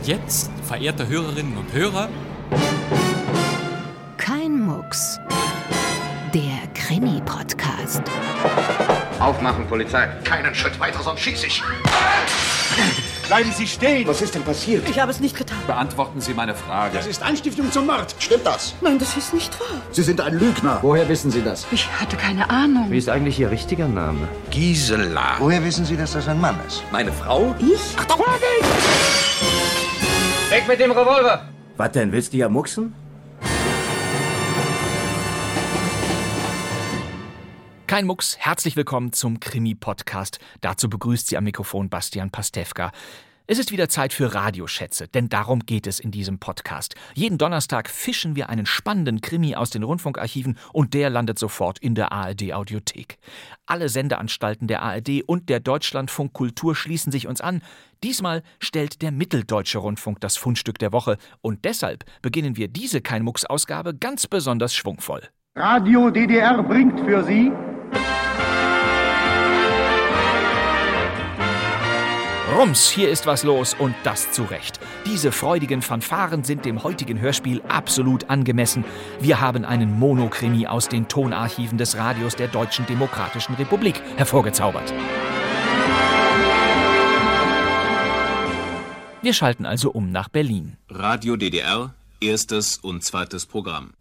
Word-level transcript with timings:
Und 0.00 0.08
jetzt, 0.08 0.50
verehrte 0.66 1.06
Hörerinnen 1.08 1.58
und 1.58 1.74
Hörer, 1.74 2.08
Kein 4.16 4.58
Mucks. 4.58 5.18
Der 6.32 6.66
Krimi-Podcast. 6.72 8.00
Aufmachen, 9.18 9.66
Polizei. 9.66 10.06
Keinen 10.24 10.54
Schritt 10.54 10.80
weiter, 10.80 11.02
sonst 11.02 11.20
schieße 11.20 11.48
ich. 11.48 11.62
Bleiben 13.28 13.52
Sie 13.52 13.66
stehen! 13.66 14.08
Was 14.08 14.22
ist 14.22 14.34
denn 14.34 14.42
passiert? 14.42 14.88
Ich 14.88 14.98
habe 14.98 15.10
es 15.10 15.20
nicht 15.20 15.36
getan. 15.36 15.58
beantworten 15.66 16.22
Sie 16.22 16.32
meine 16.32 16.54
Frage. 16.54 16.96
Das 16.96 17.06
ist 17.06 17.22
Anstiftung 17.22 17.70
zum 17.70 17.84
Mord. 17.86 18.14
Stimmt 18.18 18.46
das? 18.46 18.74
Nein, 18.80 18.98
das 18.98 19.14
ist 19.18 19.34
nicht 19.34 19.60
wahr. 19.60 19.82
Sie 19.90 20.02
sind 20.02 20.22
ein 20.22 20.32
Lügner. 20.38 20.78
Woher 20.80 21.06
wissen 21.10 21.30
Sie 21.30 21.42
das? 21.42 21.66
Ich 21.72 21.86
hatte 22.00 22.16
keine 22.16 22.48
Ahnung. 22.48 22.86
Wie 22.90 22.96
ist 22.96 23.10
eigentlich 23.10 23.38
Ihr 23.38 23.50
richtiger 23.50 23.86
Name? 23.86 24.28
Gisela. 24.50 25.36
Woher 25.40 25.62
wissen 25.62 25.84
Sie, 25.84 25.98
dass 25.98 26.12
das 26.12 26.26
ein 26.26 26.40
Mann 26.40 26.58
ist? 26.66 26.82
Meine 26.90 27.12
Frau? 27.12 27.54
Ich? 27.58 27.96
Weg 30.60 30.68
mit 30.68 30.80
dem 30.80 30.90
Revolver! 30.90 31.48
Was 31.78 31.92
denn, 31.92 32.12
willst 32.12 32.34
du 32.34 32.36
ja 32.36 32.50
mucksen? 32.50 32.92
Kein 37.86 38.04
Mucks, 38.04 38.36
herzlich 38.38 38.76
willkommen 38.76 39.14
zum 39.14 39.40
Krimi-Podcast. 39.40 40.38
Dazu 40.60 40.90
begrüßt 40.90 41.28
Sie 41.28 41.38
am 41.38 41.44
Mikrofon 41.44 41.88
Bastian 41.88 42.30
Pastewka. 42.30 42.92
Es 43.52 43.58
ist 43.58 43.72
wieder 43.72 43.88
Zeit 43.88 44.12
für 44.12 44.32
Radioschätze, 44.32 45.08
denn 45.08 45.28
darum 45.28 45.66
geht 45.66 45.88
es 45.88 45.98
in 45.98 46.12
diesem 46.12 46.38
Podcast. 46.38 46.94
Jeden 47.14 47.36
Donnerstag 47.36 47.90
fischen 47.90 48.36
wir 48.36 48.48
einen 48.48 48.64
spannenden 48.64 49.22
Krimi 49.22 49.56
aus 49.56 49.70
den 49.70 49.82
Rundfunkarchiven 49.82 50.56
und 50.72 50.94
der 50.94 51.10
landet 51.10 51.36
sofort 51.36 51.80
in 51.80 51.96
der 51.96 52.12
ARD-Audiothek. 52.12 53.18
Alle 53.66 53.88
Sendeanstalten 53.88 54.68
der 54.68 54.82
ARD 54.82 55.24
und 55.26 55.48
der 55.48 55.58
Deutschlandfunk 55.58 56.32
Kultur 56.32 56.76
schließen 56.76 57.10
sich 57.10 57.26
uns 57.26 57.40
an. 57.40 57.60
Diesmal 58.04 58.44
stellt 58.60 59.02
der 59.02 59.10
Mitteldeutsche 59.10 59.78
Rundfunk 59.78 60.20
das 60.20 60.36
Fundstück 60.36 60.78
der 60.78 60.92
Woche 60.92 61.16
und 61.40 61.64
deshalb 61.64 62.04
beginnen 62.22 62.56
wir 62.56 62.68
diese 62.68 63.00
Kein 63.00 63.24
Mucks-Ausgabe 63.24 63.96
ganz 63.96 64.28
besonders 64.28 64.76
schwungvoll. 64.76 65.22
Radio 65.56 66.08
DDR 66.08 66.62
bringt 66.62 67.00
für 67.00 67.24
Sie 67.24 67.50
Rums, 72.52 72.90
hier 72.90 73.08
ist 73.10 73.26
was 73.26 73.44
los 73.44 73.74
und 73.78 73.94
das 74.02 74.32
zu 74.32 74.42
Recht. 74.42 74.80
Diese 75.06 75.30
freudigen 75.30 75.82
Fanfaren 75.82 76.42
sind 76.42 76.64
dem 76.64 76.82
heutigen 76.82 77.20
Hörspiel 77.20 77.62
absolut 77.68 78.28
angemessen. 78.28 78.84
Wir 79.20 79.40
haben 79.40 79.64
einen 79.64 79.96
Monokrimi 79.96 80.66
aus 80.66 80.88
den 80.88 81.06
Tonarchiven 81.06 81.78
des 81.78 81.96
Radios 81.96 82.34
der 82.34 82.48
Deutschen 82.48 82.86
Demokratischen 82.86 83.54
Republik 83.54 84.02
hervorgezaubert. 84.16 84.92
Wir 89.22 89.32
schalten 89.32 89.64
also 89.64 89.92
um 89.92 90.10
nach 90.10 90.28
Berlin. 90.28 90.76
Radio 90.88 91.36
DDR, 91.36 91.94
erstes 92.20 92.78
und 92.78 93.04
zweites 93.04 93.46
Programm. 93.46 93.92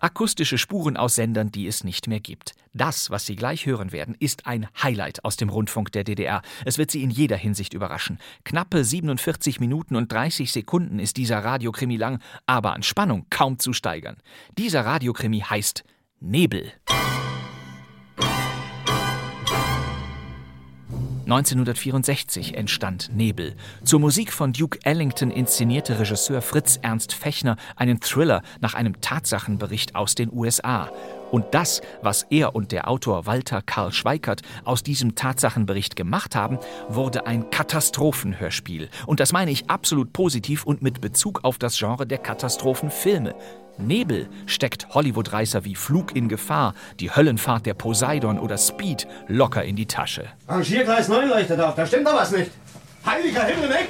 Akustische 0.00 0.58
Spuren 0.58 0.96
aus 0.96 1.16
Sendern, 1.16 1.50
die 1.50 1.66
es 1.66 1.84
nicht 1.84 2.06
mehr 2.06 2.20
gibt. 2.20 2.54
Das, 2.72 3.10
was 3.10 3.26
Sie 3.26 3.34
gleich 3.34 3.66
hören 3.66 3.92
werden, 3.92 4.14
ist 4.18 4.46
ein 4.46 4.68
Highlight 4.82 5.24
aus 5.24 5.36
dem 5.36 5.48
Rundfunk 5.48 5.90
der 5.92 6.04
DDR. 6.04 6.42
Es 6.64 6.78
wird 6.78 6.90
Sie 6.90 7.02
in 7.02 7.10
jeder 7.10 7.36
Hinsicht 7.36 7.74
überraschen. 7.74 8.18
Knappe 8.44 8.84
47 8.84 9.58
Minuten 9.58 9.96
und 9.96 10.12
30 10.12 10.52
Sekunden 10.52 10.98
ist 10.98 11.16
dieser 11.16 11.44
Radiokrimi 11.44 11.96
lang, 11.96 12.20
aber 12.46 12.74
an 12.74 12.82
Spannung 12.82 13.26
kaum 13.30 13.58
zu 13.58 13.72
steigern. 13.72 14.18
Dieser 14.56 14.84
Radiokrimi 14.84 15.40
heißt 15.40 15.82
Nebel. 16.20 16.72
1964 21.28 22.54
entstand 22.54 23.10
Nebel. 23.14 23.54
Zur 23.84 24.00
Musik 24.00 24.32
von 24.32 24.54
Duke 24.54 24.78
Ellington 24.84 25.30
inszenierte 25.30 26.00
Regisseur 26.00 26.40
Fritz 26.40 26.78
Ernst 26.80 27.12
Fechner 27.12 27.58
einen 27.76 28.00
Thriller 28.00 28.40
nach 28.62 28.72
einem 28.72 28.98
Tatsachenbericht 29.02 29.94
aus 29.94 30.14
den 30.14 30.32
USA. 30.32 30.90
Und 31.30 31.44
das, 31.52 31.82
was 32.00 32.22
er 32.30 32.54
und 32.54 32.72
der 32.72 32.88
Autor 32.88 33.26
Walter 33.26 33.60
Karl 33.60 33.92
Schweikert 33.92 34.40
aus 34.64 34.82
diesem 34.82 35.16
Tatsachenbericht 35.16 35.96
gemacht 35.96 36.34
haben, 36.34 36.58
wurde 36.88 37.26
ein 37.26 37.50
Katastrophenhörspiel. 37.50 38.88
Und 39.04 39.20
das 39.20 39.34
meine 39.34 39.50
ich 39.50 39.68
absolut 39.68 40.14
positiv 40.14 40.64
und 40.64 40.80
mit 40.80 41.02
Bezug 41.02 41.44
auf 41.44 41.58
das 41.58 41.76
Genre 41.76 42.06
der 42.06 42.18
Katastrophenfilme. 42.18 43.34
Nebel 43.78 44.28
steckt 44.46 44.88
Hollywood-Reißer 44.90 45.64
wie 45.64 45.74
Flug 45.74 46.14
in 46.14 46.28
Gefahr, 46.28 46.74
die 47.00 47.10
Höllenfahrt 47.10 47.66
der 47.66 47.74
Poseidon 47.74 48.38
oder 48.38 48.58
Speed 48.58 49.06
locker 49.28 49.64
in 49.64 49.76
die 49.76 49.86
Tasche. 49.86 50.26
Rangiergleis 50.48 51.08
9 51.08 51.28
leuchtet 51.28 51.60
auf. 51.60 51.74
Da 51.74 51.86
stimmt 51.86 52.06
doch 52.06 52.14
was 52.14 52.32
nicht. 52.32 52.50
Heiliger 53.06 53.44
Himmel, 53.44 53.70
weg! 53.70 53.88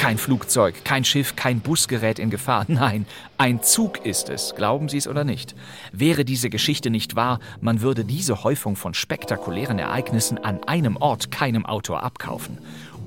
Kein 0.00 0.16
Flugzeug, 0.16 0.82
kein 0.82 1.04
Schiff, 1.04 1.36
kein 1.36 1.60
Bus 1.60 1.86
gerät 1.86 2.18
in 2.18 2.30
Gefahr. 2.30 2.64
Nein, 2.68 3.04
ein 3.36 3.62
Zug 3.62 4.06
ist 4.06 4.30
es, 4.30 4.54
glauben 4.54 4.88
Sie 4.88 4.96
es 4.96 5.06
oder 5.06 5.24
nicht. 5.24 5.54
Wäre 5.92 6.24
diese 6.24 6.48
Geschichte 6.48 6.88
nicht 6.88 7.16
wahr, 7.16 7.38
man 7.60 7.82
würde 7.82 8.06
diese 8.06 8.42
Häufung 8.42 8.76
von 8.76 8.94
spektakulären 8.94 9.78
Ereignissen 9.78 10.38
an 10.38 10.64
einem 10.64 10.96
Ort 10.96 11.30
keinem 11.30 11.66
Autor 11.66 12.02
abkaufen. 12.02 12.56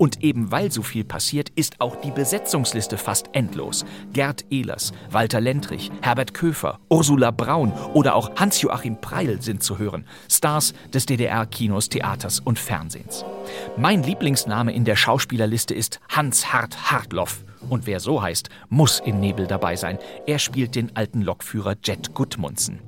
Und 0.04 0.22
eben 0.22 0.52
weil 0.52 0.70
so 0.70 0.82
viel 0.82 1.06
passiert, 1.06 1.48
ist 1.56 1.80
auch 1.80 1.96
die 1.96 2.12
Besetzungsliste 2.12 2.98
fast 2.98 3.30
endlos. 3.32 3.86
Gerd 4.12 4.44
Ehlers, 4.50 4.92
Walter 5.10 5.40
Lentrich, 5.40 5.94
Herbert 6.02 6.34
Köfer, 6.34 6.82
Ursula 6.90 7.32
Braun 7.32 7.72
oder 7.94 8.14
auch 8.16 8.36
Hans-Joachim 8.36 9.00
Preil 9.00 9.42
sind 9.42 9.64
zu 9.64 9.78
hören. 9.78 10.06
Stars 10.30 10.74
des 10.94 11.06
DDR-Kinos, 11.06 11.88
Theaters 11.88 12.42
und 12.42 12.60
Fernsehens. 12.60 13.24
Mein 13.78 14.04
Lieblingsname 14.04 14.74
in 14.74 14.84
der 14.84 14.98
Schauspielerliste 14.98 15.74
ist 15.74 16.02
Hans 16.10 16.52
Hart 16.52 16.92
Hartloff. 16.92 17.46
Und 17.70 17.88
wer 17.88 18.02
so 18.02 18.22
heißt, 18.22 18.50
muss 18.68 19.00
in 19.00 19.22
Nebel 19.22 19.48
dabei 19.48 19.78
sein. 19.78 20.00
Er 20.28 20.40
spielt 20.40 20.76
den 20.76 20.98
alten 20.98 21.22
Lokführer 21.22 21.76
Jet 21.82 22.14
Gudmundsen. 22.14 22.82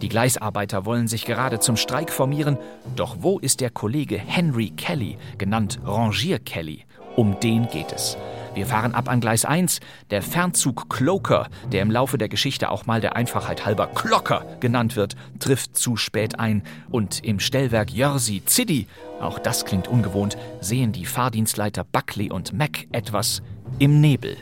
Die 0.00 0.08
Gleisarbeiter 0.08 0.86
wollen 0.86 1.08
sich 1.08 1.24
gerade 1.24 1.60
zum 1.60 1.76
Streik 1.76 2.10
formieren, 2.10 2.58
doch 2.96 3.16
wo 3.20 3.38
ist 3.38 3.60
der 3.60 3.70
Kollege 3.70 4.18
Henry 4.18 4.70
Kelly, 4.70 5.18
genannt 5.38 5.80
Rangier 5.84 6.38
Kelly? 6.38 6.84
Um 7.16 7.38
den 7.40 7.68
geht 7.68 7.92
es. 7.92 8.16
Wir 8.54 8.66
fahren 8.66 8.94
ab 8.94 9.08
an 9.08 9.20
Gleis 9.20 9.44
1. 9.44 9.80
Der 10.10 10.22
Fernzug 10.22 10.90
Cloaker, 10.90 11.48
der 11.70 11.82
im 11.82 11.90
Laufe 11.90 12.18
der 12.18 12.28
Geschichte 12.28 12.70
auch 12.70 12.86
mal 12.86 13.00
der 13.00 13.16
Einfachheit 13.16 13.64
halber 13.64 13.86
Klocker 13.86 14.44
genannt 14.60 14.96
wird, 14.96 15.16
trifft 15.38 15.76
zu 15.76 15.96
spät 15.96 16.38
ein. 16.38 16.62
Und 16.90 17.24
im 17.24 17.40
Stellwerk 17.40 17.90
Jersey 17.90 18.42
City, 18.46 18.86
auch 19.20 19.38
das 19.38 19.64
klingt 19.64 19.88
ungewohnt, 19.88 20.36
sehen 20.60 20.92
die 20.92 21.06
Fahrdienstleiter 21.06 21.84
Buckley 21.84 22.30
und 22.30 22.52
Mac 22.52 22.86
etwas 22.92 23.42
im 23.78 24.00
Nebel. 24.00 24.36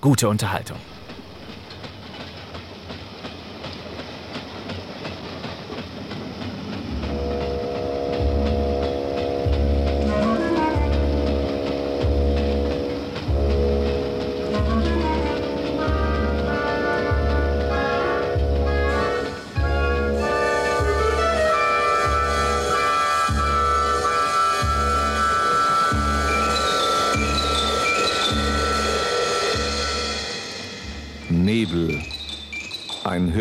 Gute 0.00 0.28
Unterhaltung. 0.28 0.78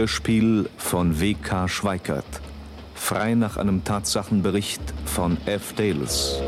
Hörspiel 0.10 0.68
von 0.76 1.20
W.K. 1.20 1.68
Schweikert. 1.68 2.26
Frei 2.96 3.36
nach 3.36 3.58
einem 3.58 3.84
Tatsachenbericht 3.84 4.82
von 5.06 5.38
F. 5.46 5.74
Dales. 5.74 6.42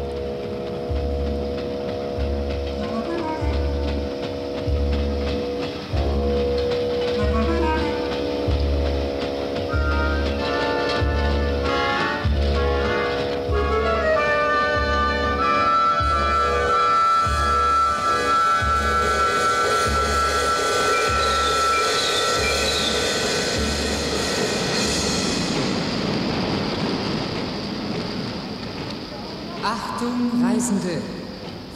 Reisende! 30.62 31.02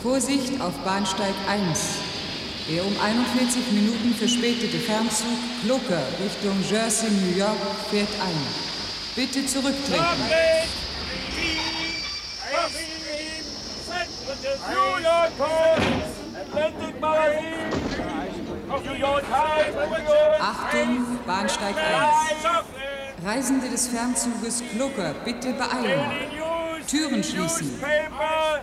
Vorsicht 0.03 0.61
auf 0.61 0.73
Bahnsteig 0.83 1.33
1. 1.49 1.79
Der 2.69 2.85
um 2.85 2.93
41 3.01 3.71
Minuten 3.71 4.13
verspätete 4.13 4.77
Fernzug 4.77 5.39
Kloker 5.63 6.03
Richtung 6.23 6.63
Jersey, 6.69 7.09
New 7.09 7.35
York 7.35 7.57
fährt 7.89 8.09
ein. 8.21 8.37
Bitte 9.15 9.43
zurücktreten. 9.47 10.03
Achtung, 20.39 21.19
Bahnsteig 21.25 21.75
1. 21.75 23.25
Reisende 23.25 23.67
des 23.67 23.88
Fernzuges 23.88 24.61
Klucker, 24.71 25.15
bitte 25.25 25.53
beeilen. 25.53 26.35
Türen 26.88 27.23
schließen. 27.23 27.79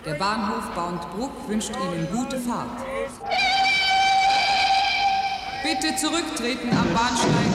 Der 0.06 0.14
Bahnhof 0.14 0.70
Bauntbruck 0.74 1.30
wünscht 1.48 1.70
Ihnen 1.70 2.08
gute 2.10 2.38
Fahrt. 2.38 2.68
Bitte 5.62 5.94
zurücktreten 5.96 6.70
am 6.70 6.92
Bahnsteig. 6.92 7.52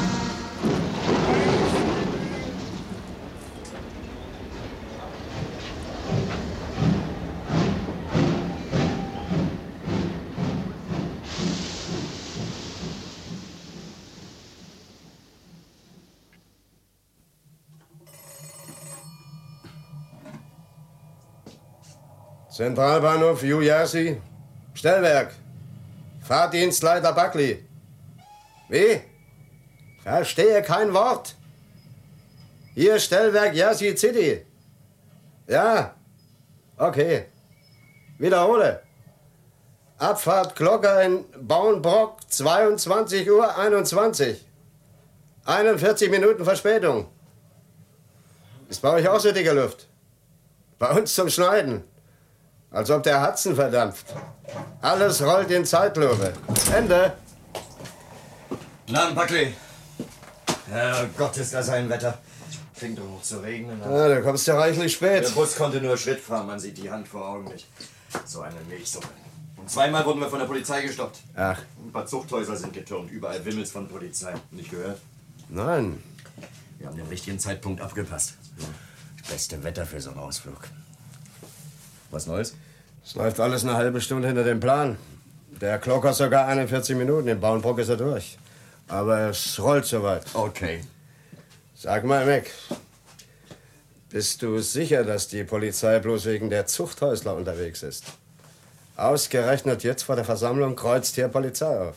Zentralbahnhof 22.57 23.44
New 23.44 23.62
Jersey. 23.62 24.19
Stellwerk. 24.74 25.31
Fahrdienstleiter 26.21 27.13
Buckley. 27.13 27.63
Wie? 28.68 29.00
Verstehe 30.01 30.63
kein 30.63 30.92
Wort. 30.92 31.36
Hier 32.74 33.00
Stellwerk 33.00 33.54
Jersey 33.54 33.95
City. 33.95 34.44
Ja. 35.45 35.94
Okay. 36.77 37.25
Wiederhole. 38.18 38.81
Abfahrt 40.00 40.56
Glocker 40.56 41.04
in 41.04 41.25
Bauenbrock 41.39 42.21
22 42.27 43.30
Uhr 43.30 43.56
21. 43.56 44.44
41 45.45 46.09
Minuten 46.09 46.44
Verspätung. 46.44 47.07
Ist 48.68 48.81
bei 48.81 48.94
euch 48.94 49.07
auch 49.07 49.19
so 49.19 49.31
dicke 49.31 49.51
Luft? 49.51 49.88
Bei 50.80 50.89
uns 50.89 51.13
zum 51.13 51.30
Schneiden. 51.30 51.83
Als 52.77 52.91
ob 52.91 53.01
der 53.01 53.25
Hudson 53.25 53.56
verdampft. 53.56 54.06
Alles 54.81 55.24
rollt 55.24 55.50
in 55.50 55.65
Zeitlupe. 55.65 56.31
Ende. 56.71 57.13
Na, 58.88 59.09
Buckley. 59.09 59.56
Herrgott, 60.69 61.38
ist 61.38 61.56
das 61.56 61.69
ein 61.69 61.89
Wetter. 61.89 62.19
Fängt 62.75 63.00
doch 63.00 63.03
noch 63.06 63.24
zu 63.24 63.39
regnen. 63.39 63.81
Ja, 63.81 64.09
du 64.09 64.21
kommst 64.21 64.45
ja 64.45 64.59
reichlich 64.59 64.94
spät. 64.94 65.24
Der 65.24 65.29
Bus 65.31 65.56
konnte 65.56 65.81
nur 65.81 65.97
Schritt 65.97 66.19
fahren, 66.19 66.45
man 66.45 66.59
sieht 66.59 66.77
die 66.77 66.91
Hand 66.91 67.07
vor 67.07 67.27
Augen 67.27 67.45
nicht. 67.45 67.65
So 68.25 68.41
eine 68.41 68.59
Milchsuppe. 68.69 69.07
Und 69.56 69.71
zweimal 69.71 70.06
wurden 70.06 70.19
wir 70.19 70.30
von 70.30 70.38
der 70.38 70.45
Polizei 70.45 70.83
gestoppt. 70.83 71.18
Ach. 71.35 71.59
Ein 71.83 71.91
paar 71.91 72.06
Zuchthäuser 72.06 72.56
sind 72.56 72.73
getürmt, 72.73 73.09
überall 73.09 73.44
wimmels 73.44 73.71
von 73.71 73.88
Polizei. 73.88 74.35
Nicht 74.51 74.69
gehört? 74.69 75.01
Nein. 75.50 76.03
Wir 76.77 76.85
haben 76.85 76.95
den 76.95 77.07
richtigen 77.07 77.39
Zeitpunkt 77.39 77.81
abgepasst. 77.81 78.35
Beste 79.27 79.63
Wetter 79.63 79.88
für 79.88 80.00
so 80.00 80.12
einen 80.12 80.19
Ausflug. 80.19 80.59
Was 82.12 82.27
Neues? 82.27 82.53
Es 83.07 83.15
läuft 83.15 83.39
alles 83.39 83.63
eine 83.63 83.75
halbe 83.75 84.01
Stunde 84.01 84.27
hinter 84.27 84.44
dem 84.44 84.59
Plan. 84.59 84.98
Der 85.62 85.77
Glocker 85.77 86.12
sogar 86.12 86.45
41 86.48 86.98
Minuten. 86.98 87.30
Im 87.30 87.39
Bauernbrock 87.39 87.80
ist 87.80 87.88
er 87.88 87.95
durch. 87.95 88.38
Aber 88.89 89.30
es 89.30 89.57
rollt 89.63 89.86
soweit. 89.86 90.25
Okay. 90.33 90.81
Sag 91.74 92.04
mal, 92.04 92.25
Mac. 92.25 92.51
Bist 94.09 94.42
du 94.42 94.59
sicher, 94.59 95.06
dass 95.06 95.30
die 95.30 95.45
Polizei 95.45 96.00
bloß 96.00 96.25
wegen 96.25 96.50
der 96.50 96.65
Zuchthäusler 96.65 97.33
unterwegs 97.33 97.81
ist? 97.81 98.04
Ausgerechnet 98.98 99.86
jetzt 99.86 100.04
vor 100.04 100.18
der 100.18 100.25
Versammlung 100.25 100.75
kreuzt 100.75 101.15
hier 101.15 101.30
Polizei 101.30 101.80
auf. 101.80 101.95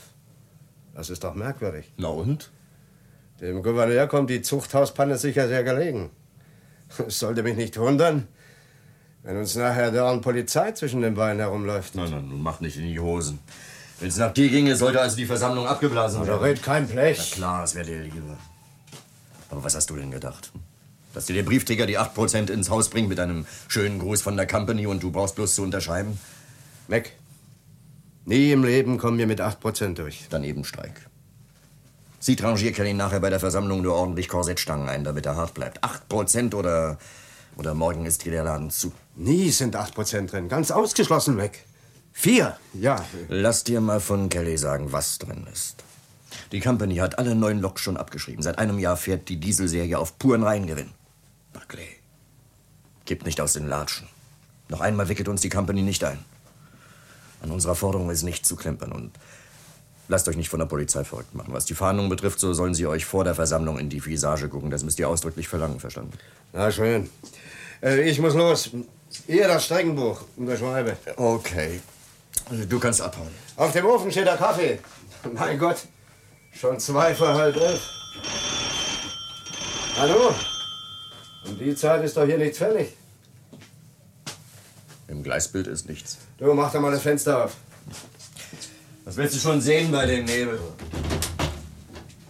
Das 0.95 1.11
ist 1.11 1.25
doch 1.25 1.35
merkwürdig. 1.35 1.91
Na 1.97 2.07
und? 2.07 2.53
Dem 3.41 3.65
Gouverneur 3.65 4.07
kommt 4.07 4.31
die 4.31 4.43
Zuchthauspanne 4.43 5.19
sicher 5.19 5.49
sehr 5.49 5.65
gelegen. 5.65 6.11
Es 7.05 7.19
sollte 7.19 7.43
mich 7.43 7.57
nicht 7.57 7.81
wundern, 7.81 8.29
wenn 9.23 9.37
uns 9.37 9.55
nachher 9.55 9.91
dauernd 9.91 10.23
Polizei 10.23 10.73
zwischen 10.73 11.03
den 11.03 11.15
Beinen 11.15 11.41
herumläuft. 11.41 11.95
Nein, 11.95 12.11
nein, 12.11 12.29
nun 12.29 12.43
mach 12.43 12.61
nicht 12.61 12.77
in 12.77 12.85
die 12.87 12.99
Hosen. 13.01 13.39
Wenn 13.99 14.09
es 14.09 14.17
nach 14.17 14.33
dir 14.33 14.49
ginge, 14.49 14.77
sollte 14.77 15.01
also 15.01 15.17
die 15.17 15.27
Versammlung 15.27 15.67
abgeblasen 15.67 16.21
Da 16.23 16.27
werden. 16.27 16.43
redet 16.43 16.63
kein 16.63 16.89
Blech. 16.89 17.19
Na 17.33 17.37
klar, 17.37 17.65
es 17.65 17.75
wäre 17.75 17.85
dir 17.87 18.01
lieber. 18.03 18.39
Aber 19.51 19.63
was 19.63 19.75
hast 19.75 19.91
du 19.91 19.97
denn 19.97 20.11
gedacht? 20.11 20.51
Dass 21.13 21.27
dir 21.27 21.35
der 21.35 21.43
Briefträger 21.43 21.87
die 21.87 21.99
8% 21.99 22.51
ins 22.51 22.71
Haus 22.71 22.89
bringt 22.89 23.09
mit 23.09 23.21
einem 23.21 23.47
schönen 23.69 23.99
Gruß 23.99 24.23
von 24.23 24.37
der 24.37 24.47
Company 24.47 24.87
und 24.87 25.03
du 25.03 25.11
brauchst 25.11 25.35
bloß 25.35 25.55
zu 25.55 25.63
unterschreiben? 25.63 26.19
Weg. 26.89 27.13
Nie 28.25 28.53
im 28.53 28.65
Leben 28.65 28.97
kommen 28.97 29.19
wir 29.19 29.27
mit 29.27 29.41
8% 29.41 29.95
durch. 29.95 30.27
Dann 30.31 30.45
eben 30.45 30.65
Streik. 30.65 31.09
Sie 32.21 32.35
rangiert 32.35 32.77
Kelly 32.77 32.95
nachher 32.95 33.21
bei 33.21 33.31
der 33.31 33.41
Versammlung 33.41 33.83
nur 33.83 33.95
ordentlich 33.95 34.29
Korsettstangen 34.29 34.89
ein, 34.89 35.05
damit 35.05 35.27
er 35.27 35.37
hart 35.37 35.55
bleibt. 35.55 35.83
8% 35.83 36.55
oder, 36.55 36.99
oder 37.61 37.75
morgen 37.75 38.07
ist 38.07 38.23
hier 38.23 38.33
der 38.33 38.45
Laden 38.45 38.71
zu. 38.71 38.91
Nie 39.17 39.51
sind 39.51 39.77
8% 39.77 40.29
drin. 40.29 40.49
Ganz 40.49 40.71
ausgeschlossen 40.71 41.37
weg. 41.37 41.67
Vier. 42.13 42.57
Ja. 42.73 43.05
Lass 43.29 43.65
dir 43.65 43.83
mal 43.83 44.01
von 44.01 44.31
Kelly 44.31 44.57
sagen, 44.57 44.93
was 44.93 45.19
drin 45.19 45.47
ist. 45.53 45.85
Die 46.53 46.61
Company 46.61 46.97
hat 46.97 47.19
alle 47.19 47.35
neuen 47.35 47.61
Loks 47.61 47.83
schon 47.83 47.99
abgeschrieben. 47.99 48.43
Seit 48.43 48.59
einem 48.59 48.79
Jahr 48.79 48.97
fährt 48.97 49.29
die 49.29 49.37
Dieselserie 49.37 49.99
auf 49.99 50.19
puren 50.19 50.43
Reingewinn. 50.43 50.91
Buckley, 51.53 51.99
gib 53.05 53.27
nicht 53.27 53.41
aus 53.43 53.53
den 53.53 53.69
Latschen. 53.69 54.09
Noch 54.69 54.81
einmal 54.81 55.09
wickelt 55.09 55.29
uns 55.29 55.43
die 55.43 55.51
Company 55.51 55.83
nicht 55.83 56.03
ein. 56.03 56.19
An 57.43 57.51
unserer 57.51 57.75
Forderung 57.75 58.09
ist 58.09 58.23
nicht 58.23 58.47
zu 58.47 58.57
klempern 58.57 58.93
und 58.93 59.13
lasst 60.11 60.29
euch 60.29 60.37
nicht 60.37 60.49
von 60.49 60.59
der 60.59 60.67
Polizei 60.67 61.05
verrückt 61.05 61.35
machen. 61.35 61.55
Was 61.55 61.65
die 61.65 61.75
Fahndung 61.75 62.09
betrifft, 62.09 62.41
so 62.41 62.53
sollen 62.53 62.75
sie 62.75 62.87
euch 62.87 63.05
vor 63.05 63.25
der 63.25 63.35
Versammlung 63.35 63.79
in 63.79 63.89
die 63.89 64.05
Visage 64.05 64.49
gucken. 64.49 64.71
Das 64.71 64.83
müsst 64.83 64.99
ihr 64.99 65.09
ausdrücklich 65.09 65.49
verlangen, 65.49 65.81
verstanden? 65.81 66.13
Na 66.53 66.71
schön. 66.71 67.09
Äh, 67.83 68.03
ich 68.03 68.19
muss 68.19 68.35
los. 68.35 68.71
Ihr 69.27 69.49
das 69.49 69.65
Streckenbuch 69.65 70.23
unterschreibe. 70.37 70.97
Okay. 71.17 71.81
Du 72.69 72.79
kannst 72.79 73.01
abhauen. 73.01 73.31
Auf 73.57 73.73
dem 73.73 73.87
Ofen 73.87 74.11
steht 74.11 74.27
der 74.27 74.37
Kaffee. 74.37 74.79
Mein 75.33 75.59
Gott. 75.59 75.79
Schon 76.53 76.79
zwei 76.81 77.15
vor 77.15 77.35
halb 77.35 77.57
elf. 77.57 77.81
Hallo? 79.97 80.35
Um 81.47 81.59
die 81.59 81.75
Zeit 81.75 82.05
ist 82.05 82.17
doch 82.17 82.25
hier 82.25 82.39
nichts 82.39 82.59
fällig. 82.59 82.95
Im 85.09 85.23
Gleisbild 85.23 85.67
ist 85.67 85.89
nichts. 85.89 86.19
Du, 86.39 86.53
mach 86.55 86.73
doch 86.73 86.81
mal 86.81 86.91
das 86.91 87.03
Fenster 87.03 87.45
auf. 87.45 87.57
Willst 89.21 89.35
du 89.35 89.39
schon 89.39 89.61
sehen 89.61 89.93
bei 89.93 90.07
dem 90.07 90.25
Nebel? 90.25 90.59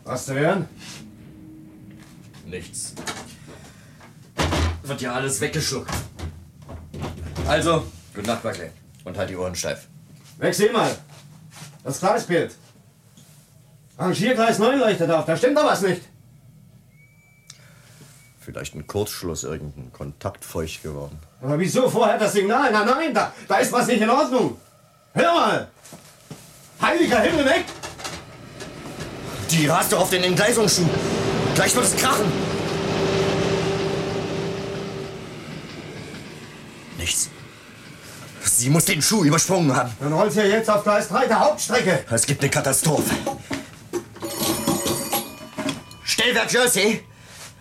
Was 0.02 0.26
zu 0.26 0.34
hören? 0.34 0.68
Nichts. 2.44 2.94
Wird 4.82 5.00
ja 5.00 5.12
alles 5.12 5.40
weggeschluckt. 5.40 5.94
Also, 7.46 7.86
gute 8.12 8.26
Nacht, 8.26 8.42
Buckley. 8.42 8.70
Und 9.04 9.16
halt 9.16 9.30
die 9.30 9.36
Ohren 9.36 9.54
steif. 9.54 9.86
Weg, 10.38 10.52
sieh 10.52 10.70
mal. 10.70 10.90
Das 11.84 12.00
Gleisbild. 12.00 12.56
Rangiergleis 13.96 14.58
9 14.58 14.80
leuchtet 14.80 15.12
auf. 15.12 15.26
Da 15.26 15.36
stimmt 15.36 15.58
doch 15.58 15.66
was 15.66 15.82
nicht. 15.82 16.02
Vielleicht 18.40 18.74
ein 18.74 18.88
Kurzschluss, 18.88 19.44
irgendein 19.44 19.92
Kontakt 19.92 20.44
feucht 20.44 20.82
geworden. 20.82 21.20
Aber 21.40 21.56
wieso 21.56 21.88
vorher 21.88 22.18
das 22.18 22.32
Signal? 22.32 22.70
Na 22.72 22.84
nein, 22.84 23.14
da, 23.14 23.32
da 23.46 23.58
ist 23.58 23.70
was 23.70 23.86
nicht 23.86 24.02
in 24.02 24.10
Ordnung. 24.10 24.56
Hör 25.14 25.34
mal. 25.34 25.68
Heiliger 26.80 27.20
Himmel, 27.20 27.44
weg. 27.44 27.64
Die 29.50 29.66
rast 29.66 29.92
doch 29.92 30.00
auf 30.00 30.10
den 30.10 30.24
Entgleisungsschuh. 30.24 30.88
Gleich 31.54 31.74
wird 31.74 31.84
es 31.84 31.96
krachen. 31.96 32.32
Nichts. 36.96 37.30
Sie 38.42 38.70
muss 38.70 38.84
den 38.84 39.02
Schuh 39.02 39.24
übersprungen 39.24 39.74
haben. 39.74 39.92
Dann 40.00 40.12
rollt 40.12 40.32
sie 40.32 40.42
jetzt 40.42 40.70
auf 40.70 40.82
Gleis 40.84 41.08
3 41.08 41.26
der 41.26 41.40
Hauptstrecke. 41.40 42.04
Es 42.10 42.26
gibt 42.26 42.42
eine 42.42 42.50
Katastrophe. 42.50 43.10
Stellwerk 46.04 46.52
Jersey, 46.52 47.04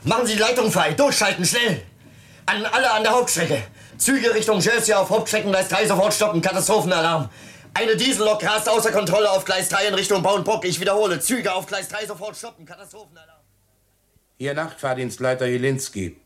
machen 0.03 0.27
Sie 0.27 0.33
die 0.33 0.39
Leitung 0.39 0.71
frei. 0.71 0.93
Durchschalten, 0.93 1.45
schnell. 1.45 1.83
An 2.45 2.65
alle 2.65 2.91
an 2.91 3.03
der 3.03 3.13
Hauptstrecke. 3.13 3.63
Züge 3.97 4.33
Richtung 4.33 4.59
Jersey 4.59 4.93
auf 4.93 5.09
Hauptstreckengleis 5.09 5.69
3 5.69 5.87
sofort 5.87 6.13
stoppen. 6.13 6.41
Katastrophenalarm. 6.41 7.29
Eine 7.73 7.95
Diesellok 7.95 8.43
rast 8.43 8.67
außer 8.67 8.91
Kontrolle 8.91 9.29
auf 9.31 9.45
Gleis 9.45 9.69
3 9.69 9.87
in 9.87 9.93
Richtung 9.93 10.21
Bauernbrock. 10.21 10.65
Ich 10.65 10.79
wiederhole, 10.79 11.19
Züge 11.19 11.53
auf 11.53 11.65
Gleis 11.65 11.87
3 11.87 12.07
sofort 12.07 12.35
stoppen. 12.35 12.65
Katastrophenalarm. 12.65 13.39
Ihr 14.37 14.53
Nachtfahrdienstleiter 14.53 15.47
Jelinski. 15.47 16.17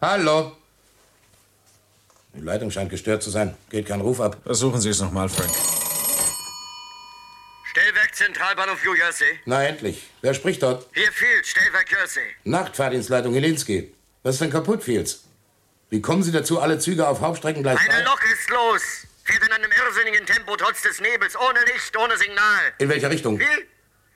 Hallo? 0.00 0.56
Die 2.34 2.40
Leitung 2.40 2.70
scheint 2.70 2.90
gestört 2.90 3.22
zu 3.22 3.30
sein. 3.30 3.56
Geht 3.70 3.86
kein 3.86 4.00
Ruf 4.00 4.20
ab. 4.20 4.36
Versuchen 4.44 4.80
Sie 4.80 4.90
es 4.90 5.00
nochmal, 5.00 5.28
Frank. 5.28 5.50
Stellwerk 7.70 8.14
Zentral. 8.14 8.48
Zentralbahnhof 8.54 8.84
New 8.84 8.94
Jersey? 8.94 9.38
Na 9.46 9.64
endlich. 9.64 10.08
Wer 10.22 10.34
spricht 10.34 10.62
dort? 10.62 10.86
Hier 10.94 11.10
Fields, 11.12 11.48
Stellwerk 11.48 11.90
Jersey. 11.90 12.22
Nachtfahrdienstleitung 12.44 13.34
Helinski. 13.34 13.92
Was 14.22 14.34
ist 14.34 14.42
denn 14.42 14.50
kaputt, 14.50 14.82
Fields? 14.82 15.24
Wie 15.88 16.00
kommen 16.00 16.22
Sie 16.22 16.32
dazu, 16.32 16.60
alle 16.60 16.78
Züge 16.78 17.06
auf 17.06 17.20
Hauptstreckengleis 17.20 17.78
Eine 17.80 18.04
Lok 18.04 18.20
ist 18.32 18.50
los. 18.50 18.82
Fährt 19.24 19.44
in 19.46 19.52
einem 19.52 19.70
irrsinnigen 19.70 20.26
Tempo 20.26 20.56
trotz 20.56 20.82
des 20.82 21.00
Nebels, 21.00 21.36
ohne 21.36 21.60
Licht, 21.72 21.96
ohne 21.96 22.16
Signal. 22.16 22.72
In 22.78 22.88
welcher 22.88 23.10
Richtung? 23.10 23.38
Wie? 23.38 23.44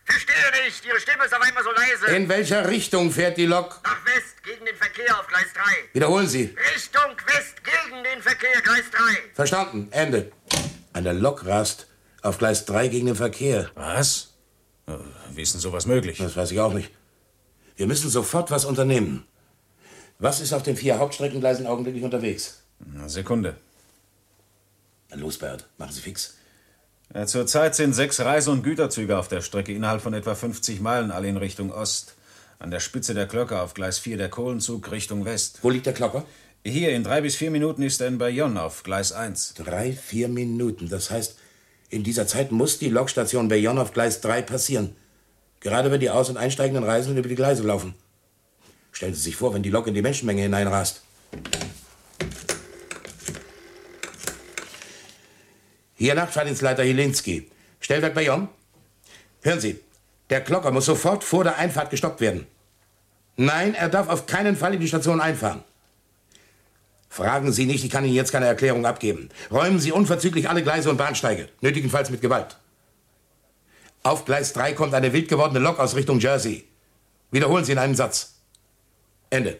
Verstehe 0.04 0.64
nicht. 0.64 0.84
Ihre 0.84 1.00
Stimme 1.00 1.25
ist 1.25 1.34
auf 1.34 1.40
einmal 1.40 1.62
so 1.64 1.70
leise. 1.70 2.06
In 2.14 2.28
welcher 2.28 2.68
Richtung 2.68 3.11
fährt 3.11 3.37
die 3.38 3.46
Lok? 3.46 3.80
Nach 3.84 4.04
West, 4.06 4.42
gegen 4.42 4.64
den 4.66 4.76
Verkehr 4.76 5.18
auf 5.18 5.26
Gleis 5.26 5.46
3. 5.54 5.62
Wiederholen 5.94 6.28
Sie. 6.28 6.54
Richtung 6.75 7.16
West, 7.26 7.56
gegen 7.64 8.04
den 8.04 8.23
Verkehr, 8.23 8.61
Gleis 8.62 8.84
3. 8.90 9.00
Verstanden. 9.34 9.88
Ende. 9.92 10.30
Eine 10.92 11.12
Lok 11.12 11.46
rast 11.46 11.87
auf 12.23 12.38
Gleis 12.38 12.64
3 12.66 12.88
gegen 12.88 13.06
den 13.06 13.16
Verkehr. 13.16 13.70
Was? 13.75 14.34
Äh, 14.87 14.92
Wie 15.30 15.42
ist 15.42 15.54
denn 15.54 15.61
sowas 15.61 15.87
möglich? 15.87 16.18
Das 16.18 16.37
weiß 16.37 16.50
ich 16.50 16.61
auch 16.61 16.75
nicht. 16.75 16.90
Wir 17.76 17.87
müssen 17.87 18.11
sofort 18.11 18.50
was 18.50 18.64
unternehmen. 18.64 19.26
Was 20.18 20.40
ist 20.40 20.52
auf 20.52 20.62
den 20.62 20.76
vier 20.76 20.99
Hauptstreckengleisen 20.99 21.66
augenblicklich 21.66 22.04
unterwegs? 22.04 22.62
Na, 22.78 23.08
Sekunde. 23.08 23.56
Los, 25.14 25.38
Bert, 25.38 25.66
machen 25.78 25.92
Sie 25.92 26.00
fix. 26.00 26.35
Ja, 27.14 27.26
zurzeit 27.26 27.75
sind 27.75 27.94
sechs 27.94 28.21
Reise- 28.21 28.50
und 28.50 28.62
Güterzüge 28.62 29.18
auf 29.18 29.28
der 29.28 29.40
Strecke 29.40 29.73
innerhalb 29.73 30.00
von 30.00 30.14
etwa 30.14 30.35
50 30.35 30.80
Meilen, 30.80 31.11
alle 31.11 31.28
in 31.28 31.37
Richtung 31.37 31.71
Ost. 31.71 32.14
An 32.59 32.71
der 32.71 32.80
Spitze 32.80 33.14
der 33.14 33.26
Glocke 33.26 33.61
auf 33.61 33.75
Gleis 33.75 33.99
4 33.99 34.16
der 34.16 34.28
Kohlenzug 34.28 34.90
Richtung 34.90 35.25
West. 35.25 35.59
Wo 35.62 35.71
liegt 35.71 35.87
der 35.87 35.92
Klocker? 35.92 36.25
Hier, 36.64 36.90
in 36.90 37.04
drei 37.04 37.21
bis 37.21 37.37
vier 37.37 37.50
Minuten 37.50 37.83
ist 37.83 38.00
er 38.00 38.09
in 38.09 38.16
Bayonne 38.16 38.62
auf 38.62 38.85
Gleis 38.85 39.12
1. 39.12 39.54
Drei, 39.54 39.92
vier 39.92 40.28
Minuten. 40.28 40.88
Das 40.88 41.11
heißt, 41.11 41.37
in 41.90 42.02
dieser 42.04 42.26
Zeit 42.26 42.52
muss 42.52 42.78
die 42.78 42.88
Lokstation 42.88 43.49
Bayonne 43.49 43.80
auf 43.80 43.92
Gleis 43.92 44.23
3 44.23 44.42
passieren. 44.42 44.97
Gerade 45.61 45.90
wenn 45.90 46.00
die 46.00 46.11
aus- 46.11 46.30
und 46.30 46.38
einsteigenden 46.38 46.85
Reisenden 46.85 47.18
über 47.18 47.28
die 47.28 47.35
Gleise 47.35 47.62
laufen. 47.64 47.94
Stellen 48.92 49.14
Sie 49.14 49.21
sich 49.21 49.37
vor, 49.37 49.52
wenn 49.52 49.62
die 49.62 49.71
Lok 49.71 49.87
in 49.88 49.94
die 49.94 50.02
Menschenmenge 50.02 50.42
hineinrast. 50.42 51.02
Hier 55.96 56.14
Nachtfahrdienstleiter 56.14 56.82
Helinski. 56.82 57.50
Stellwerk 57.80 58.14
Bayonne. 58.14 58.48
Hören 59.42 59.60
Sie, 59.60 59.78
der 60.30 60.40
Klocker 60.40 60.70
muss 60.70 60.86
sofort 60.86 61.22
vor 61.22 61.44
der 61.44 61.56
Einfahrt 61.58 61.90
gestoppt 61.90 62.20
werden. 62.20 62.46
Nein, 63.36 63.74
er 63.74 63.88
darf 63.88 64.08
auf 64.08 64.26
keinen 64.26 64.56
Fall 64.56 64.74
in 64.74 64.80
die 64.80 64.88
Station 64.88 65.20
einfahren. 65.20 65.62
Fragen 67.08 67.52
Sie 67.52 67.66
nicht, 67.66 67.84
ich 67.84 67.90
kann 67.90 68.04
Ihnen 68.04 68.14
jetzt 68.14 68.32
keine 68.32 68.46
Erklärung 68.46 68.86
abgeben. 68.86 69.28
Räumen 69.50 69.78
Sie 69.78 69.92
unverzüglich 69.92 70.48
alle 70.48 70.62
Gleise 70.62 70.90
und 70.90 70.96
Bahnsteige, 70.96 71.48
nötigenfalls 71.60 72.10
mit 72.10 72.20
Gewalt. 72.20 72.56
Auf 74.02 74.24
Gleis 74.24 74.52
3 74.52 74.72
kommt 74.72 74.94
eine 74.94 75.12
wild 75.12 75.28
gewordene 75.28 75.60
Lok 75.60 75.78
aus 75.78 75.94
Richtung 75.94 76.18
Jersey. 76.18 76.66
Wiederholen 77.30 77.64
Sie 77.64 77.72
in 77.72 77.78
einem 77.78 77.94
Satz. 77.94 78.34
Ende. 79.30 79.58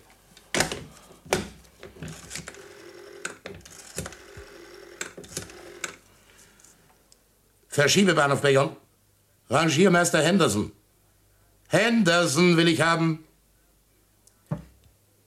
Verschiebebahnhof 7.75 8.41
Bayonne. 8.41 8.77
Rangiermeister 9.51 10.23
Henderson. 10.23 10.71
Henderson 11.67 12.57
will 12.57 12.69
ich 12.69 12.81
haben. 12.81 13.25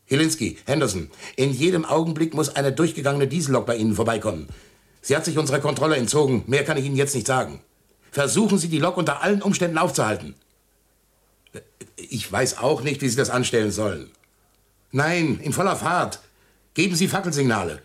Helinski, 0.06 0.58
Henderson, 0.66 1.12
in 1.36 1.52
jedem 1.52 1.84
Augenblick 1.84 2.34
muss 2.34 2.56
eine 2.56 2.72
durchgegangene 2.72 3.28
Diesellok 3.28 3.66
bei 3.66 3.76
Ihnen 3.76 3.96
vorbeikommen. 3.96 4.48
Sie 5.02 5.14
hat 5.14 5.26
sich 5.26 5.38
unserer 5.38 5.60
Kontrolle 5.60 5.98
entzogen. 5.98 6.46
Mehr 6.48 6.64
kann 6.64 6.78
ich 6.78 6.86
Ihnen 6.86 6.96
jetzt 6.96 7.16
nicht 7.16 7.28
sagen. 7.28 7.60
Versuchen 8.12 8.58
Sie, 8.58 8.70
die 8.70 8.80
Lok 8.80 8.96
unter 8.96 9.22
allen 9.22 9.42
Umständen 9.42 9.78
aufzuhalten. 9.78 10.34
Ich 11.98 12.32
weiß 12.32 12.60
auch 12.60 12.82
nicht, 12.82 13.02
wie 13.02 13.10
Sie 13.10 13.18
das 13.18 13.30
anstellen 13.30 13.72
sollen. 13.72 14.10
Nein, 14.94 15.42
in 15.44 15.52
voller 15.52 15.76
Fahrt. 15.76 16.22
Geben 16.76 16.96
Sie 16.96 17.10
Fackelsignale. 17.10 17.82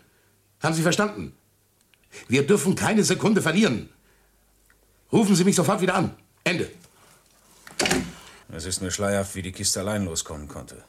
Haben 0.61 0.73
Sie 0.73 0.83
verstanden? 0.83 1.33
Wir 2.29 2.47
dürfen 2.47 2.75
keine 2.75 3.03
Sekunde 3.03 3.41
verlieren. 3.41 3.89
Rufen 5.13 5.35
Sie 5.35 5.43
mich 5.43 5.55
sofort 5.55 5.79
wieder 5.79 5.93
an. 5.93 6.15
Ende. 6.43 6.71
Es 8.51 8.65
ist 8.65 8.81
mir 8.81 8.89
schleierhaft, 8.89 9.35
wie 9.35 9.43
die 9.43 9.51
Kiste 9.51 9.79
allein 9.79 10.05
loskommen 10.05 10.47
konnte. 10.47 10.83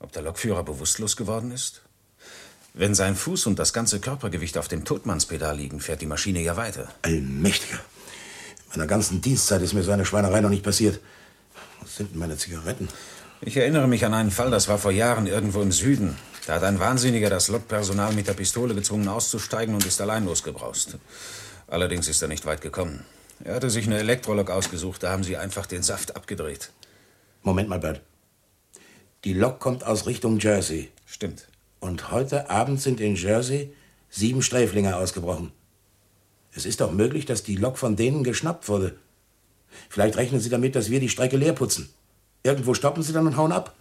Ob 0.00 0.12
der 0.12 0.20
Lokführer 0.20 0.62
bewusstlos 0.62 1.16
geworden 1.16 1.50
ist? 1.50 1.80
Wenn 2.74 2.94
sein 2.94 3.16
Fuß 3.16 3.46
und 3.46 3.58
das 3.58 3.72
ganze 3.72 4.00
Körpergewicht 4.00 4.58
auf 4.58 4.68
dem 4.68 4.84
Totmannspedal 4.84 5.56
liegen, 5.56 5.80
fährt 5.80 6.02
die 6.02 6.06
Maschine 6.06 6.42
ja 6.42 6.58
weiter. 6.58 6.92
Allmächtiger. 7.00 7.78
In 7.78 8.70
meiner 8.78 8.86
ganzen 8.86 9.22
Dienstzeit 9.22 9.62
ist 9.62 9.72
mir 9.72 9.82
so 9.82 9.92
eine 9.92 10.04
Schweinerei 10.04 10.42
noch 10.42 10.50
nicht 10.50 10.64
passiert. 10.64 11.00
Was 11.80 11.96
sind 11.96 12.12
denn 12.12 12.18
meine 12.18 12.36
Zigaretten? 12.36 12.88
Ich 13.40 13.56
erinnere 13.56 13.88
mich 13.88 14.04
an 14.04 14.12
einen 14.12 14.30
Fall, 14.30 14.50
das 14.50 14.68
war 14.68 14.76
vor 14.76 14.92
Jahren 14.92 15.26
irgendwo 15.26 15.62
im 15.62 15.72
Süden. 15.72 16.18
Da 16.46 16.56
hat 16.56 16.64
ein 16.64 16.78
Wahnsinniger 16.78 17.30
das 17.30 17.48
Lokpersonal 17.48 18.12
mit 18.12 18.28
der 18.28 18.34
Pistole 18.34 18.74
gezwungen 18.74 19.08
auszusteigen 19.08 19.74
und 19.74 19.86
ist 19.86 20.02
allein 20.02 20.26
losgebraust. 20.26 20.98
Allerdings 21.66 22.08
ist 22.08 22.20
er 22.20 22.28
nicht 22.28 22.44
weit 22.44 22.60
gekommen. 22.60 23.04
Er 23.44 23.54
hatte 23.54 23.70
sich 23.70 23.86
eine 23.86 23.98
Elektrolok 23.98 24.50
ausgesucht, 24.50 25.02
da 25.02 25.10
haben 25.10 25.24
sie 25.24 25.36
einfach 25.36 25.66
den 25.66 25.82
Saft 25.82 26.14
abgedreht. 26.14 26.70
Moment 27.42 27.68
mal, 27.68 27.80
Bert. 27.80 28.00
Die 29.24 29.34
Lok 29.34 29.58
kommt 29.58 29.84
aus 29.84 30.06
Richtung 30.06 30.38
Jersey. 30.38 30.92
Stimmt. 31.06 31.48
Und 31.80 32.12
heute 32.12 32.50
Abend 32.50 32.80
sind 32.80 33.00
in 33.00 33.16
Jersey 33.16 33.74
sieben 34.10 34.42
Sträflinge 34.42 34.96
ausgebrochen. 34.96 35.52
Es 36.52 36.66
ist 36.66 36.80
doch 36.80 36.92
möglich, 36.92 37.24
dass 37.24 37.42
die 37.42 37.56
Lok 37.56 37.78
von 37.78 37.96
denen 37.96 38.22
geschnappt 38.22 38.68
wurde. 38.68 38.96
Vielleicht 39.88 40.16
rechnen 40.16 40.40
Sie 40.40 40.50
damit, 40.50 40.76
dass 40.76 40.90
wir 40.90 41.00
die 41.00 41.08
Strecke 41.08 41.36
leer 41.36 41.54
putzen. 41.54 41.92
Irgendwo 42.44 42.74
stoppen 42.74 43.02
Sie 43.02 43.12
dann 43.12 43.26
und 43.26 43.36
hauen 43.36 43.52
ab. 43.52 43.74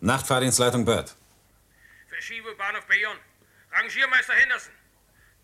Nachtfahrdienstleitung 0.00 0.84
Bird. 0.84 1.14
Verschiebe 2.08 2.54
Bahnhof 2.56 2.86
Bayonne. 2.86 3.20
Rangiermeister 3.70 4.32
Henderson. 4.32 4.72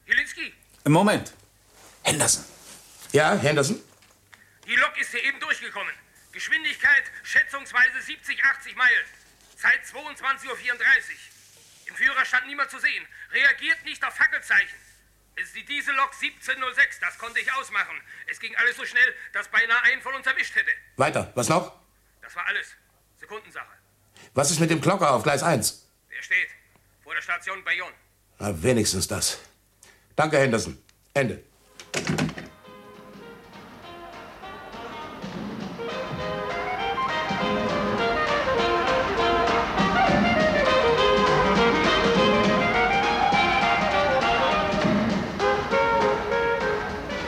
Jelinski, 0.07 0.53
Moment. 0.93 1.33
Henderson. 2.03 2.45
Ja, 3.13 3.35
Henderson? 3.37 3.81
die 4.67 4.77
Lok 4.77 4.97
ist 4.99 5.11
hier 5.11 5.23
eben 5.25 5.41
durchgekommen. 5.41 5.93
Geschwindigkeit 6.33 7.05
schätzungsweise 7.23 8.01
70, 8.01 8.45
80 8.45 8.77
Meilen. 8.77 9.07
Zeit 9.57 9.81
22.34 9.85 10.49
Uhr. 10.49 10.57
Im 11.87 11.95
Führer 11.95 12.25
stand 12.25 12.47
niemand 12.47 12.71
zu 12.71 12.79
sehen. 12.79 13.07
Reagiert 13.33 13.85
nicht 13.85 14.05
auf 14.05 14.15
Fackelzeichen. 14.15 14.79
Es 15.37 15.47
ist 15.47 15.57
die 15.57 15.65
Diesellok 15.65 16.13
1706, 16.13 17.01
das 17.01 17.19
konnte 17.19 17.41
ich 17.41 17.53
ausmachen. 17.53 18.01
Es 18.27 18.39
ging 18.39 18.55
alles 18.57 18.77
so 18.77 18.85
schnell, 18.85 19.15
dass 19.33 19.49
beinahe 19.49 19.83
einen 19.83 20.01
von 20.01 20.15
uns 20.15 20.27
erwischt 20.27 20.55
hätte. 20.55 20.71
Weiter. 20.97 21.33
Was 21.35 21.49
noch? 21.49 21.73
Das 22.23 22.35
war 22.37 22.47
alles. 22.47 22.69
Sekundensache. 23.19 23.73
Was 24.35 24.51
ist 24.51 24.61
mit 24.61 24.71
dem 24.71 24.81
Klocker 24.81 25.11
auf 25.13 25.23
Gleis 25.23 25.43
1? 25.43 25.89
Der 26.11 26.23
steht 26.23 26.49
vor 27.03 27.15
der 27.15 27.23
Station 27.23 27.63
Bayonne. 27.65 27.95
Na, 28.39 28.63
wenigstens 28.63 29.09
das. 29.09 29.39
Danke, 30.17 30.39
Henderson. 30.39 30.77
Ende. 31.13 31.41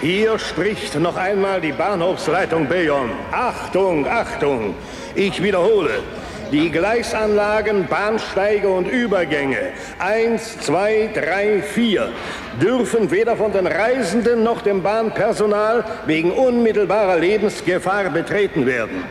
Hier 0.01 0.39
spricht 0.39 0.95
noch 1.01 1.17
einmal 1.17 1.61
die 1.61 1.73
Bahnhofsleitung 1.73 2.69
Bayonne. 2.69 3.11
Achtung, 3.33 4.07
Achtung! 4.07 4.77
Ich 5.17 5.43
wiederhole. 5.43 6.01
Die 6.53 6.71
Gleisanlagen, 6.71 7.89
Bahnsteige 7.89 8.69
und 8.69 8.87
Übergänge 8.87 9.59
1, 9.99 10.61
2, 10.61 11.11
3, 11.13 11.63
4 11.63 12.09
dürfen 12.63 13.11
weder 13.11 13.37
von 13.37 13.53
den 13.53 13.67
Reisenden 13.67 14.45
noch 14.45 14.63
dem 14.63 14.81
Bahnpersonal 14.81 15.85
wegen 16.07 16.31
unmittelbarer 16.31 17.19
Lebensgefahr 17.19 18.11
betreten 18.11 18.65
werden. 18.65 19.05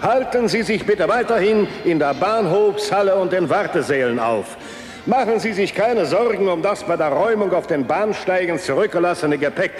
Halten 0.00 0.48
Sie 0.48 0.62
sich 0.62 0.86
bitte 0.86 1.06
weiterhin 1.06 1.68
in 1.84 1.98
der 1.98 2.14
Bahnhofshalle 2.14 3.14
und 3.16 3.32
den 3.32 3.50
Wartesälen 3.50 4.18
auf. 4.18 4.56
Machen 5.04 5.38
Sie 5.38 5.52
sich 5.52 5.74
keine 5.74 6.06
Sorgen 6.06 6.48
um 6.48 6.62
das 6.62 6.84
bei 6.84 6.96
der 6.96 7.08
Räumung 7.08 7.52
auf 7.52 7.66
den 7.66 7.86
Bahnsteigen 7.86 8.58
zurückgelassene 8.58 9.36
Gepäck. 9.36 9.72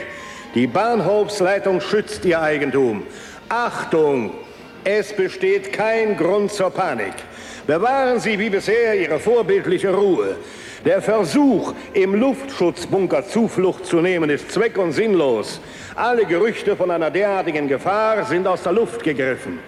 Die 0.54 0.66
Bahnhofsleitung 0.66 1.80
schützt 1.80 2.26
ihr 2.26 2.42
Eigentum. 2.42 3.04
Achtung! 3.48 4.32
Es 4.84 5.12
besteht 5.12 5.72
kein 5.72 6.16
Grund 6.16 6.52
zur 6.52 6.70
Panik. 6.70 7.12
Bewahren 7.66 8.18
Sie 8.18 8.38
wie 8.38 8.48
bisher 8.48 8.94
Ihre 8.94 9.20
vorbildliche 9.20 9.94
Ruhe. 9.94 10.36
Der 10.84 11.02
Versuch, 11.02 11.74
im 11.92 12.14
Luftschutzbunker 12.14 13.26
Zuflucht 13.26 13.84
zu 13.84 14.00
nehmen, 14.00 14.30
ist 14.30 14.50
zweck- 14.50 14.78
und 14.78 14.92
sinnlos. 14.92 15.60
Alle 15.94 16.24
Gerüchte 16.24 16.74
von 16.74 16.90
einer 16.90 17.10
derartigen 17.10 17.68
Gefahr 17.68 18.24
sind 18.24 18.46
aus 18.46 18.62
der 18.62 18.72
Luft 18.72 19.02
gegriffen. 19.02 19.58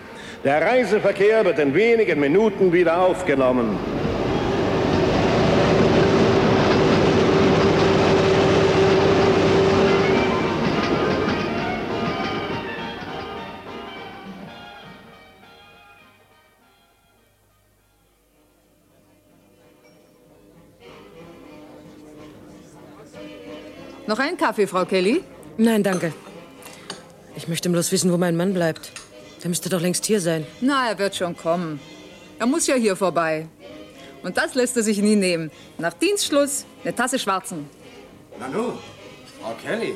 Der 0.42 0.62
Reiseverkehr 0.62 1.44
wird 1.44 1.58
in 1.58 1.74
wenigen 1.74 2.18
Minuten 2.18 2.72
wieder 2.72 2.98
aufgenommen. 2.98 3.78
Noch 24.12 24.18
einen 24.18 24.36
Kaffee, 24.36 24.66
Frau 24.66 24.84
Kelly? 24.84 25.24
Nein, 25.56 25.82
danke. 25.82 26.12
Ich 27.34 27.48
möchte 27.48 27.70
bloß 27.70 27.92
wissen, 27.92 28.12
wo 28.12 28.18
mein 28.18 28.36
Mann 28.36 28.52
bleibt. 28.52 28.92
Der 29.42 29.48
müsste 29.48 29.70
doch 29.70 29.80
längst 29.80 30.04
hier 30.04 30.20
sein. 30.20 30.46
Na, 30.60 30.90
er 30.90 30.98
wird 30.98 31.16
schon 31.16 31.34
kommen. 31.34 31.80
Er 32.38 32.44
muss 32.44 32.66
ja 32.66 32.74
hier 32.74 32.94
vorbei. 32.94 33.48
Und 34.22 34.36
das 34.36 34.54
lässt 34.54 34.76
er 34.76 34.82
sich 34.82 34.98
nie 34.98 35.16
nehmen. 35.16 35.50
Nach 35.78 35.94
Dienstschluss 35.94 36.66
eine 36.84 36.94
Tasse 36.94 37.18
Schwarzen. 37.18 37.70
Nanu, 38.38 38.72
Frau 39.40 39.54
Kelly. 39.64 39.94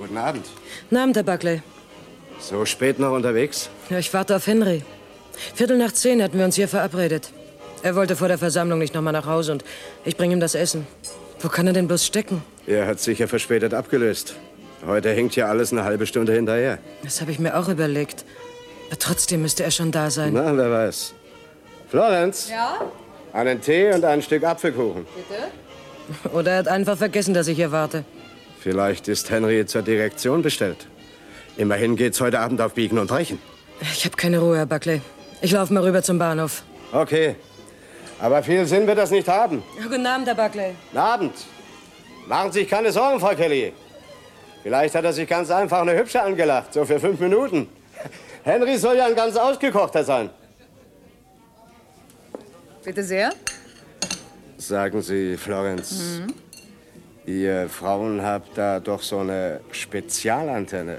Guten 0.00 0.16
Abend. 0.16 0.44
Guten 0.88 0.96
Abend, 0.96 1.14
Herr 1.14 1.22
Buckley. 1.22 1.62
So 2.40 2.64
spät 2.64 2.98
noch 2.98 3.12
unterwegs? 3.12 3.70
Ja, 3.88 4.00
ich 4.00 4.12
warte 4.12 4.34
auf 4.34 4.48
Henry. 4.48 4.82
Viertel 5.54 5.78
nach 5.78 5.92
zehn 5.92 6.20
hatten 6.20 6.38
wir 6.38 6.44
uns 6.44 6.56
hier 6.56 6.66
verabredet. 6.66 7.30
Er 7.84 7.94
wollte 7.94 8.16
vor 8.16 8.26
der 8.26 8.38
Versammlung 8.38 8.80
nicht 8.80 8.94
noch 8.94 9.02
mal 9.02 9.12
nach 9.12 9.26
Hause 9.26 9.52
und 9.52 9.64
ich 10.04 10.16
bringe 10.16 10.32
ihm 10.34 10.40
das 10.40 10.56
Essen. 10.56 10.88
Wo 11.42 11.48
kann 11.48 11.66
er 11.66 11.72
denn 11.72 11.88
bloß 11.88 12.06
stecken? 12.06 12.42
Er 12.66 12.86
hat 12.86 13.00
sicher 13.00 13.28
verspätet 13.28 13.74
abgelöst. 13.74 14.36
Heute 14.86 15.10
hängt 15.10 15.34
hier 15.34 15.48
alles 15.48 15.72
eine 15.72 15.84
halbe 15.84 16.06
Stunde 16.06 16.32
hinterher. 16.32 16.78
Das 17.02 17.20
habe 17.20 17.30
ich 17.32 17.38
mir 17.38 17.56
auch 17.56 17.68
überlegt. 17.68 18.24
Aber 18.88 18.98
trotzdem 18.98 19.42
müsste 19.42 19.62
er 19.64 19.70
schon 19.70 19.90
da 19.90 20.10
sein. 20.10 20.32
Na, 20.34 20.56
wer 20.56 20.70
weiß. 20.70 21.14
Florenz, 21.88 22.48
Ja? 22.50 22.80
einen 23.32 23.60
Tee 23.60 23.92
und 23.92 24.04
ein 24.04 24.22
Stück 24.22 24.44
Apfelkuchen. 24.44 25.06
Bitte? 25.16 26.32
Oder 26.36 26.52
er 26.52 26.58
hat 26.58 26.68
einfach 26.68 26.96
vergessen, 26.96 27.34
dass 27.34 27.48
ich 27.48 27.56
hier 27.56 27.72
warte. 27.72 28.04
Vielleicht 28.60 29.08
ist 29.08 29.30
Henry 29.30 29.66
zur 29.66 29.82
Direktion 29.82 30.42
bestellt. 30.42 30.86
Immerhin 31.56 31.96
geht's 31.96 32.20
heute 32.20 32.38
Abend 32.40 32.60
auf 32.60 32.74
Biegen 32.74 32.98
und 32.98 33.08
Brechen. 33.08 33.38
Ich 33.80 34.04
habe 34.04 34.16
keine 34.16 34.38
Ruhe, 34.38 34.56
Herr 34.58 34.66
Buckley. 34.66 35.00
Ich 35.40 35.50
laufe 35.52 35.72
mal 35.74 35.82
rüber 35.82 36.02
zum 36.02 36.18
Bahnhof. 36.18 36.62
Okay. 36.92 37.36
Aber 38.22 38.40
viel 38.44 38.64
Sinn 38.66 38.86
wird 38.86 38.98
das 38.98 39.10
nicht 39.10 39.26
haben. 39.26 39.64
Ja, 39.76 39.82
guten 39.88 40.06
Abend, 40.06 40.28
Herr 40.28 40.36
Buckley. 40.36 40.74
Guten 40.90 40.98
Abend. 40.98 41.32
Machen 42.28 42.52
Sie 42.52 42.60
sich 42.60 42.68
keine 42.68 42.92
Sorgen, 42.92 43.18
Frau 43.18 43.34
Kelly. 43.34 43.72
Vielleicht 44.62 44.94
hat 44.94 45.04
er 45.04 45.12
sich 45.12 45.28
ganz 45.28 45.50
einfach 45.50 45.80
eine 45.80 45.96
Hübsche 45.98 46.22
angelacht, 46.22 46.72
so 46.72 46.84
für 46.84 47.00
fünf 47.00 47.18
Minuten. 47.18 47.66
Henry 48.44 48.76
soll 48.78 48.96
ja 48.96 49.06
ein 49.06 49.16
ganz 49.16 49.36
ausgekochter 49.36 50.04
sein. 50.04 50.30
Bitte 52.84 53.02
sehr. 53.02 53.30
Sagen 54.56 55.02
Sie, 55.02 55.36
Florenz, 55.36 56.20
Mhm. 56.20 56.34
ihr 57.26 57.68
Frauen 57.68 58.22
habt 58.22 58.56
da 58.56 58.78
doch 58.78 59.02
so 59.02 59.18
eine 59.18 59.60
Spezialantenne. 59.72 60.98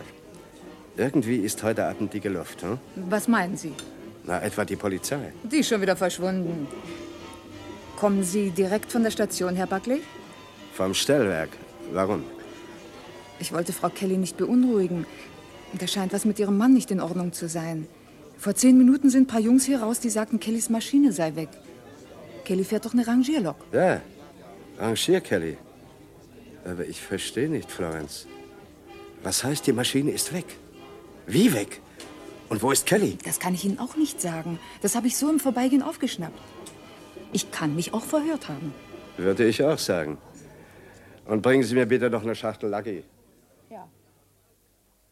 Irgendwie 0.98 1.38
ist 1.38 1.63
heute 1.63 1.86
Abend 1.86 2.13
die 2.13 2.20
Luft, 2.27 2.63
hm? 2.63 2.77
Was 3.10 3.30
meinen 3.30 3.56
Sie? 3.56 3.72
Na, 4.25 4.42
etwa 4.42 4.65
die 4.65 4.75
Polizei. 4.75 5.32
Die 5.44 5.58
ist 5.60 5.70
schon 5.70 5.82
wieder 5.82 5.96
verschwunden. 5.96 6.68
Kommen 8.03 8.25
Sie 8.25 8.50
direkt 8.50 8.91
von 8.91 9.01
der 9.03 9.12
Station, 9.12 9.55
Herr 9.55 9.65
Buckley? 9.65 10.01
Vom 10.74 10.93
Stellwerk. 10.93 11.51
Warum? 11.93 12.25
Ich 13.39 13.53
wollte 13.53 13.72
Frau 13.72 13.88
Kelly 13.88 14.17
nicht 14.17 14.36
beunruhigen. 14.36 15.05
Da 15.72 15.88
scheint 15.88 16.12
was 16.12 16.25
mit 16.25 16.38
ihrem 16.38 16.57
Mann 16.57 16.74
nicht 16.74 16.91
in 16.91 17.00
Ordnung 17.00 17.31
zu 17.31 17.48
sein. 17.48 17.88
Vor 18.38 18.55
zehn 18.55 18.77
Minuten 18.77 19.10
sind 19.10 19.24
ein 19.24 19.27
paar 19.27 19.39
Jungs 19.39 19.63
hier 19.63 19.81
raus, 19.81 20.01
die 20.01 20.10
sagten, 20.10 20.41
Kellys 20.41 20.69
Maschine 20.69 21.13
sei 21.13 21.33
weg. 21.38 21.48
Kelly 22.43 22.65
fährt 22.65 22.86
doch 22.86 22.91
eine 22.91 23.07
Rangierlok. 23.07 23.55
Ja, 23.72 24.01
Rangier, 24.77 25.22
Kelly. 25.22 25.55
Aber 26.65 26.86
ich 26.86 27.00
verstehe 27.00 27.48
nicht, 27.48 27.72
Florenz. 27.72 28.27
Was 29.24 29.45
heißt, 29.45 29.65
die 29.65 29.72
Maschine 29.72 30.12
ist 30.12 30.33
weg? 30.33 30.57
Wie 31.25 31.53
weg? 31.53 31.79
Und 32.50 32.62
wo 32.63 32.72
ist 32.72 32.86
Kelly? 32.86 33.17
Das 33.24 33.39
kann 33.39 33.53
ich 33.53 33.63
Ihnen 33.63 33.79
auch 33.79 33.95
nicht 33.95 34.19
sagen. 34.19 34.60
Das 34.81 34.93
habe 34.95 35.07
ich 35.07 35.16
so 35.16 35.29
im 35.29 35.39
Vorbeigehen 35.39 35.81
aufgeschnappt. 35.81 36.37
Ich 37.33 37.51
kann 37.51 37.75
mich 37.75 37.93
auch 37.93 38.03
verhört 38.03 38.48
haben. 38.48 38.74
Würde 39.17 39.46
ich 39.46 39.61
auch 39.63 39.77
sagen. 39.77 40.17
Und 41.25 41.41
bringen 41.41 41.63
Sie 41.63 41.75
mir 41.75 41.85
bitte 41.85 42.09
noch 42.09 42.24
eine 42.24 42.35
Schachtel 42.35 42.69
Lucky. 42.69 43.03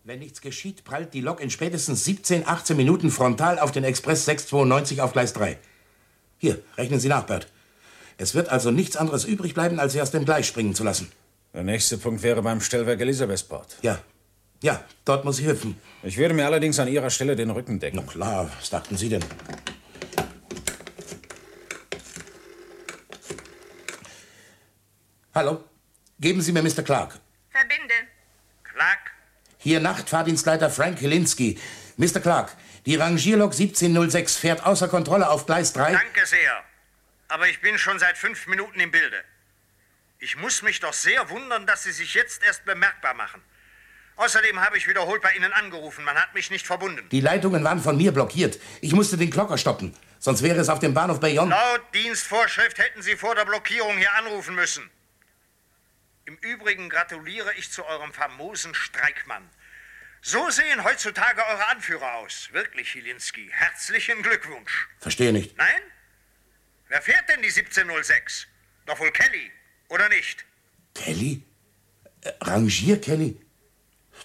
Wenn 0.04 0.18
nichts 0.18 0.42
geschieht, 0.42 0.84
prallt 0.84 1.14
die 1.14 1.22
Lok 1.22 1.40
in 1.40 1.52
spätestens 1.52 2.04
17, 2.06 2.48
18 2.48 2.76
Minuten 2.76 3.12
frontal 3.12 3.60
auf 3.60 3.72
den 3.72 3.84
Express 3.84 4.26
692 4.26 5.00
auf 5.00 5.14
Gleis 5.14 5.34
3. 5.34 5.60
Hier, 6.40 6.60
rechnen 6.76 7.00
Sie 7.00 7.08
nach, 7.08 7.28
Bert. 7.28 7.48
Es 8.18 8.34
wird 8.34 8.50
also 8.50 8.72
nichts 8.72 8.98
anderes 8.98 9.26
übrig 9.26 9.54
bleiben, 9.54 9.80
als 9.80 9.94
sie 9.94 10.02
aus 10.02 10.10
dem 10.10 10.26
Gleis 10.26 10.48
springen 10.48 10.74
zu 10.74 10.84
lassen. 10.84 11.12
Der 11.54 11.64
nächste 11.64 12.00
Punkt 12.00 12.24
wäre 12.24 12.42
beim 12.42 12.62
Stellwerk 12.62 13.00
Elisabethport. 13.00 13.78
Ja. 13.84 14.00
Ja, 14.64 14.84
dort 15.06 15.24
muss 15.24 15.40
ich 15.40 15.46
hüpfen. 15.46 15.76
Ich 16.02 16.18
würde 16.18 16.34
mir 16.34 16.46
allerdings 16.46 16.80
an 16.80 16.88
Ihrer 16.88 17.10
Stelle 17.12 17.36
den 17.36 17.52
Rücken 17.52 17.80
decken. 17.80 18.02
Na 18.04 18.12
klar, 18.12 18.50
was 18.60 18.70
dachten 18.72 18.98
Sie 18.98 19.10
denn? 19.10 19.24
Hallo? 25.34 25.64
Geben 26.20 26.42
Sie 26.42 26.52
mir 26.52 26.62
Mr. 26.62 26.84
Clark. 26.84 27.18
Verbinde. 27.52 27.94
Clark? 28.64 29.00
Hier 29.58 29.80
Nachtfahrdienstleiter 29.80 30.70
Frank 30.70 31.00
Helinski. 31.00 31.58
Mr. 31.96 32.20
Clark, 32.20 32.52
die 32.86 32.96
Rangierlok 32.96 33.54
1706 33.54 34.36
fährt 34.36 34.66
außer 34.66 34.90
Kontrolle 34.90 35.30
auf 35.30 35.46
Gleis 35.46 35.72
3. 35.72 35.94
Danke 35.94 36.26
sehr. 36.26 36.64
Aber 37.30 37.48
ich 37.48 37.62
bin 37.62 37.78
schon 37.78 37.98
seit 37.98 38.18
fünf 38.18 38.46
Minuten 38.48 38.78
im 38.82 38.92
Bilde. 38.92 39.24
Ich 40.20 40.36
muss 40.36 40.64
mich 40.64 40.82
doch 40.82 40.92
sehr 40.92 41.30
wundern, 41.30 41.66
dass 41.66 41.84
Sie 41.84 41.94
sich 41.94 42.14
jetzt 42.14 42.44
erst 42.44 42.66
bemerkbar 42.66 43.14
machen. 43.14 43.42
Außerdem 44.18 44.60
habe 44.60 44.78
ich 44.78 44.88
wiederholt 44.90 45.22
bei 45.22 45.32
Ihnen 45.32 45.54
angerufen. 45.54 46.04
Man 46.04 46.18
hat 46.18 46.34
mich 46.34 46.52
nicht 46.52 46.68
verbunden. 46.68 47.08
Die 47.10 47.22
Leitungen 47.22 47.64
waren 47.64 47.82
von 47.82 47.96
mir 47.96 48.12
blockiert. 48.12 48.60
Ich 48.82 48.92
musste 48.92 49.16
den 49.16 49.30
Klocker 49.30 49.58
stoppen. 49.58 49.96
Sonst 50.20 50.44
wäre 50.44 50.60
es 50.60 50.68
auf 50.68 50.80
dem 50.80 50.94
Bahnhof 50.94 51.22
Bayonne. 51.22 51.52
Laut 51.52 51.82
Dienstvorschrift 51.94 52.78
hätten 52.80 53.02
Sie 53.02 53.16
vor 53.16 53.34
der 53.34 53.46
Blockierung 53.46 53.98
hier 53.98 54.14
anrufen 54.16 54.56
müssen. 54.56 54.90
Im 56.32 56.38
Übrigen 56.50 56.88
gratuliere 56.88 57.54
ich 57.56 57.72
zu 57.72 57.86
eurem 57.86 58.14
famosen 58.14 58.74
Streikmann. 58.74 59.50
So 60.22 60.50
sehen 60.50 60.82
heutzutage 60.82 61.46
eure 61.46 61.68
Anführer 61.68 62.14
aus. 62.16 62.48
Wirklich, 62.54 62.94
Hilinski. 62.94 63.50
Herzlichen 63.52 64.22
Glückwunsch. 64.22 64.88
Verstehe 65.00 65.34
nicht. 65.34 65.58
Nein? 65.58 65.82
Wer 66.88 67.02
fährt 67.02 67.28
denn 67.28 67.42
die 67.42 67.50
1706? 67.50 68.48
Doch 68.86 68.98
wohl 69.00 69.12
Kelly, 69.12 69.52
oder 69.90 70.08
nicht? 70.08 70.46
Kelly? 70.96 71.44
Äh, 72.22 72.32
Rangier 72.40 73.02
Kelly? 73.02 73.38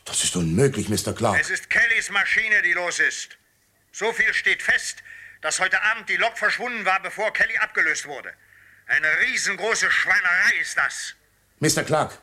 Das 0.04 0.22
ist 0.22 0.36
unmöglich, 0.36 0.88
Mr. 0.88 1.12
Clark. 1.12 1.40
Es 1.40 1.50
ist 1.50 1.68
Kellys 1.68 2.10
Maschine, 2.10 2.62
die 2.62 2.74
los 2.74 3.00
ist. 3.00 3.36
So 3.90 4.12
viel 4.12 4.32
steht 4.32 4.62
fest, 4.62 5.02
dass 5.40 5.58
heute 5.58 5.82
Abend 5.82 6.08
die 6.08 6.16
Lok 6.16 6.38
verschwunden 6.38 6.84
war, 6.84 7.02
bevor 7.02 7.32
Kelly 7.32 7.56
abgelöst 7.56 8.06
wurde. 8.06 8.32
Eine 8.86 9.08
riesengroße 9.22 9.90
Schweinerei 9.90 10.54
ist 10.60 10.78
das. 10.78 11.15
Mr. 11.60 11.84
Clark, 11.84 12.20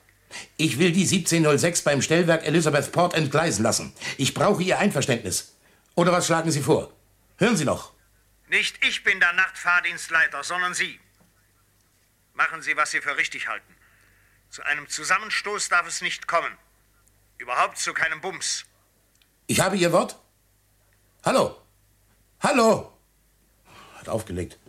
ich 0.58 0.78
will 0.80 0.92
die 0.92 1.04
1706 1.04 1.82
beim 1.84 2.02
Stellwerk 2.02 2.46
Elizabethport 2.46 3.14
entgleisen 3.14 3.64
lassen. 3.64 3.94
Ich 4.18 4.34
brauche 4.34 4.62
Ihr 4.62 4.80
Einverständnis. 4.80 5.56
Oder 5.96 6.12
was 6.12 6.28
schlagen 6.28 6.52
Sie 6.52 6.62
vor? 6.62 6.94
Hören 7.38 7.58
Sie 7.58 7.66
noch. 7.66 7.94
Nicht 8.50 8.84
ich 8.86 9.04
bin 9.04 9.20
der 9.20 9.34
Nachtfahrdienstleiter, 9.34 10.44
sondern 10.44 10.74
Sie. 10.74 11.00
Machen 12.34 12.62
Sie, 12.62 12.76
was 12.78 12.92
Sie 12.92 13.02
für 13.02 13.18
richtig 13.18 13.48
halten. 13.48 13.76
Zu 14.50 14.64
einem 14.64 14.88
Zusammenstoß 14.88 15.70
darf 15.70 15.88
es 15.88 16.02
nicht 16.02 16.28
kommen. 16.28 16.58
Überhaupt 17.38 17.78
zu 17.78 17.94
keinem 17.94 18.22
Bums. 18.22 18.66
Ich 19.48 19.60
habe 19.60 19.76
Ihr 19.78 19.92
Wort? 19.92 20.20
Hallo? 21.26 21.58
Hallo? 22.40 22.94
Hat 23.96 24.10
aufgelegt. 24.10 24.60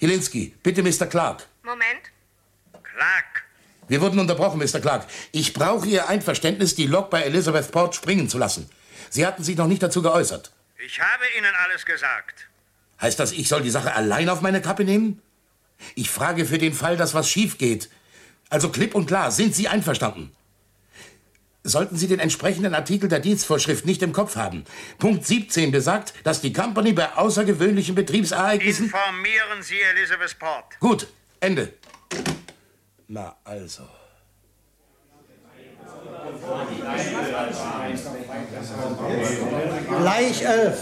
Hilinski, 0.00 0.54
bitte 0.62 0.82
Mr. 0.82 1.04
Clark. 1.06 1.46
Moment. 1.62 1.84
Clark. 2.72 3.44
Wir 3.86 4.00
wurden 4.00 4.18
unterbrochen, 4.18 4.58
Mr. 4.58 4.80
Clark. 4.80 5.06
Ich 5.30 5.52
brauche 5.52 5.86
Ihr 5.86 6.08
Einverständnis, 6.08 6.74
die 6.74 6.86
Lok 6.86 7.10
bei 7.10 7.20
Elizabethport 7.20 7.94
springen 7.94 8.26
zu 8.26 8.38
lassen. 8.38 8.70
Sie 9.10 9.26
hatten 9.26 9.44
sich 9.44 9.58
noch 9.58 9.66
nicht 9.66 9.82
dazu 9.82 10.00
geäußert. 10.00 10.52
Ich 10.82 10.98
habe 11.00 11.24
Ihnen 11.36 11.52
alles 11.66 11.84
gesagt. 11.84 12.48
Heißt 12.98 13.20
das, 13.20 13.32
ich 13.32 13.46
soll 13.46 13.60
die 13.60 13.68
Sache 13.68 13.94
allein 13.94 14.30
auf 14.30 14.40
meine 14.40 14.62
Kappe 14.62 14.84
nehmen? 14.84 15.20
Ich 15.94 16.08
frage 16.08 16.46
für 16.46 16.56
den 16.56 16.72
Fall, 16.72 16.96
dass 16.96 17.12
was 17.12 17.28
schief 17.28 17.58
geht. 17.58 17.90
Also 18.48 18.70
klipp 18.70 18.94
und 18.94 19.04
klar, 19.04 19.30
sind 19.30 19.54
Sie 19.54 19.68
einverstanden? 19.68 20.34
Sollten 21.70 21.96
Sie 21.96 22.08
den 22.08 22.18
entsprechenden 22.18 22.74
Artikel 22.74 23.08
der 23.08 23.20
Dienstvorschrift 23.20 23.86
nicht 23.86 24.02
im 24.02 24.12
Kopf 24.12 24.34
haben. 24.34 24.64
Punkt 24.98 25.24
17 25.24 25.70
besagt, 25.70 26.14
dass 26.24 26.40
die 26.40 26.52
Company 26.52 26.92
bei 26.92 27.12
außergewöhnlichen 27.14 27.94
Betriebsereignissen... 27.94 28.86
Informieren 28.86 29.62
Sie 29.62 29.80
Elizabethport. 29.80 30.80
Gut, 30.80 31.06
Ende. 31.38 31.72
Na 33.06 33.36
also. 33.44 33.84
Gleich 39.98 40.42
elf. 40.42 40.78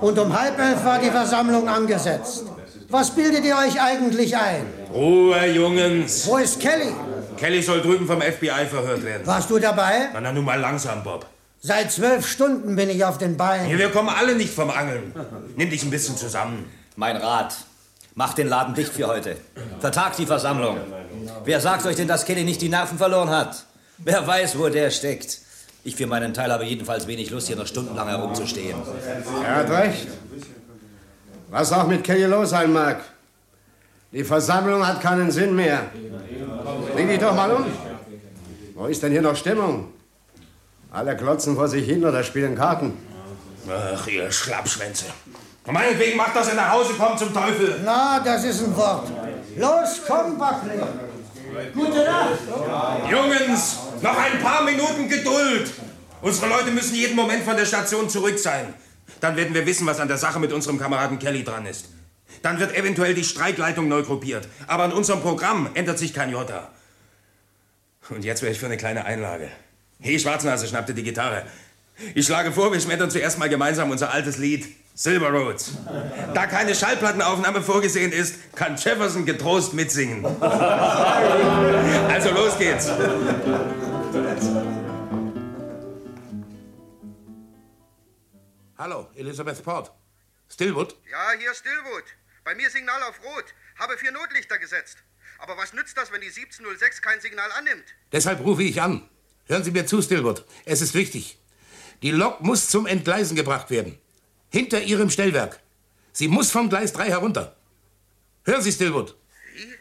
Und 0.00 0.18
um 0.18 0.38
halb 0.38 0.58
elf 0.58 0.84
war 0.84 0.98
die 1.00 1.10
Versammlung 1.10 1.68
angesetzt. 1.68 2.44
Was 2.88 3.14
bildet 3.14 3.44
ihr 3.44 3.56
euch 3.56 3.80
eigentlich 3.80 4.36
ein? 4.36 4.64
Ruhe, 4.92 5.46
Jungens. 5.46 6.26
Wo 6.26 6.38
ist 6.38 6.60
Kelly? 6.60 6.92
Kelly 7.40 7.62
soll 7.62 7.80
drüben 7.80 8.06
vom 8.06 8.20
FBI 8.20 8.66
verhört 8.68 9.02
werden. 9.02 9.26
Warst 9.26 9.48
du 9.48 9.58
dabei? 9.58 10.10
Na, 10.12 10.20
na, 10.20 10.30
nun 10.30 10.44
mal 10.44 10.60
langsam, 10.60 11.02
Bob. 11.02 11.24
Seit 11.62 11.90
zwölf 11.90 12.26
Stunden 12.28 12.76
bin 12.76 12.90
ich 12.90 13.02
auf 13.02 13.16
den 13.16 13.38
Beinen. 13.38 13.66
Hier, 13.66 13.78
wir 13.78 13.88
kommen 13.88 14.10
alle 14.10 14.34
nicht 14.34 14.52
vom 14.52 14.68
Angeln. 14.68 15.14
Nimm 15.56 15.70
dich 15.70 15.82
ein 15.82 15.90
bisschen 15.90 16.18
zusammen. 16.18 16.70
Mein 16.96 17.16
Rat. 17.16 17.54
Macht 18.14 18.36
den 18.36 18.48
Laden 18.48 18.74
dicht 18.74 18.92
für 18.92 19.06
heute. 19.06 19.36
Vertagt 19.78 20.18
die 20.18 20.26
Versammlung. 20.26 20.78
Wer 21.44 21.60
sagt 21.60 21.86
euch 21.86 21.96
denn, 21.96 22.08
dass 22.08 22.26
Kelly 22.26 22.44
nicht 22.44 22.60
die 22.60 22.68
Nerven 22.68 22.98
verloren 22.98 23.30
hat? 23.30 23.64
Wer 23.98 24.26
weiß, 24.26 24.58
wo 24.58 24.68
der 24.68 24.90
steckt? 24.90 25.38
Ich 25.82 25.96
für 25.96 26.06
meinen 26.06 26.34
Teil 26.34 26.52
habe 26.52 26.64
jedenfalls 26.64 27.06
wenig 27.06 27.30
Lust, 27.30 27.46
hier 27.46 27.56
noch 27.56 27.66
stundenlang 27.66 28.08
herumzustehen. 28.08 28.76
Er 29.42 29.56
hat 29.56 29.70
recht. 29.70 30.08
Was 31.48 31.72
auch 31.72 31.86
mit 31.86 32.04
Kelly 32.04 32.24
los 32.24 32.50
sein 32.50 32.70
mag. 32.70 33.00
Die 34.12 34.24
Versammlung 34.24 34.84
hat 34.84 35.00
keinen 35.00 35.30
Sinn 35.30 35.54
mehr. 35.54 35.90
Bring 36.94 37.08
dich 37.08 37.20
doch 37.20 37.34
mal 37.34 37.50
um. 37.52 37.64
Wo 38.74 38.86
ist 38.86 39.02
denn 39.02 39.12
hier 39.12 39.22
noch 39.22 39.36
Stimmung? 39.36 39.92
Alle 40.90 41.16
klotzen 41.16 41.54
vor 41.54 41.68
sich 41.68 41.84
hin 41.84 42.04
oder 42.04 42.24
spielen 42.24 42.56
Karten. 42.56 42.96
Ach, 43.68 44.06
ihr 44.08 44.32
Schlappschwänze. 44.32 45.06
Und 45.64 45.74
meinetwegen 45.74 46.16
macht 46.16 46.34
das 46.34 46.48
in 46.48 46.56
nach 46.56 46.72
Hause, 46.72 46.94
kommt 46.94 47.20
zum 47.20 47.32
Teufel. 47.32 47.80
Na, 47.84 48.18
das 48.18 48.42
ist 48.44 48.64
ein 48.64 48.76
Wort. 48.76 49.08
Los, 49.56 50.00
komm, 50.08 50.36
Buckley. 50.36 50.80
Gute 51.72 52.04
Nacht. 52.04 53.10
Jungens, 53.10 53.78
noch 54.02 54.18
ein 54.18 54.40
paar 54.42 54.64
Minuten 54.64 55.08
Geduld. 55.08 55.70
Unsere 56.22 56.48
Leute 56.48 56.72
müssen 56.72 56.96
jeden 56.96 57.14
Moment 57.14 57.44
von 57.44 57.56
der 57.56 57.66
Station 57.66 58.08
zurück 58.08 58.38
sein. 58.38 58.74
Dann 59.20 59.36
werden 59.36 59.54
wir 59.54 59.64
wissen, 59.66 59.86
was 59.86 60.00
an 60.00 60.08
der 60.08 60.18
Sache 60.18 60.40
mit 60.40 60.52
unserem 60.52 60.78
Kameraden 60.78 61.18
Kelly 61.18 61.44
dran 61.44 61.66
ist. 61.66 61.86
Dann 62.42 62.58
wird 62.58 62.74
eventuell 62.74 63.14
die 63.14 63.24
Streikleitung 63.24 63.88
neu 63.88 64.02
gruppiert. 64.02 64.48
Aber 64.66 64.84
an 64.84 64.92
unserem 64.92 65.20
Programm 65.20 65.70
ändert 65.74 65.98
sich 65.98 66.14
kein 66.14 66.30
Jota. 66.30 66.70
Und 68.08 68.24
jetzt 68.24 68.42
wäre 68.42 68.52
ich 68.52 68.58
für 68.58 68.66
eine 68.66 68.76
kleine 68.76 69.04
Einlage. 69.04 69.48
Hey, 70.00 70.18
Schwarznase 70.18 70.66
schnappte 70.66 70.94
die 70.94 71.02
Gitarre. 71.02 71.44
Ich 72.14 72.26
schlage 72.26 72.50
vor, 72.50 72.72
wir 72.72 72.80
schmettern 72.80 73.10
zuerst 73.10 73.38
mal 73.38 73.48
gemeinsam 73.48 73.90
unser 73.90 74.12
altes 74.12 74.38
Lied 74.38 74.66
Silver 74.94 75.30
Roads. 75.30 75.72
Da 76.34 76.46
keine 76.46 76.74
Schallplattenaufnahme 76.74 77.62
vorgesehen 77.62 78.12
ist, 78.12 78.54
kann 78.54 78.76
Jefferson 78.76 79.24
getrost 79.24 79.74
mitsingen. 79.74 80.24
Also 82.08 82.30
los 82.32 82.58
geht's. 82.58 82.90
Hallo, 88.76 89.08
Elizabeth 89.14 89.62
Port. 89.62 89.92
Stillwood? 90.48 90.96
Ja, 91.10 91.38
hier 91.38 91.54
Stillwood. 91.54 92.04
Bei 92.50 92.56
mir 92.56 92.68
Signal 92.68 93.00
auf 93.04 93.22
Rot. 93.22 93.44
Habe 93.78 93.96
vier 93.96 94.10
Notlichter 94.10 94.58
gesetzt. 94.58 94.98
Aber 95.38 95.56
was 95.56 95.72
nützt 95.72 95.96
das, 95.96 96.10
wenn 96.10 96.20
die 96.20 96.26
1706 96.26 97.00
kein 97.00 97.20
Signal 97.20 97.48
annimmt? 97.52 97.84
Deshalb 98.10 98.40
rufe 98.40 98.64
ich 98.64 98.82
an. 98.82 99.08
Hören 99.46 99.62
Sie 99.62 99.70
mir 99.70 99.86
zu, 99.86 100.02
Stillwood. 100.02 100.44
Es 100.64 100.80
ist 100.80 100.94
wichtig. 100.94 101.38
Die 102.02 102.10
Lok 102.10 102.40
muss 102.40 102.68
zum 102.68 102.86
Entgleisen 102.86 103.36
gebracht 103.36 103.70
werden. 103.70 104.00
Hinter 104.50 104.82
Ihrem 104.82 105.10
Stellwerk. 105.10 105.60
Sie 106.12 106.26
muss 106.26 106.50
vom 106.50 106.68
Gleis 106.68 106.92
3 106.92 107.06
herunter. 107.10 107.56
Hören 108.44 108.62
Sie, 108.62 108.72
Stillwood. 108.72 109.16
Wie? 109.54 109.78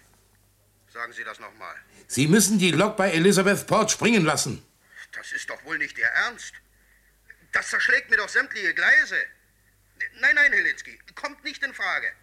Sagen 0.94 1.14
Sie 1.14 1.24
das 1.24 1.40
nochmal. 1.40 1.76
Sie 2.06 2.28
müssen 2.28 2.60
die 2.60 2.70
Lok 2.70 2.98
bei 2.98 3.10
Elizabeth 3.10 3.66
Port 3.66 3.90
springen 3.90 4.26
lassen. 4.26 4.64
Das 5.14 5.32
ist 5.32 5.50
doch 5.50 5.66
wohl 5.66 5.80
nicht 5.80 5.98
Ihr 5.98 6.06
Ernst. 6.06 6.54
Das 7.52 7.70
zerschlägt 7.70 8.12
mir 8.12 8.18
doch 8.18 8.30
sämtliche 8.30 8.76
Gleise. 8.76 9.18
Nein, 10.20 10.36
nein, 10.36 10.54
Helinski, 10.54 11.00
kommt 11.16 11.44
nicht 11.44 11.64
in 11.64 11.74
Frage. 11.74 12.14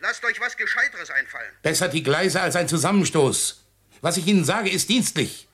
Lasst 0.00 0.24
euch 0.24 0.40
was 0.40 0.56
Gescheiteres 0.56 1.10
einfallen. 1.10 1.52
Besser 1.62 1.88
die 1.88 2.02
Gleise 2.02 2.40
als 2.40 2.56
ein 2.56 2.68
Zusammenstoß. 2.68 3.64
Was 4.00 4.16
ich 4.16 4.26
Ihnen 4.26 4.44
sage, 4.44 4.70
ist 4.70 4.88
dienstlich. 4.88 5.48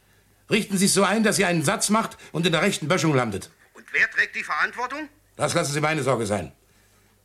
Richten 0.50 0.76
Sie 0.76 0.86
es 0.86 0.94
so 0.94 1.04
ein, 1.04 1.22
dass 1.22 1.38
ihr 1.38 1.46
einen 1.46 1.64
Satz 1.64 1.88
macht 1.88 2.16
und 2.32 2.44
in 2.46 2.52
der 2.52 2.62
rechten 2.62 2.88
Böschung 2.88 3.14
landet. 3.14 3.50
Und 3.74 3.84
wer 3.92 4.10
trägt 4.10 4.36
die 4.36 4.42
Verantwortung? 4.42 5.08
Das 5.36 5.54
lassen 5.54 5.72
Sie 5.72 5.80
meine 5.80 6.02
Sorge 6.02 6.26
sein. 6.26 6.52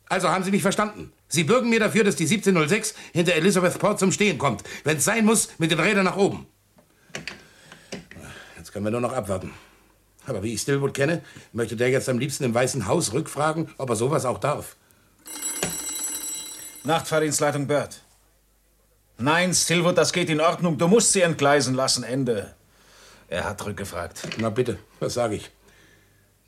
Also 0.08 0.30
haben 0.30 0.44
Sie 0.44 0.50
mich 0.50 0.62
verstanden. 0.62 1.12
Sie 1.28 1.44
bürgen 1.44 1.68
mir 1.68 1.80
dafür, 1.80 2.04
dass 2.04 2.16
die 2.16 2.24
1706 2.24 2.94
hinter 3.12 3.34
Elizabeth 3.34 3.78
Port 3.78 3.98
zum 3.98 4.12
Stehen 4.12 4.38
kommt. 4.38 4.62
Wenn 4.84 4.96
es 4.96 5.04
sein 5.04 5.26
muss, 5.26 5.50
mit 5.58 5.70
den 5.70 5.80
Rädern 5.80 6.04
nach 6.04 6.16
oben. 6.16 6.46
Jetzt 8.56 8.72
können 8.72 8.86
wir 8.86 8.90
nur 8.90 9.02
noch 9.02 9.12
abwarten. 9.12 9.52
Aber 10.26 10.42
wie 10.42 10.54
ich 10.54 10.62
Stillwood 10.62 10.94
kenne, 10.94 11.22
möchte 11.52 11.76
der 11.76 11.90
jetzt 11.90 12.08
am 12.08 12.18
liebsten 12.18 12.44
im 12.44 12.54
Weißen 12.54 12.86
Haus 12.86 13.12
rückfragen, 13.12 13.70
ob 13.76 13.90
er 13.90 13.96
sowas 13.96 14.24
auch 14.24 14.38
darf. 14.38 14.76
Nachtfahrdienstleitung 16.88 17.66
Bird. 17.66 18.00
Nein, 19.18 19.52
Stillwood, 19.52 19.98
das 19.98 20.10
geht 20.10 20.30
in 20.30 20.40
Ordnung. 20.40 20.78
Du 20.78 20.88
musst 20.88 21.12
sie 21.12 21.20
entgleisen 21.20 21.74
lassen. 21.74 22.02
Ende. 22.02 22.54
Er 23.28 23.44
hat 23.44 23.66
rückgefragt. 23.66 24.26
Na 24.38 24.48
bitte, 24.48 24.78
was 24.98 25.12
sage 25.12 25.34
ich? 25.34 25.50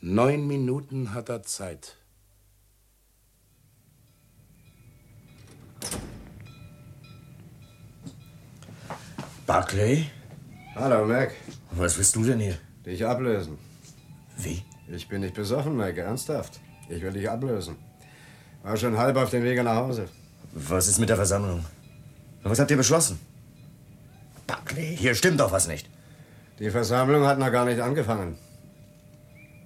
Neun 0.00 0.46
Minuten 0.46 1.12
hat 1.12 1.28
er 1.28 1.42
Zeit. 1.42 1.94
Barclay? 9.46 10.06
Hallo, 10.74 11.04
Mac. 11.04 11.34
Was 11.72 11.98
willst 11.98 12.16
du 12.16 12.24
denn 12.24 12.40
hier? 12.40 12.58
Dich 12.86 13.04
ablösen. 13.04 13.58
Wie? 14.38 14.64
Ich 14.88 15.06
bin 15.06 15.20
nicht 15.20 15.34
besoffen, 15.34 15.76
Mac, 15.76 15.98
ernsthaft. 15.98 16.60
Ich 16.88 17.02
will 17.02 17.12
dich 17.12 17.28
ablösen. 17.28 17.76
War 18.62 18.78
schon 18.78 18.96
halb 18.96 19.18
auf 19.18 19.28
dem 19.28 19.42
Wege 19.42 19.62
nach 19.62 19.76
Hause. 19.76 20.08
Was 20.52 20.88
ist 20.88 20.98
mit 20.98 21.08
der 21.08 21.16
Versammlung? 21.16 21.64
Was 22.42 22.58
habt 22.58 22.70
ihr 22.70 22.76
beschlossen? 22.76 23.20
Buckley, 24.46 24.96
hier 24.96 25.14
stimmt 25.14 25.40
doch 25.40 25.52
was 25.52 25.68
nicht. 25.68 25.88
Die 26.58 26.70
Versammlung 26.70 27.24
hat 27.26 27.38
noch 27.38 27.52
gar 27.52 27.64
nicht 27.64 27.80
angefangen. 27.80 28.36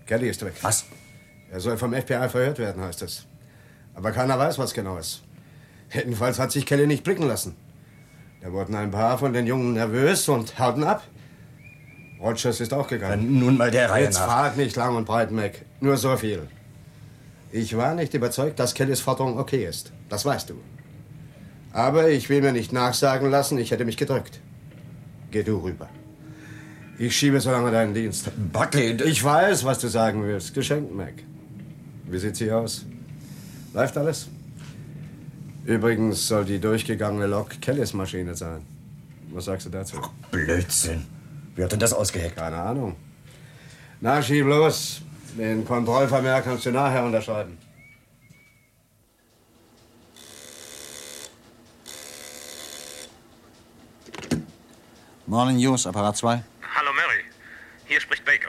Kelly 0.07 0.29
ist 0.29 0.45
weg. 0.45 0.55
Was? 0.63 0.85
Er 1.51 1.61
soll 1.61 1.79
vom 1.79 1.93
FBI 1.95 2.29
verhört 2.29 2.59
werden, 2.59 2.83
heißt 2.83 3.03
es. 3.03 3.27
Aber 3.95 4.13
keiner 4.13 4.39
weiß, 4.39 4.59
was 4.59 4.75
genau 4.75 4.99
ist. 4.99 5.23
Jedenfalls 5.93 6.39
hat 6.39 6.53
sich 6.53 6.67
Kelly 6.67 6.87
nicht 6.87 7.05
blicken 7.05 7.27
lassen. 7.27 7.57
Da 8.43 8.53
wurden 8.53 8.75
ein 8.75 8.91
paar 8.91 9.17
von 9.19 9.33
den 9.33 9.47
Jungen 9.47 9.73
nervös 9.73 10.29
und 10.29 10.59
hauten 10.59 10.85
ab. 10.85 11.03
Rogers 12.21 12.61
ist 12.61 12.75
auch 12.75 12.89
gegangen. 12.89 13.23
Dann 13.27 13.39
nun 13.39 13.57
mal 13.57 13.71
der 13.71 13.91
Reihe 13.91 14.05
Jetzt 14.05 14.19
nach. 14.19 14.27
frag 14.27 14.57
nicht 14.57 14.77
lang 14.77 14.97
und 14.97 15.05
breit, 15.05 15.31
Mac. 15.31 15.65
Nur 15.81 15.97
so 15.97 16.17
viel. 16.17 16.49
Ich 17.53 17.77
war 17.77 17.95
nicht 17.95 18.13
überzeugt, 18.15 18.59
dass 18.59 18.75
Kellys 18.75 19.01
Forderung 19.01 19.39
okay 19.39 19.65
ist. 19.65 19.93
Das 20.09 20.25
weißt 20.25 20.51
du. 20.51 20.55
Aber 21.75 22.09
ich 22.09 22.29
will 22.29 22.41
mir 22.41 22.53
nicht 22.53 22.73
nachsagen 22.73 23.31
lassen, 23.31 23.59
ich 23.59 23.73
hätte 23.73 23.85
mich 23.85 23.97
gedrückt. 23.97 24.41
Geh 25.33 25.43
du 25.43 25.59
rüber. 25.59 25.89
Ich 26.99 27.17
schiebe 27.17 27.41
so 27.41 27.51
lange 27.51 27.73
deinen 27.73 27.93
Dienst. 27.93 28.31
Buckley, 28.53 29.03
Ich 29.03 29.23
weiß, 29.25 29.65
was 29.65 29.81
du 29.81 29.89
sagen 29.89 30.23
willst. 30.23 30.55
Geschenkt, 30.55 30.95
Mac. 30.95 31.15
Wie 32.05 32.19
sieht's 32.19 32.39
hier 32.39 32.57
aus? 32.57 32.87
Läuft 33.73 33.97
alles? 33.99 34.29
Übrigens 35.65 36.29
soll 36.29 36.45
die 36.45 36.61
durchgegangene 36.61 37.27
Lok 37.27 37.61
Kellys 37.61 37.93
Maschine 37.93 38.37
sein. 38.37 38.63
Was 39.33 39.47
sagst 39.47 39.67
du 39.67 39.71
dazu? 39.71 39.97
Blödsinn. 40.31 41.05
Wer 41.57 41.65
hat 41.65 41.73
denn 41.73 41.81
das 41.81 41.93
ausgeheckt? 41.93 42.37
Keine 42.37 42.57
Ahnung. 42.57 42.95
Na, 44.01 44.23
schieb 44.23 44.47
los. 44.47 45.03
Den 45.37 45.65
Kontrollvermerk 45.65 46.45
kannst 46.45 46.67
du 46.67 46.71
nachher 46.71 47.05
unterschreiben. 47.05 47.59
Morning 55.27 55.57
News, 55.57 55.87
Apparat 55.87 56.17
2. 56.17 56.43
Hallo 56.77 56.93
Murray, 56.93 57.25
hier 57.87 58.01
spricht 58.01 58.25
Baker. 58.25 58.49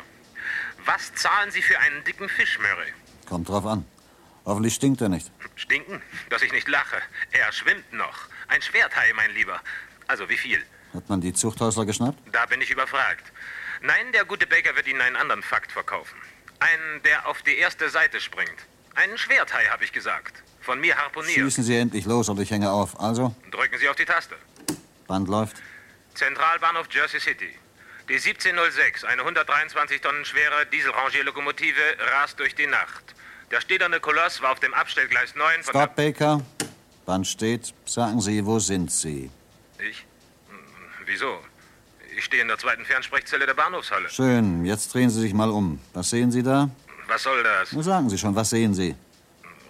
Was 0.86 1.14
zahlen 1.16 1.50
Sie 1.52 1.62
für 1.62 1.80
einen 1.80 2.04
dicken 2.04 2.28
Fisch, 2.30 2.60
Murray? 2.60 2.92
Kommt 3.28 3.48
drauf 3.50 3.66
an. 3.66 3.86
Hoffentlich 4.46 4.76
stinkt 4.76 5.02
er 5.02 5.10
nicht. 5.10 5.32
Stinken? 5.56 6.02
Dass 6.30 6.42
ich 6.42 6.52
nicht 6.52 6.68
lache. 6.68 6.98
Er 7.32 7.52
schwimmt 7.52 7.92
noch. 7.94 8.28
Ein 8.48 8.62
Schwerthai, 8.62 9.14
mein 9.16 9.32
Lieber. 9.34 9.60
Also 10.08 10.30
wie 10.30 10.38
viel? 10.38 10.62
Hat 10.94 11.10
man 11.10 11.22
die 11.22 11.34
Zuchthäusler 11.34 11.86
geschnappt? 11.86 12.20
Da 12.32 12.46
bin 12.46 12.62
ich 12.62 12.70
überfragt. 12.70 13.24
Nein, 13.82 14.12
der 14.14 14.26
gute 14.26 14.46
Baker 14.46 14.76
wird 14.76 14.88
Ihnen 14.88 15.02
einen 15.02 15.16
anderen 15.16 15.42
Fakt 15.44 15.72
verkaufen. 15.72 16.16
Einen, 16.60 17.02
der 17.04 17.28
auf 17.28 17.42
die 17.42 17.58
erste 17.58 17.90
Seite 17.90 18.20
springt. 18.20 18.56
Einen 18.96 19.18
Schwerthai, 19.18 19.66
habe 19.72 19.84
ich 19.84 19.92
gesagt. 19.92 20.44
Von 20.62 20.80
mir 20.80 20.96
harponiert. 20.98 21.36
Schießen 21.36 21.64
Sie 21.64 21.76
endlich 21.78 22.06
los 22.06 22.30
oder 22.30 22.42
ich 22.42 22.52
hänge 22.52 22.70
auf. 22.72 23.00
Also, 23.00 23.36
Drücken 23.52 23.78
Sie 23.80 23.90
auf 23.90 23.96
die 23.96 24.06
Taste. 24.06 24.36
Band 25.08 25.28
läuft. 25.28 25.58
Zentralbahnhof 26.16 26.88
Jersey 26.92 27.20
City. 27.20 27.50
Die 28.10 28.14
1706, 28.16 29.04
eine 29.04 29.22
123 29.24 30.00
Tonnen 30.02 30.26
schwere 30.26 30.66
Dieselrangierlokomotive, 30.72 31.82
rast 32.14 32.40
durch 32.40 32.56
die 32.56 32.68
Nacht. 32.68 33.16
Der 33.52 33.62
stählerne 33.62 34.00
Koloss 34.00 34.42
war 34.42 34.52
auf 34.52 34.60
dem 34.60 34.74
Abstellgleis 34.74 35.36
9 35.36 35.64
von 35.64 35.74
Stop, 35.74 35.96
Baker. 35.96 36.42
Band 37.06 37.28
steht. 37.28 37.74
Sagen 37.86 38.20
Sie, 38.22 38.46
wo 38.46 38.60
sind 38.60 38.92
Sie? 38.92 39.30
Ich? 39.80 40.06
Hm, 40.50 40.58
Wieso? 41.06 41.40
Ich 42.18 42.26
stehe 42.26 42.42
in 42.42 42.48
der 42.48 42.58
zweiten 42.58 42.86
Fernsprechzelle 42.86 43.46
der 43.46 43.54
Bahnhofshalle. 43.54 44.10
Schön. 44.10 44.66
Jetzt 44.66 44.94
drehen 44.94 45.10
Sie 45.10 45.20
sich 45.22 45.34
mal 45.34 45.50
um. 45.50 45.80
Was 45.94 46.10
sehen 46.10 46.32
Sie 46.32 46.42
da? 46.44 46.70
Was 47.08 47.24
soll 47.24 47.44
das? 47.44 47.72
Nun 47.74 47.84
sagen 47.84 48.10
Sie 48.10 48.18
schon, 48.18 48.36
was 48.36 48.50
sehen 48.50 48.74
Sie? 48.74 48.96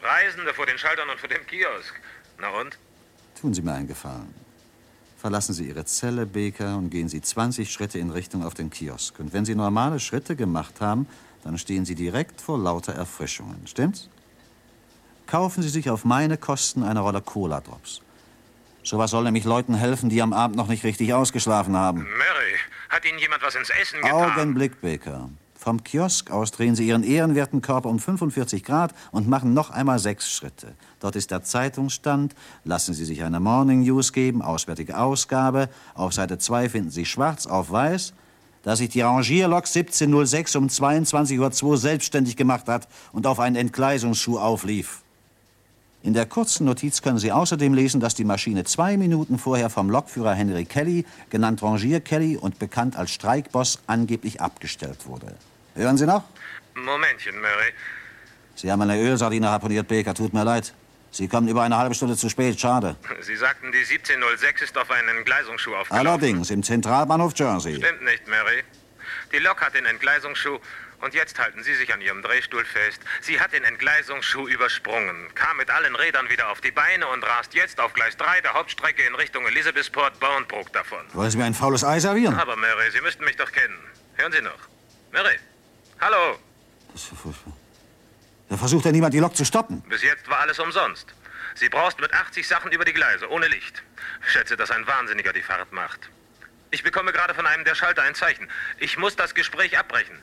Reisende 0.03 0.53
vor 0.53 0.65
den 0.65 0.77
Schaltern 0.77 1.09
und 1.09 1.19
vor 1.19 1.27
dem 1.27 1.45
Kiosk. 1.47 1.93
Na 2.39 2.49
und? 2.49 2.77
Tun 3.41 3.53
Sie 3.53 3.61
mir 3.61 3.73
einen 3.73 3.87
Gefallen. 3.87 4.33
Verlassen 5.25 5.53
Sie 5.53 5.67
Ihre 5.67 5.85
Zelle, 5.85 6.27
Baker, 6.27 6.77
und 6.77 6.91
gehen 6.91 7.09
Sie 7.09 7.19
20 7.19 7.73
Schritte 7.73 7.97
in 7.97 8.11
Richtung 8.11 8.45
auf 8.45 8.53
den 8.53 8.69
Kiosk. 8.69 9.19
Und 9.19 9.33
wenn 9.33 9.43
Sie 9.43 9.55
normale 9.55 9.99
Schritte 9.99 10.35
gemacht 10.35 10.81
haben, 10.81 11.07
dann 11.43 11.57
stehen 11.57 11.83
Sie 11.83 11.95
direkt 11.95 12.41
vor 12.41 12.59
lauter 12.59 12.93
Erfrischungen. 12.93 13.65
Stimmt's? 13.65 14.07
Kaufen 15.25 15.63
Sie 15.63 15.69
sich 15.69 15.89
auf 15.89 16.05
meine 16.05 16.37
Kosten 16.37 16.83
eine 16.83 16.99
Rolle 16.99 17.21
Cola-Drops. 17.21 18.01
Sowas 18.83 19.09
soll 19.09 19.23
nämlich 19.23 19.45
Leuten 19.45 19.73
helfen, 19.73 20.09
die 20.09 20.21
am 20.21 20.31
Abend 20.31 20.57
noch 20.57 20.67
nicht 20.67 20.83
richtig 20.83 21.11
ausgeschlafen 21.15 21.75
haben. 21.75 22.03
Mary, 22.03 22.59
hat 22.89 23.03
Ihnen 23.03 23.17
jemand 23.17 23.41
was 23.41 23.55
ins 23.55 23.71
Essen 23.71 24.01
getan? 24.01 24.31
Augenblick, 24.31 24.79
Baker. 24.79 25.31
Vom 25.65 25.83
Kiosk 25.83 26.29
aus 26.29 26.51
drehen 26.51 26.75
Sie 26.75 26.87
Ihren 26.87 27.01
ehrenwerten 27.01 27.59
Körper 27.59 27.89
um 27.89 27.97
45 27.97 28.63
Grad 28.63 28.93
und 29.11 29.27
machen 29.27 29.55
noch 29.55 29.71
einmal 29.71 29.97
sechs 29.97 30.29
Schritte. 30.29 30.75
Dort 30.99 31.15
ist 31.15 31.31
der 31.31 31.41
Zeitungsstand. 31.41 32.35
Lassen 32.65 32.93
Sie 32.93 33.03
sich 33.03 33.23
eine 33.23 33.39
Morning 33.39 33.81
News 33.81 34.13
geben, 34.13 34.43
auswärtige 34.43 34.99
Ausgabe. 34.99 35.69
Auf 35.95 36.13
Seite 36.13 36.37
2 36.37 36.69
finden 36.69 36.91
Sie 36.91 37.03
schwarz 37.03 37.47
auf 37.47 37.71
weiß, 37.71 38.13
dass 38.61 38.77
sich 38.77 38.89
die 38.89 39.01
Rangierlok 39.01 39.65
1706 39.65 40.55
um 40.55 40.67
22.02 40.67 41.63
Uhr 41.63 41.77
selbstständig 41.79 42.35
gemacht 42.35 42.67
hat 42.67 42.87
und 43.11 43.25
auf 43.25 43.39
einen 43.39 43.55
Entgleisungsschuh 43.55 44.37
auflief. 44.37 45.01
In 46.03 46.13
der 46.13 46.27
kurzen 46.27 46.67
Notiz 46.67 47.01
können 47.01 47.17
Sie 47.17 47.31
außerdem 47.31 47.73
lesen, 47.73 47.99
dass 47.99 48.13
die 48.13 48.23
Maschine 48.23 48.65
zwei 48.65 48.97
Minuten 48.97 49.39
vorher 49.39 49.71
vom 49.71 49.89
Lokführer 49.89 50.35
Henry 50.35 50.65
Kelly, 50.65 51.05
genannt 51.31 51.63
Rangier 51.63 52.01
Kelly 52.01 52.37
und 52.37 52.59
bekannt 52.59 52.95
als 52.95 53.09
Streikboss, 53.09 53.79
angeblich 53.87 54.41
abgestellt 54.41 55.07
wurde. 55.07 55.35
Hören 55.75 55.97
Sie 55.97 56.05
noch? 56.05 56.23
Momentchen, 56.73 57.39
Mary. 57.39 57.73
Sie 58.55 58.71
haben 58.71 58.81
eine 58.81 58.99
Ölsardine 58.99 59.49
harponiert, 59.49 59.87
Baker. 59.87 60.13
Tut 60.13 60.33
mir 60.33 60.43
leid. 60.43 60.73
Sie 61.11 61.27
kommen 61.27 61.47
über 61.47 61.63
eine 61.63 61.77
halbe 61.77 61.95
Stunde 61.95 62.15
zu 62.17 62.29
spät. 62.29 62.59
Schade. 62.59 62.95
Sie 63.21 63.35
sagten, 63.35 63.71
die 63.71 63.79
1706 63.79 64.61
ist 64.61 64.77
auf 64.77 64.89
einen 64.91 65.09
Entgleisungsschuh 65.17 65.75
aufgelaufen. 65.75 66.07
Allerdings, 66.07 66.49
im 66.49 66.63
Zentralbahnhof 66.63 67.33
Jersey. 67.35 67.75
Stimmt 67.75 68.03
nicht, 68.03 68.27
Mary. 68.27 68.63
Die 69.31 69.39
Lok 69.39 69.61
hat 69.61 69.73
den 69.75 69.85
Entgleisungsschuh 69.85 70.59
und 71.01 71.13
jetzt 71.13 71.39
halten 71.39 71.63
Sie 71.63 71.75
sich 71.75 71.93
an 71.93 72.01
Ihrem 72.01 72.21
Drehstuhl 72.21 72.65
fest. 72.65 73.01
Sie 73.21 73.39
hat 73.39 73.53
den 73.53 73.63
Entgleisungsschuh 73.63 74.47
übersprungen, 74.47 75.27
kam 75.35 75.57
mit 75.57 75.69
allen 75.69 75.95
Rädern 75.95 76.29
wieder 76.29 76.49
auf 76.49 76.61
die 76.61 76.71
Beine 76.71 77.07
und 77.07 77.23
rast 77.23 77.53
jetzt 77.53 77.79
auf 77.79 77.93
Gleis 77.93 78.17
3 78.17 78.41
der 78.41 78.53
Hauptstrecke 78.53 79.03
in 79.03 79.15
Richtung 79.15 79.45
Elisabethport 79.45 80.19
Boundbrook 80.19 80.71
davon. 80.73 80.99
Wollen 81.13 81.31
Sie 81.31 81.37
mir 81.37 81.45
ein 81.45 81.53
faules 81.53 81.83
Ei 81.83 81.99
servieren? 81.99 82.35
Aber 82.35 82.55
Mary, 82.55 82.91
Sie 82.91 83.01
müssten 83.01 83.23
mich 83.25 83.35
doch 83.35 83.51
kennen. 83.51 83.77
Hören 84.15 84.31
Sie 84.31 84.41
noch. 84.41 84.59
Mary, 85.11 85.37
hallo. 86.01 86.37
Das 86.93 87.03
ist 87.03 87.11
ja 87.11 87.17
furchtbar. 87.17 87.53
Da 88.49 88.57
versucht 88.57 88.85
ja 88.85 88.91
niemand, 88.91 89.13
die 89.13 89.19
Lok 89.19 89.35
zu 89.35 89.43
stoppen. 89.43 89.81
Bis 89.81 90.03
jetzt 90.03 90.29
war 90.29 90.39
alles 90.39 90.59
umsonst. 90.59 91.07
Sie 91.55 91.69
braust 91.69 91.99
mit 91.99 92.13
80 92.13 92.47
Sachen 92.47 92.71
über 92.71 92.85
die 92.85 92.93
Gleise, 92.93 93.29
ohne 93.29 93.47
Licht. 93.47 93.81
Schätze, 94.21 94.55
dass 94.57 94.71
ein 94.71 94.85
Wahnsinniger 94.85 95.33
die 95.33 95.41
Fahrt 95.41 95.71
macht. 95.71 96.09
Ich 96.71 96.83
bekomme 96.83 97.11
gerade 97.11 97.33
von 97.33 97.45
einem 97.45 97.63
der 97.63 97.75
Schalter 97.75 98.01
ein 98.03 98.15
Zeichen. 98.15 98.47
Ich 98.79 98.97
muss 98.97 99.15
das 99.15 99.33
Gespräch 99.33 99.77
abbrechen. 99.77 100.17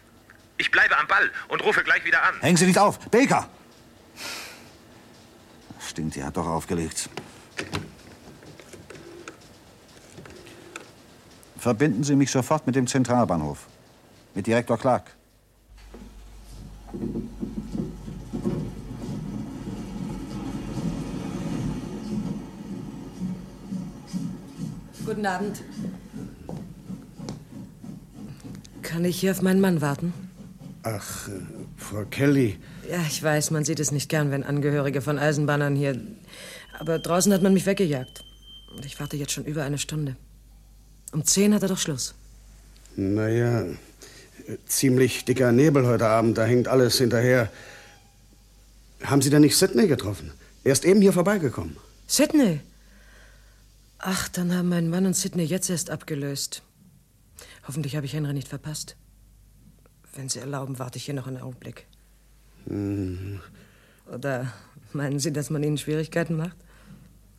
Ich 0.58 0.70
bleibe 0.70 0.98
am 0.98 1.06
Ball 1.06 1.30
und 1.48 1.64
rufe 1.64 1.82
gleich 1.82 2.04
wieder 2.04 2.22
an. 2.22 2.40
Hängen 2.40 2.56
Sie 2.56 2.66
nicht 2.66 2.78
auf. 2.78 2.98
Baker! 3.10 3.48
Stimmt, 5.80 6.14
die 6.14 6.22
hat 6.22 6.36
doch 6.36 6.46
aufgelegt. 6.46 7.08
Verbinden 11.58 12.04
Sie 12.04 12.16
mich 12.16 12.30
sofort 12.30 12.66
mit 12.66 12.76
dem 12.76 12.86
Zentralbahnhof. 12.86 13.66
Mit 14.34 14.46
Direktor 14.46 14.78
Clark. 14.78 15.10
Guten 25.22 25.34
Abend. 25.34 25.62
Kann 28.82 29.04
ich 29.04 29.20
hier 29.20 29.30
auf 29.30 29.40
meinen 29.40 29.60
Mann 29.60 29.80
warten? 29.80 30.12
Ach, 30.82 31.28
äh, 31.28 31.30
Frau 31.76 32.04
Kelly. 32.10 32.58
Ja, 32.90 32.98
ich 33.06 33.22
weiß, 33.22 33.52
man 33.52 33.64
sieht 33.64 33.78
es 33.78 33.92
nicht 33.92 34.08
gern, 34.08 34.32
wenn 34.32 34.42
Angehörige 34.42 35.00
von 35.00 35.20
Eisenbahnern 35.20 35.76
hier. 35.76 35.96
Aber 36.76 36.98
draußen 36.98 37.32
hat 37.32 37.40
man 37.40 37.54
mich 37.54 37.66
weggejagt. 37.66 38.24
Und 38.74 38.84
ich 38.84 38.98
warte 38.98 39.16
jetzt 39.16 39.30
schon 39.30 39.44
über 39.44 39.62
eine 39.62 39.78
Stunde. 39.78 40.16
Um 41.12 41.24
zehn 41.24 41.54
hat 41.54 41.62
er 41.62 41.68
doch 41.68 41.78
Schluss. 41.78 42.16
Naja, 42.96 43.64
ziemlich 44.66 45.24
dicker 45.24 45.52
Nebel 45.52 45.86
heute 45.86 46.08
Abend, 46.08 46.36
da 46.36 46.46
hängt 46.46 46.66
alles 46.66 46.98
hinterher. 46.98 47.48
Haben 49.04 49.22
Sie 49.22 49.30
denn 49.30 49.42
nicht 49.42 49.56
Sidney 49.56 49.86
getroffen? 49.86 50.32
Er 50.64 50.72
ist 50.72 50.84
eben 50.84 51.00
hier 51.00 51.12
vorbeigekommen. 51.12 51.76
Sidney? 52.08 52.58
Ach, 54.04 54.28
dann 54.28 54.52
haben 54.52 54.68
mein 54.68 54.90
Mann 54.90 55.06
und 55.06 55.14
Sidney 55.14 55.44
jetzt 55.44 55.70
erst 55.70 55.88
abgelöst. 55.88 56.62
Hoffentlich 57.68 57.94
habe 57.94 58.04
ich 58.04 58.12
Henry 58.12 58.32
nicht 58.32 58.48
verpasst. 58.48 58.96
Wenn 60.16 60.28
Sie 60.28 60.40
erlauben, 60.40 60.80
warte 60.80 60.98
ich 60.98 61.04
hier 61.04 61.14
noch 61.14 61.28
einen 61.28 61.40
Augenblick. 61.40 61.86
Hm. 62.66 63.40
Oder 64.12 64.52
meinen 64.92 65.20
Sie, 65.20 65.32
dass 65.32 65.50
man 65.50 65.62
Ihnen 65.62 65.78
Schwierigkeiten 65.78 66.36
macht? 66.36 66.56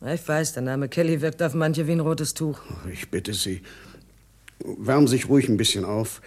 Ich 0.06 0.26
weiß, 0.26 0.54
der 0.54 0.62
Name 0.62 0.88
Kelly 0.88 1.20
wirkt 1.20 1.42
auf 1.42 1.52
manche 1.52 1.86
wie 1.86 1.92
ein 1.92 2.00
rotes 2.00 2.32
Tuch. 2.32 2.62
Ich 2.90 3.10
bitte 3.10 3.34
Sie, 3.34 3.62
wärmen 4.60 5.06
Sie 5.06 5.16
sich 5.16 5.28
ruhig 5.28 5.50
ein 5.50 5.58
bisschen 5.58 5.84
auf. 5.84 6.22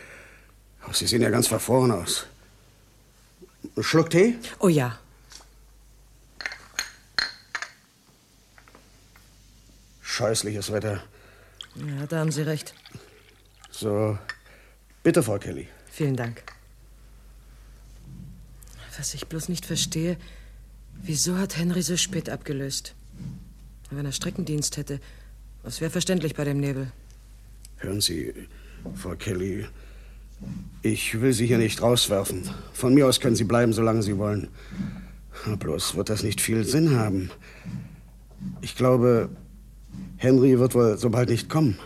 Sie 0.92 1.08
sehen 1.08 1.24
ja 1.24 1.32
ganz 1.32 1.48
verfroren 1.48 1.92
aus. 1.92 2.28
Ein 3.76 3.84
Schluck 3.84 4.12
Tee? 4.12 4.36
Oh 4.60 4.70
ja. 4.70 5.00
Scheußliches 10.18 10.72
Wetter. 10.72 11.04
Ja, 11.76 12.08
da 12.08 12.22
haben 12.22 12.32
Sie 12.32 12.42
recht. 12.42 12.74
So, 13.70 14.18
bitte, 15.04 15.22
Frau 15.22 15.38
Kelly. 15.38 15.68
Vielen 15.92 16.16
Dank. 16.16 16.42
Was 18.98 19.14
ich 19.14 19.28
bloß 19.28 19.48
nicht 19.48 19.64
verstehe, 19.64 20.18
wieso 21.04 21.38
hat 21.38 21.56
Henry 21.56 21.84
so 21.84 21.98
spät 21.98 22.32
abgelöst? 22.32 22.96
Wenn 23.92 24.08
er 24.08 24.12
Streckendienst 24.12 24.78
hätte, 24.78 25.00
das 25.62 25.82
wäre 25.82 25.92
verständlich 25.92 26.34
bei 26.34 26.46
dem 26.46 26.60
Nebel. 26.60 26.92
Hören 27.78 28.02
Sie, 28.02 28.34
Frau 28.96 29.16
Kelly, 29.16 29.68
ich 30.82 31.22
will 31.22 31.34
Sie 31.34 31.46
hier 31.46 31.60
nicht 31.60 31.84
rauswerfen. 31.84 32.50
Von 32.74 32.96
mir 32.96 33.06
aus 33.06 33.20
können 33.20 33.36
Sie 33.36 33.44
bleiben, 33.44 33.72
solange 33.72 34.02
Sie 34.02 34.18
wollen. 34.18 34.48
Bloß 35.60 35.94
wird 35.94 36.10
das 36.10 36.24
nicht 36.24 36.42
viel 36.42 36.64
Sinn 36.64 36.98
haben. 36.98 37.30
Ich 38.62 38.76
glaube, 38.76 39.30
Henry 40.18 40.60
wird 40.60 40.76
wohl 40.76 40.98
so 40.98 41.10
bald 41.10 41.30
nicht 41.30 41.50
kommen. 41.50 41.78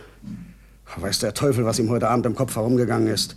Weiß 0.96 1.20
der 1.20 1.34
Teufel, 1.34 1.64
was 1.64 1.78
ihm 1.78 1.88
heute 1.90 2.08
Abend 2.08 2.26
im 2.26 2.34
Kopf 2.34 2.56
herumgegangen 2.56 3.08
ist. 3.08 3.36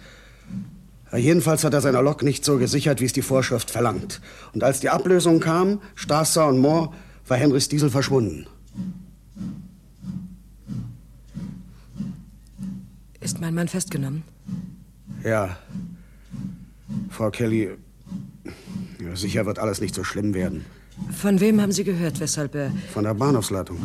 Jedenfalls 1.16 1.64
hat 1.64 1.74
er 1.74 1.82
seiner 1.82 2.02
Lok 2.02 2.24
nicht 2.24 2.44
so 2.44 2.58
gesichert, 2.58 3.00
wie 3.00 3.06
es 3.06 3.14
die 3.14 3.22
Vorschrift 3.22 3.72
verlangt. 3.72 4.22
Und 4.54 4.64
als 4.64 4.80
die 4.80 4.90
Ablösung 4.90 5.40
kam, 5.40 5.82
Strasser 5.96 6.48
und 6.48 6.60
Moore, 6.60 6.92
war 7.28 7.38
Henrys 7.38 7.70
Diesel 7.70 7.90
verschwunden. 7.90 8.48
Ist 13.22 13.40
mein 13.40 13.54
Mann 13.54 13.68
festgenommen? 13.68 14.24
Ja. 15.24 15.58
Frau 17.10 17.32
Kelly, 17.32 17.72
sicher 19.14 19.46
wird 19.46 19.60
alles 19.60 19.82
nicht 19.82 19.96
so 19.96 20.04
schlimm 20.04 20.34
werden. 20.34 20.66
Von 21.12 21.40
wem 21.40 21.62
haben 21.62 21.72
Sie 21.72 21.84
gehört, 21.84 22.20
weshalb 22.20 22.56
er... 22.56 22.72
Von 22.94 23.06
der 23.06 23.14
Bahnhofsleitung. 23.14 23.80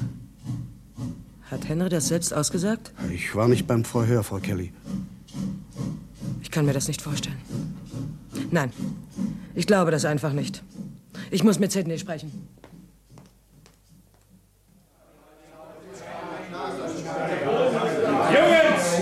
Hat 1.50 1.68
Henry 1.68 1.88
das 1.88 2.06
selbst 2.06 2.32
ausgesagt? 2.32 2.92
Ich 3.12 3.34
war 3.34 3.48
nicht 3.48 3.66
beim 3.66 3.84
Vorhör, 3.84 4.22
Frau 4.22 4.38
Kelly. 4.38 4.72
Ich 6.42 6.50
kann 6.50 6.64
mir 6.64 6.72
das 6.72 6.86
nicht 6.86 7.02
vorstellen. 7.02 7.40
Nein, 8.52 8.72
ich 9.54 9.66
glaube 9.66 9.90
das 9.90 10.04
einfach 10.04 10.32
nicht. 10.32 10.62
Ich 11.30 11.42
muss 11.42 11.58
mit 11.58 11.72
Sidney 11.72 11.98
sprechen. 11.98 12.30
Jungs! 18.32 19.00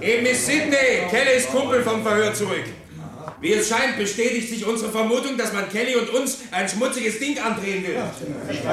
Eben 0.00 0.26
ist 0.26 0.46
Sidney, 0.46 1.08
Kellys 1.10 1.46
Kumpel 1.48 1.82
vom 1.82 2.02
Verhör 2.02 2.32
zurück. 2.32 2.64
Wie 3.42 3.54
es 3.54 3.68
scheint, 3.68 3.98
bestätigt 3.98 4.48
sich 4.48 4.64
unsere 4.64 4.92
Vermutung, 4.92 5.36
dass 5.36 5.52
man 5.52 5.68
Kelly 5.68 5.96
und 5.96 6.08
uns 6.10 6.38
ein 6.52 6.68
schmutziges 6.68 7.18
Ding 7.18 7.36
andrehen 7.40 7.84
will. 7.84 7.96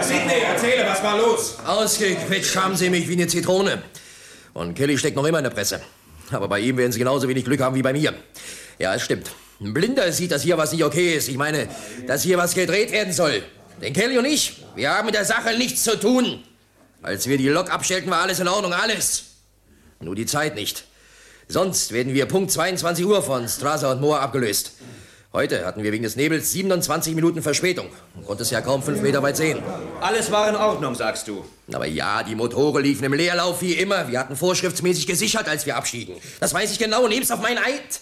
Sidney, 0.03 0.41
erzähle, 0.47 0.86
was 0.86 1.01
war 1.01 1.17
los? 1.17 1.58
Ausgequetscht 1.65 2.55
haben 2.55 2.75
Sie 2.75 2.91
mich 2.91 3.10
wie 3.10 3.13
eine 3.13 3.25
Zitrone. 3.25 3.82
Und 4.53 4.75
Kelly 4.75 4.95
steckt 4.99 5.15
noch 5.15 5.25
immer 5.25 5.39
in 5.39 5.45
der 5.45 5.49
Presse. 5.49 5.82
Aber 6.29 6.47
bei 6.47 6.60
ihm 6.60 6.77
werden 6.77 6.91
Sie 6.91 6.99
genauso 6.99 7.27
wenig 7.27 7.45
Glück 7.45 7.62
haben 7.62 7.75
wie 7.75 7.82
bei 7.82 7.93
mir. 7.93 8.13
Ja, 8.77 8.93
es 8.93 9.01
stimmt. 9.01 9.32
Ein 9.60 9.73
Blinder 9.73 10.12
sieht, 10.12 10.32
dass 10.32 10.43
hier 10.43 10.60
was 10.60 10.71
nicht 10.71 10.84
okay 10.84 11.15
ist. 11.15 11.29
Ich 11.29 11.38
meine, 11.38 11.67
dass 12.05 12.21
hier 12.21 12.38
was 12.38 12.53
gedreht 12.53 12.91
werden 12.91 13.12
soll. 13.12 13.41
Denn 13.82 13.91
Kelly 13.93 14.19
und 14.19 14.25
ich, 14.25 14.63
wir 14.75 14.91
haben 14.91 15.08
mit 15.08 15.15
der 15.15 15.25
Sache 15.25 15.58
nichts 15.58 15.84
zu 15.84 15.99
tun. 15.99 16.43
Als 17.01 17.27
wir 17.27 17.39
die 17.39 17.49
Lok 17.49 17.71
abstellten, 17.71 18.12
war 18.12 18.21
alles 18.21 18.39
in 18.39 18.47
Ordnung, 18.47 18.73
alles. 18.73 19.23
Nur 19.99 20.13
die 20.13 20.27
Zeit 20.27 20.53
nicht. 20.53 20.84
Sonst 21.51 21.91
werden 21.93 22.13
wir 22.13 22.27
Punkt 22.27 22.51
22 22.51 23.03
Uhr 23.07 23.23
von 23.23 23.47
Strasser 23.47 23.89
und 23.89 24.01
Moore 24.01 24.19
abgelöst. 24.19 24.73
Heute 25.33 25.65
hatten 25.65 25.81
wir 25.81 25.91
wegen 25.91 26.03
des 26.03 26.15
Nebels 26.15 26.51
27 26.51 27.15
Minuten 27.15 27.41
Verspätung. 27.41 27.88
Man 28.13 28.23
konnte 28.23 28.43
es 28.43 28.51
ja 28.51 28.62
kaum 28.62 28.83
fünf 28.83 29.01
Meter 29.01 29.23
weit 29.23 29.35
sehen. 29.35 29.57
Alles 29.99 30.29
war 30.31 30.47
in 30.47 30.55
Ordnung, 30.55 30.93
sagst 30.93 31.27
du. 31.27 31.43
Aber 31.73 31.88
ja, 31.88 32.21
die 32.21 32.35
Motoren 32.35 32.83
liefen 32.83 33.03
im 33.03 33.13
Leerlauf 33.13 33.63
wie 33.63 33.73
immer. 33.73 34.07
Wir 34.09 34.19
hatten 34.19 34.35
vorschriftsmäßig 34.35 35.07
gesichert, 35.07 35.49
als 35.49 35.65
wir 35.65 35.75
abstiegen. 35.75 36.17
Das 36.39 36.53
weiß 36.53 36.71
ich 36.71 36.77
genau, 36.77 37.07
nehm's 37.07 37.31
auf 37.31 37.41
meinen 37.41 37.57
Eid. 37.57 37.99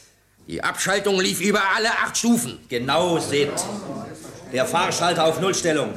Die 0.50 0.62
Abschaltung 0.62 1.18
lief 1.22 1.40
über 1.40 1.62
alle 1.74 1.90
acht 1.90 2.18
Stufen. 2.18 2.60
Genau, 2.68 3.18
Sid. 3.18 3.48
Der 4.52 4.66
Fahrschalter 4.66 5.24
auf 5.24 5.40
Nullstellung. 5.40 5.94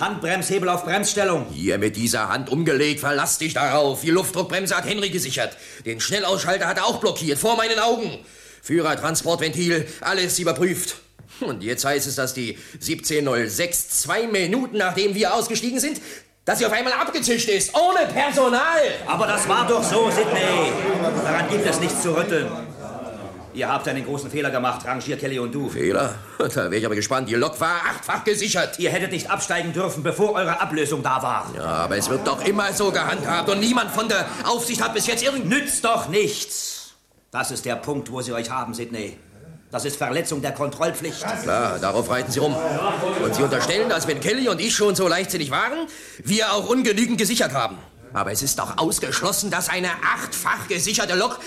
Handbremshebel 0.00 0.68
auf 0.68 0.84
Bremsstellung. 0.84 1.46
Hier 1.52 1.78
mit 1.78 1.96
dieser 1.96 2.28
Hand 2.28 2.50
umgelegt, 2.50 3.00
verlass 3.00 3.38
dich 3.38 3.54
darauf. 3.54 4.02
Die 4.02 4.10
Luftdruckbremse 4.10 4.76
hat 4.76 4.86
Henry 4.86 5.10
gesichert. 5.10 5.56
Den 5.84 6.00
Schnellausschalter 6.00 6.66
hat 6.66 6.78
er 6.78 6.86
auch 6.86 7.00
blockiert, 7.00 7.38
vor 7.38 7.56
meinen 7.56 7.78
Augen. 7.78 8.18
Führer, 8.62 8.96
Transportventil, 8.96 9.86
alles 10.00 10.38
überprüft. 10.38 10.96
Und 11.40 11.62
jetzt 11.62 11.84
heißt 11.84 12.06
es, 12.06 12.16
dass 12.16 12.34
die 12.34 12.58
1706 12.74 14.02
zwei 14.02 14.26
Minuten 14.26 14.78
nachdem 14.78 15.14
wir 15.14 15.34
ausgestiegen 15.34 15.80
sind, 15.80 16.00
dass 16.44 16.58
sie 16.58 16.66
auf 16.66 16.72
einmal 16.72 16.94
abgezischt 16.94 17.48
ist, 17.48 17.74
ohne 17.74 18.06
Personal. 18.06 18.80
Aber 19.06 19.26
das 19.26 19.46
war 19.48 19.66
doch 19.66 19.82
so, 19.82 20.10
Sidney. 20.10 20.72
Daran 21.22 21.50
gibt 21.50 21.66
es 21.66 21.78
nichts 21.78 22.02
zu 22.02 22.16
rütteln. 22.16 22.48
Ihr 23.58 23.68
habt 23.68 23.88
einen 23.88 24.04
großen 24.04 24.30
Fehler 24.30 24.52
gemacht, 24.52 24.86
Rangier 24.86 25.16
Kelly 25.16 25.40
und 25.40 25.52
du. 25.52 25.68
Fehler? 25.68 26.14
Da 26.38 26.54
wäre 26.54 26.76
ich 26.76 26.86
aber 26.86 26.94
gespannt. 26.94 27.28
Die 27.28 27.34
Lok 27.34 27.60
war 27.60 27.80
achtfach 27.90 28.22
gesichert. 28.22 28.78
Ihr 28.78 28.90
hättet 28.90 29.10
nicht 29.10 29.28
absteigen 29.28 29.72
dürfen, 29.72 30.04
bevor 30.04 30.34
eure 30.34 30.60
Ablösung 30.60 31.02
da 31.02 31.20
war. 31.20 31.52
Ja, 31.56 31.64
aber 31.64 31.96
es 31.96 32.08
wird 32.08 32.24
doch 32.24 32.44
immer 32.44 32.72
so 32.72 32.92
gehandhabt 32.92 33.50
und 33.50 33.58
niemand 33.58 33.90
von 33.90 34.08
der 34.08 34.26
Aufsicht 34.44 34.80
hat 34.80 34.94
bis 34.94 35.08
jetzt 35.08 35.24
irgend... 35.24 35.48
Nützt 35.48 35.84
doch 35.84 36.08
nichts. 36.08 36.94
Das 37.32 37.50
ist 37.50 37.64
der 37.64 37.74
Punkt, 37.74 38.12
wo 38.12 38.20
sie 38.20 38.32
euch 38.32 38.48
haben, 38.48 38.74
Sidney. 38.74 39.18
Das 39.72 39.84
ist 39.84 39.96
Verletzung 39.96 40.40
der 40.40 40.52
Kontrollpflicht. 40.52 41.26
Klar, 41.42 41.80
darauf 41.80 42.08
reiten 42.10 42.30
Sie 42.30 42.38
rum. 42.38 42.54
Und 43.24 43.34
Sie 43.34 43.42
unterstellen, 43.42 43.88
dass 43.88 44.06
wenn 44.06 44.20
Kelly 44.20 44.48
und 44.48 44.60
ich 44.60 44.76
schon 44.76 44.94
so 44.94 45.08
leichtsinnig 45.08 45.50
waren, 45.50 45.88
wir 46.22 46.52
auch 46.52 46.68
ungenügend 46.68 47.18
gesichert 47.18 47.54
haben. 47.54 47.76
Aber 48.12 48.30
es 48.30 48.40
ist 48.40 48.60
doch 48.60 48.78
ausgeschlossen, 48.78 49.50
dass 49.50 49.68
eine 49.68 49.90
achtfach 50.14 50.68
gesicherte 50.68 51.16
Lok... 51.16 51.40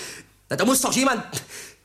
Da 0.48 0.62
muss 0.66 0.82
doch 0.82 0.92
jemand... 0.92 1.24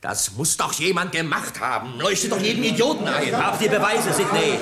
Das 0.00 0.32
muss 0.36 0.56
doch 0.56 0.72
jemand 0.74 1.10
gemacht 1.10 1.58
haben. 1.58 1.98
Leuchtet 1.98 2.30
doch 2.30 2.40
jeden 2.40 2.62
Idioten 2.62 3.08
ein. 3.08 3.36
Habt 3.36 3.60
ihr 3.62 3.68
Beweise, 3.68 4.12
Sidney? 4.12 4.56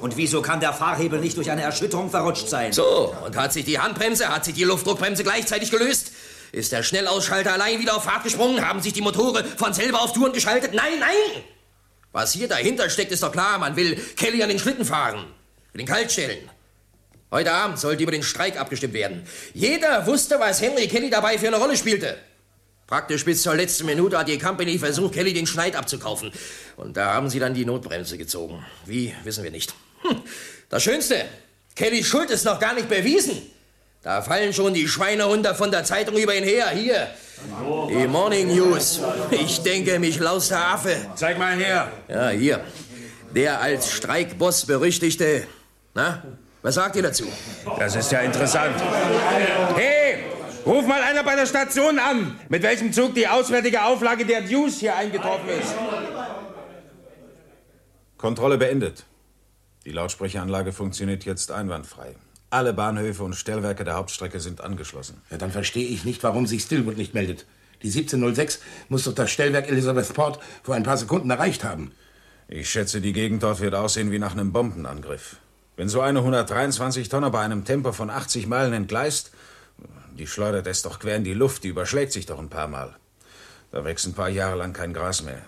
Und 0.00 0.16
wieso 0.16 0.40
kann 0.40 0.58
der 0.58 0.72
Fahrhebel 0.72 1.20
nicht 1.20 1.36
durch 1.36 1.50
eine 1.50 1.62
Erschütterung 1.62 2.10
verrutscht 2.10 2.48
sein? 2.48 2.72
So, 2.72 3.14
und 3.26 3.36
hat 3.36 3.52
sich 3.52 3.66
die 3.66 3.78
Handbremse, 3.78 4.28
hat 4.28 4.46
sich 4.46 4.54
die 4.54 4.64
Luftdruckbremse 4.64 5.22
gleichzeitig 5.22 5.70
gelöst? 5.70 6.12
Ist 6.52 6.72
der 6.72 6.82
Schnellausschalter 6.82 7.52
allein 7.52 7.78
wieder 7.78 7.96
auf 7.96 8.04
Fahrt 8.04 8.24
gesprungen? 8.24 8.66
Haben 8.66 8.80
sich 8.80 8.94
die 8.94 9.02
Motore 9.02 9.44
von 9.44 9.74
selber 9.74 10.00
auf 10.00 10.14
Touren 10.14 10.32
geschaltet? 10.32 10.72
Nein, 10.72 10.98
nein! 10.98 11.42
Was 12.12 12.32
hier 12.32 12.48
dahinter 12.48 12.88
steckt, 12.88 13.12
ist 13.12 13.22
doch 13.22 13.32
klar. 13.32 13.58
Man 13.58 13.76
will 13.76 13.96
Kelly 14.16 14.42
an 14.42 14.48
den 14.48 14.58
Schlitten 14.58 14.84
fahren. 14.84 15.26
Will 15.72 15.80
ihn 15.82 15.86
kalt 15.86 16.10
stellen. 16.10 16.48
Heute 17.30 17.52
Abend 17.52 17.78
sollte 17.78 18.02
über 18.02 18.12
den 18.12 18.22
Streik 18.22 18.58
abgestimmt 18.58 18.94
werden. 18.94 19.26
Jeder 19.52 20.06
wusste, 20.06 20.38
was 20.38 20.62
Henry 20.62 20.86
Kelly 20.86 21.10
dabei 21.10 21.36
für 21.36 21.48
eine 21.48 21.56
Rolle 21.56 21.76
spielte. 21.76 22.16
Praktisch 22.94 23.24
bis 23.24 23.42
zur 23.42 23.56
letzten 23.56 23.86
Minute 23.86 24.16
hat 24.16 24.28
die 24.28 24.38
Company 24.38 24.78
versucht, 24.78 25.14
Kelly 25.14 25.32
den 25.32 25.48
Schneid 25.48 25.74
abzukaufen. 25.74 26.30
Und 26.76 26.96
da 26.96 27.12
haben 27.14 27.28
sie 27.28 27.40
dann 27.40 27.52
die 27.52 27.64
Notbremse 27.64 28.16
gezogen. 28.16 28.64
Wie, 28.86 29.12
wissen 29.24 29.42
wir 29.42 29.50
nicht. 29.50 29.74
Hm. 30.02 30.22
Das 30.68 30.84
Schönste, 30.84 31.24
Kellys 31.74 32.06
Schuld 32.06 32.30
ist 32.30 32.44
noch 32.44 32.60
gar 32.60 32.72
nicht 32.72 32.88
bewiesen. 32.88 33.42
Da 34.04 34.22
fallen 34.22 34.52
schon 34.52 34.74
die 34.74 34.86
Schweine 34.86 35.24
runter 35.24 35.56
von 35.56 35.72
der 35.72 35.82
Zeitung 35.82 36.16
über 36.16 36.36
ihn 36.36 36.44
her. 36.44 36.68
Hier, 36.68 37.08
die 37.88 38.06
Morning 38.06 38.54
News. 38.54 39.00
Ich 39.32 39.60
denke, 39.60 39.98
mich 39.98 40.20
laus 40.20 40.46
der 40.46 40.64
Affe. 40.64 40.94
Zeig 41.16 41.36
mal 41.36 41.56
her. 41.56 41.90
Ja, 42.06 42.28
hier. 42.28 42.60
Der 43.34 43.60
als 43.60 43.90
Streikboss 43.90 44.66
berüchtigte... 44.66 45.48
Na, 45.94 46.22
was 46.62 46.76
sagt 46.76 46.94
ihr 46.94 47.02
dazu? 47.02 47.26
Das 47.76 47.96
ist 47.96 48.12
ja 48.12 48.20
interessant. 48.20 48.76
Hey, 49.74 49.93
ruf 50.66 50.86
mal 50.86 51.02
einer 51.02 51.22
bei 51.22 51.36
der 51.36 51.46
Station 51.46 51.98
an, 51.98 52.38
mit 52.48 52.62
welchem 52.62 52.92
Zug 52.92 53.14
die 53.14 53.28
auswärtige 53.28 53.84
Auflage 53.84 54.24
der 54.24 54.42
News 54.42 54.78
hier 54.78 54.96
eingetroffen 54.96 55.48
ist. 55.48 55.74
Kontrolle 58.16 58.58
beendet. 58.58 59.04
Die 59.84 59.92
Lautsprecheranlage 59.92 60.72
funktioniert 60.72 61.24
jetzt 61.24 61.52
einwandfrei. 61.52 62.14
Alle 62.50 62.72
Bahnhöfe 62.72 63.24
und 63.24 63.34
Stellwerke 63.34 63.84
der 63.84 63.94
Hauptstrecke 63.94 64.40
sind 64.40 64.60
angeschlossen. 64.60 65.20
Ja, 65.30 65.36
dann 65.36 65.50
verstehe 65.50 65.88
ich 65.88 66.04
nicht, 66.04 66.22
warum 66.22 66.46
sich 66.46 66.62
Stillwood 66.62 66.96
nicht 66.96 67.12
meldet. 67.12 67.46
Die 67.82 67.88
1706 67.88 68.60
muss 68.88 69.04
doch 69.04 69.14
das 69.14 69.30
Stellwerk 69.30 69.68
Elizabethport 69.68 70.38
vor 70.62 70.74
ein 70.74 70.84
paar 70.84 70.96
Sekunden 70.96 71.28
erreicht 71.30 71.64
haben. 71.64 71.92
Ich 72.48 72.70
schätze, 72.70 73.00
die 73.00 73.12
Gegend 73.12 73.42
dort 73.42 73.60
wird 73.60 73.74
aussehen 73.74 74.10
wie 74.10 74.18
nach 74.18 74.32
einem 74.32 74.52
Bombenangriff. 74.52 75.36
Wenn 75.76 75.88
so 75.88 76.00
eine 76.00 76.20
123 76.20 77.08
Tonner 77.08 77.30
bei 77.30 77.40
einem 77.40 77.64
Tempo 77.64 77.92
von 77.92 78.08
80 78.08 78.46
Meilen 78.46 78.72
entgleist, 78.72 79.32
die 80.18 80.26
schleudert 80.26 80.66
es 80.66 80.82
doch 80.82 80.98
quer 81.00 81.16
in 81.16 81.24
die 81.24 81.34
Luft, 81.34 81.64
die 81.64 81.68
überschlägt 81.68 82.12
sich 82.12 82.26
doch 82.26 82.38
ein 82.38 82.50
paar 82.50 82.68
Mal. 82.68 82.96
Da 83.72 83.84
wächst 83.84 84.06
ein 84.06 84.14
paar 84.14 84.28
Jahre 84.28 84.56
lang 84.56 84.72
kein 84.72 84.94
Gras 84.94 85.22
mehr. 85.22 85.42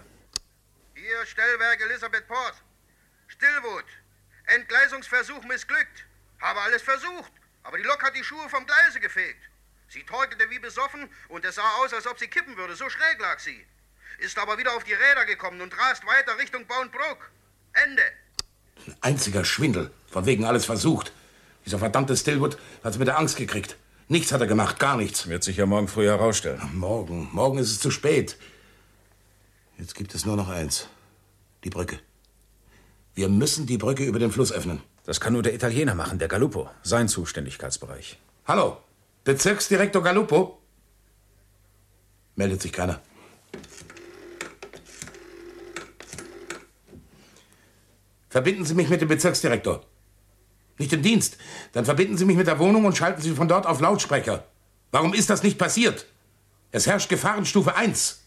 Hier 0.94 1.26
Stellwerk 1.26 1.80
Elizabethport. 1.80 2.54
Stillwood. 3.28 3.84
Entgleisungsversuch 4.46 5.44
missglückt. 5.44 6.04
Habe 6.40 6.60
alles 6.60 6.82
versucht, 6.82 7.32
aber 7.62 7.78
die 7.78 7.84
Lok 7.84 8.02
hat 8.02 8.16
die 8.16 8.24
Schuhe 8.24 8.48
vom 8.48 8.66
Gleise 8.66 9.00
gefegt. 9.00 9.42
Sie 9.88 10.02
torkelte 10.02 10.50
wie 10.50 10.58
besoffen 10.58 11.08
und 11.28 11.44
es 11.44 11.54
sah 11.54 11.76
aus, 11.80 11.92
als 11.94 12.06
ob 12.06 12.18
sie 12.18 12.26
kippen 12.26 12.56
würde. 12.56 12.74
So 12.74 12.88
schräg 12.90 13.20
lag 13.20 13.38
sie. 13.38 13.64
Ist 14.18 14.38
aber 14.38 14.58
wieder 14.58 14.74
auf 14.74 14.84
die 14.84 14.94
Räder 14.94 15.24
gekommen 15.24 15.60
und 15.60 15.76
rast 15.78 16.04
weiter 16.06 16.36
Richtung 16.38 16.66
Boundbrook. 16.66 17.30
Ende. 17.72 18.02
Ein 18.86 18.96
einziger 19.00 19.44
Schwindel. 19.44 19.90
Von 20.10 20.26
wegen 20.26 20.44
alles 20.44 20.64
versucht. 20.64 21.12
Dieser 21.64 21.78
verdammte 21.78 22.16
Stillwood 22.16 22.58
hat's 22.82 22.98
mit 22.98 23.08
der 23.08 23.18
Angst 23.18 23.36
gekriegt. 23.36 23.76
Nichts 24.08 24.30
hat 24.30 24.40
er 24.40 24.46
gemacht, 24.46 24.78
gar 24.78 24.96
nichts. 24.96 25.26
Wird 25.26 25.42
sich 25.42 25.56
ja 25.56 25.66
morgen 25.66 25.88
früh 25.88 26.06
herausstellen. 26.06 26.60
Morgen. 26.74 27.28
Morgen 27.32 27.58
ist 27.58 27.70
es 27.70 27.80
zu 27.80 27.90
spät. 27.90 28.36
Jetzt 29.78 29.94
gibt 29.96 30.14
es 30.14 30.24
nur 30.24 30.36
noch 30.36 30.48
eins. 30.48 30.88
Die 31.64 31.70
Brücke. 31.70 31.98
Wir 33.14 33.28
müssen 33.28 33.66
die 33.66 33.78
Brücke 33.78 34.04
über 34.04 34.20
den 34.20 34.30
Fluss 34.30 34.52
öffnen. 34.52 34.80
Das 35.04 35.20
kann 35.20 35.32
nur 35.32 35.42
der 35.42 35.54
Italiener 35.54 35.94
machen, 35.94 36.18
der 36.18 36.28
Galuppo. 36.28 36.70
Sein 36.82 37.08
Zuständigkeitsbereich. 37.08 38.18
Hallo, 38.46 38.78
Bezirksdirektor 39.24 40.02
Galuppo? 40.02 40.60
Meldet 42.36 42.62
sich 42.62 42.72
keiner. 42.72 43.00
Verbinden 48.28 48.64
Sie 48.64 48.74
mich 48.74 48.88
mit 48.88 49.00
dem 49.00 49.08
Bezirksdirektor. 49.08 49.84
Nicht 50.78 50.92
im 50.92 51.02
Dienst. 51.02 51.38
Dann 51.72 51.84
verbinden 51.84 52.16
Sie 52.16 52.24
mich 52.24 52.36
mit 52.36 52.46
der 52.46 52.58
Wohnung 52.58 52.84
und 52.84 52.96
schalten 52.96 53.22
Sie 53.22 53.34
von 53.34 53.48
dort 53.48 53.66
auf 53.66 53.80
Lautsprecher. 53.80 54.44
Warum 54.90 55.14
ist 55.14 55.30
das 55.30 55.42
nicht 55.42 55.58
passiert? 55.58 56.06
Es 56.70 56.86
herrscht 56.86 57.08
Gefahrenstufe 57.08 57.74
1. 57.74 58.22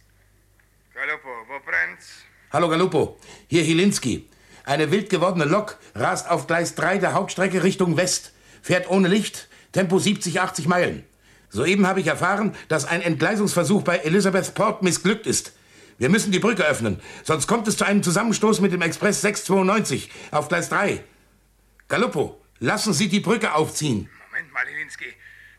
Galuppo, 0.93 1.29
wo 1.47 1.59
brennt's? 1.65 2.07
Hallo 2.51 2.67
Galuppo, 2.67 3.17
hier 3.47 3.63
Hilinski. 3.63 4.27
Eine 4.65 4.91
wild 4.91 5.09
gewordene 5.09 5.45
Lok 5.45 5.77
rast 5.95 6.29
auf 6.29 6.47
Gleis 6.47 6.75
3 6.75 6.97
der 6.97 7.13
Hauptstrecke 7.13 7.63
Richtung 7.63 7.95
West, 7.95 8.33
fährt 8.62 8.89
ohne 8.89 9.07
Licht, 9.07 9.47
Tempo 9.71 9.99
70, 9.99 10.41
80 10.41 10.67
Meilen. 10.67 11.03
Soeben 11.49 11.88
habe 11.88 11.99
ich 11.99 12.07
erfahren, 12.07 12.55
dass 12.67 12.85
ein 12.85 13.01
Entgleisungsversuch 13.01 13.83
bei 13.83 13.97
Elizabethport 13.97 14.83
missglückt 14.83 15.25
ist. 15.25 15.53
Wir 15.97 16.09
müssen 16.09 16.31
die 16.31 16.39
Brücke 16.39 16.65
öffnen, 16.65 16.99
sonst 17.23 17.47
kommt 17.47 17.67
es 17.67 17.77
zu 17.77 17.85
einem 17.85 18.03
Zusammenstoß 18.03 18.62
mit 18.62 18.71
dem 18.71 18.81
Express 18.81 19.21
692 19.21 20.09
auf 20.31 20.47
Gleis 20.47 20.69
3. 20.69 21.03
Galuppo, 21.88 22.38
lassen 22.60 22.93
Sie 22.93 23.10
die 23.10 23.19
Brücke 23.19 23.54
aufziehen. 23.54 24.10
Moment 24.28 24.52
mal, 24.54 24.65
Lilinski. 24.65 25.15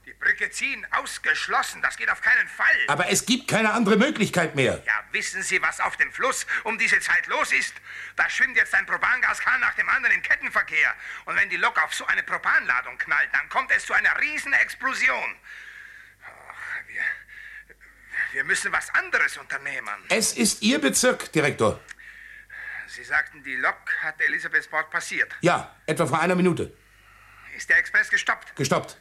Die 0.07 0.13
Brücke 0.15 0.51
ziehen, 0.51 0.87
ausgeschlossen. 0.91 1.83
Das 1.83 1.97
geht 1.97 2.11
auf 2.11 2.21
keinen 2.21 2.49
Fall. 2.49 2.67
Aber 2.89 3.09
es 3.09 3.27
gibt 3.27 3.49
keine 3.49 3.73
andere 3.73 3.97
Möglichkeit 3.97 4.55
mehr. 4.55 4.83
Ja, 4.87 5.05
wissen 5.13 5.43
Sie, 5.43 5.63
was 5.63 5.81
auf 5.81 5.97
dem 5.97 6.11
Fluss 6.13 6.47
um 6.65 6.79
diese 6.79 6.99
Zeit 7.01 7.27
los 7.27 7.53
ist? 7.53 7.75
Da 8.17 8.29
schwimmt 8.29 8.57
jetzt 8.57 8.75
ein 8.75 8.87
Propangaskahn 8.87 9.61
nach 9.61 9.75
dem 9.75 9.89
anderen 9.89 10.17
im 10.17 10.23
Kettenverkehr. 10.23 10.95
Und 11.27 11.37
wenn 11.37 11.49
die 11.49 11.57
Lok 11.57 11.83
auf 11.85 11.94
so 11.94 12.07
eine 12.07 12.23
Propanladung 12.23 12.98
knallt, 12.98 13.29
dann 13.33 13.48
kommt 13.48 13.71
es 13.71 13.87
zu 13.87 13.92
einer 13.92 14.19
riesen 14.21 14.53
Explosion. 14.53 15.37
Ach, 16.27 16.88
wir, 16.88 17.03
wir 18.33 18.44
müssen 18.44 18.73
was 18.73 18.90
anderes 18.94 19.37
unternehmen. 19.37 19.94
Es 20.09 20.33
ist 20.33 20.63
Ihr 20.63 20.81
Bezirk, 20.81 21.31
Direktor. 21.33 21.81
Sie 22.88 23.05
sagten, 23.05 23.44
die 23.44 23.55
Lok 23.55 23.92
hat 24.03 24.21
Elisabethport 24.21 24.90
passiert. 24.90 25.33
Ja, 25.40 25.77
etwa 25.87 26.07
vor 26.07 26.21
einer 26.21 26.35
Minute. 26.35 26.77
Ist 27.61 27.69
der 27.69 27.77
Express 27.77 28.08
gestoppt? 28.08 28.56
Gestoppt. 28.56 28.96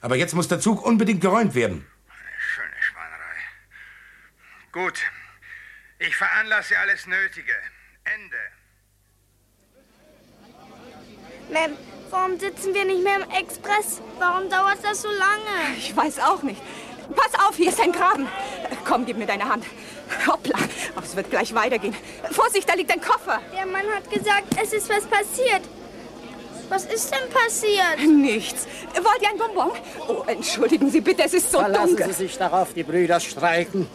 Aber 0.00 0.16
jetzt 0.16 0.34
muss 0.34 0.48
der 0.48 0.58
Zug 0.58 0.84
unbedingt 0.84 1.20
geräumt 1.20 1.54
werden. 1.54 1.86
Schöne 2.36 2.74
Schweinerei. 2.80 3.36
Gut. 4.72 4.98
Ich 6.00 6.16
veranlasse 6.16 6.76
alles 6.80 7.06
Nötige. 7.06 7.54
Ende. 8.02 8.36
Ma'am, 11.52 11.76
warum 12.10 12.40
sitzen 12.40 12.74
wir 12.74 12.84
nicht 12.84 13.04
mehr 13.04 13.22
im 13.22 13.30
Express? 13.30 14.02
Warum 14.18 14.50
dauert 14.50 14.82
das 14.82 15.02
so 15.02 15.08
lange? 15.08 15.76
Ich 15.78 15.96
weiß 15.96 16.18
auch 16.18 16.42
nicht. 16.42 16.60
Pass 17.14 17.38
auf, 17.46 17.54
hier 17.54 17.68
ist 17.68 17.80
ein 17.80 17.92
Graben. 17.92 18.26
Komm, 18.84 19.06
gib 19.06 19.16
mir 19.16 19.26
deine 19.26 19.48
Hand. 19.48 19.64
Hoppla, 20.26 20.58
oh, 20.96 21.00
es 21.04 21.14
wird 21.14 21.30
gleich 21.30 21.54
weitergehen. 21.54 21.94
Vorsicht, 22.32 22.68
da 22.68 22.74
liegt 22.74 22.90
ein 22.90 23.00
Koffer. 23.00 23.40
Der 23.54 23.66
Mann 23.66 23.86
hat 23.94 24.10
gesagt, 24.10 24.56
es 24.60 24.72
ist 24.72 24.88
was 24.88 25.06
passiert. 25.06 25.62
Was 26.72 26.86
ist 26.86 27.12
denn 27.12 27.28
passiert? 27.28 27.98
Nichts. 28.08 28.66
Wollt 28.94 29.20
ihr 29.20 29.28
ein 29.28 29.36
Bonbon? 29.36 29.72
Oh, 30.08 30.22
entschuldigen 30.26 30.90
Sie 30.90 31.02
bitte, 31.02 31.24
es 31.24 31.34
ist 31.34 31.52
so 31.52 31.58
Verlassen 31.58 31.88
dunkel. 31.88 32.06
Sie 32.14 32.24
sich 32.24 32.38
darauf, 32.38 32.72
die 32.72 32.82
Brüder 32.82 33.20
streiken. 33.20 33.86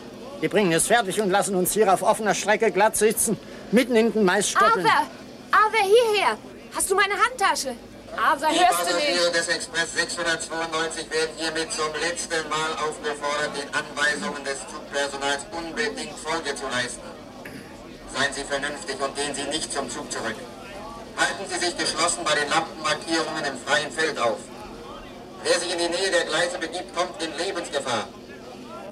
Die 0.43 0.47
bringen 0.47 0.71
es 0.71 0.85
fertig 0.85 1.19
und 1.19 1.31
lassen 1.31 1.55
uns 1.55 1.73
hier 1.73 1.91
auf 1.91 2.03
offener 2.03 2.35
Strecke 2.35 2.69
glatt 2.69 2.95
sitzen. 2.95 3.39
Mitten 3.71 3.95
in 3.95 4.13
den 4.13 4.23
Maisstoppeln. 4.23 4.85
Aber, 4.85 5.07
aber 5.51 5.81
hierher. 5.81 6.37
Hast 6.75 6.91
du 6.91 6.93
meine 6.95 7.15
Handtasche? 7.15 7.73
Die 7.73 8.15
hörst 8.15 8.41
du 8.43 8.85
Passagiere 8.85 9.25
nicht. 9.25 9.35
des 9.35 9.47
Express 9.47 9.93
692 9.95 11.09
werden 11.09 11.29
hiermit 11.35 11.71
zum 11.71 11.91
letzten 11.99 12.47
Mal 12.47 12.71
aufgefordert, 12.87 13.57
den 13.57 13.69
Anweisungen 13.73 14.43
des 14.43 14.59
Zugpersonals 14.69 15.45
unbedingt 15.51 16.17
Folge 16.19 16.53
zu 16.53 16.65
leisten. 16.69 17.01
Seien 18.13 18.33
Sie 18.33 18.43
vernünftig 18.43 18.95
und 19.01 19.15
gehen 19.15 19.33
Sie 19.33 19.49
nicht 19.49 19.73
zum 19.73 19.89
Zug 19.89 20.11
zurück. 20.11 20.35
Halten 21.17 21.43
Sie 21.49 21.59
sich 21.65 21.75
geschlossen 21.77 22.19
bei 22.23 22.35
den 22.35 22.49
Lampenmarkierungen 22.49 23.43
im 23.45 23.57
freien 23.65 23.91
Feld 23.91 24.17
auf. 24.19 24.37
Wer 25.43 25.59
sich 25.59 25.71
in 25.71 25.79
die 25.79 25.89
Nähe 25.89 26.11
der 26.11 26.25
Gleise 26.25 26.57
begibt, 26.59 26.95
kommt 26.95 27.21
in 27.21 27.29
Lebensgefahr. 27.37 28.07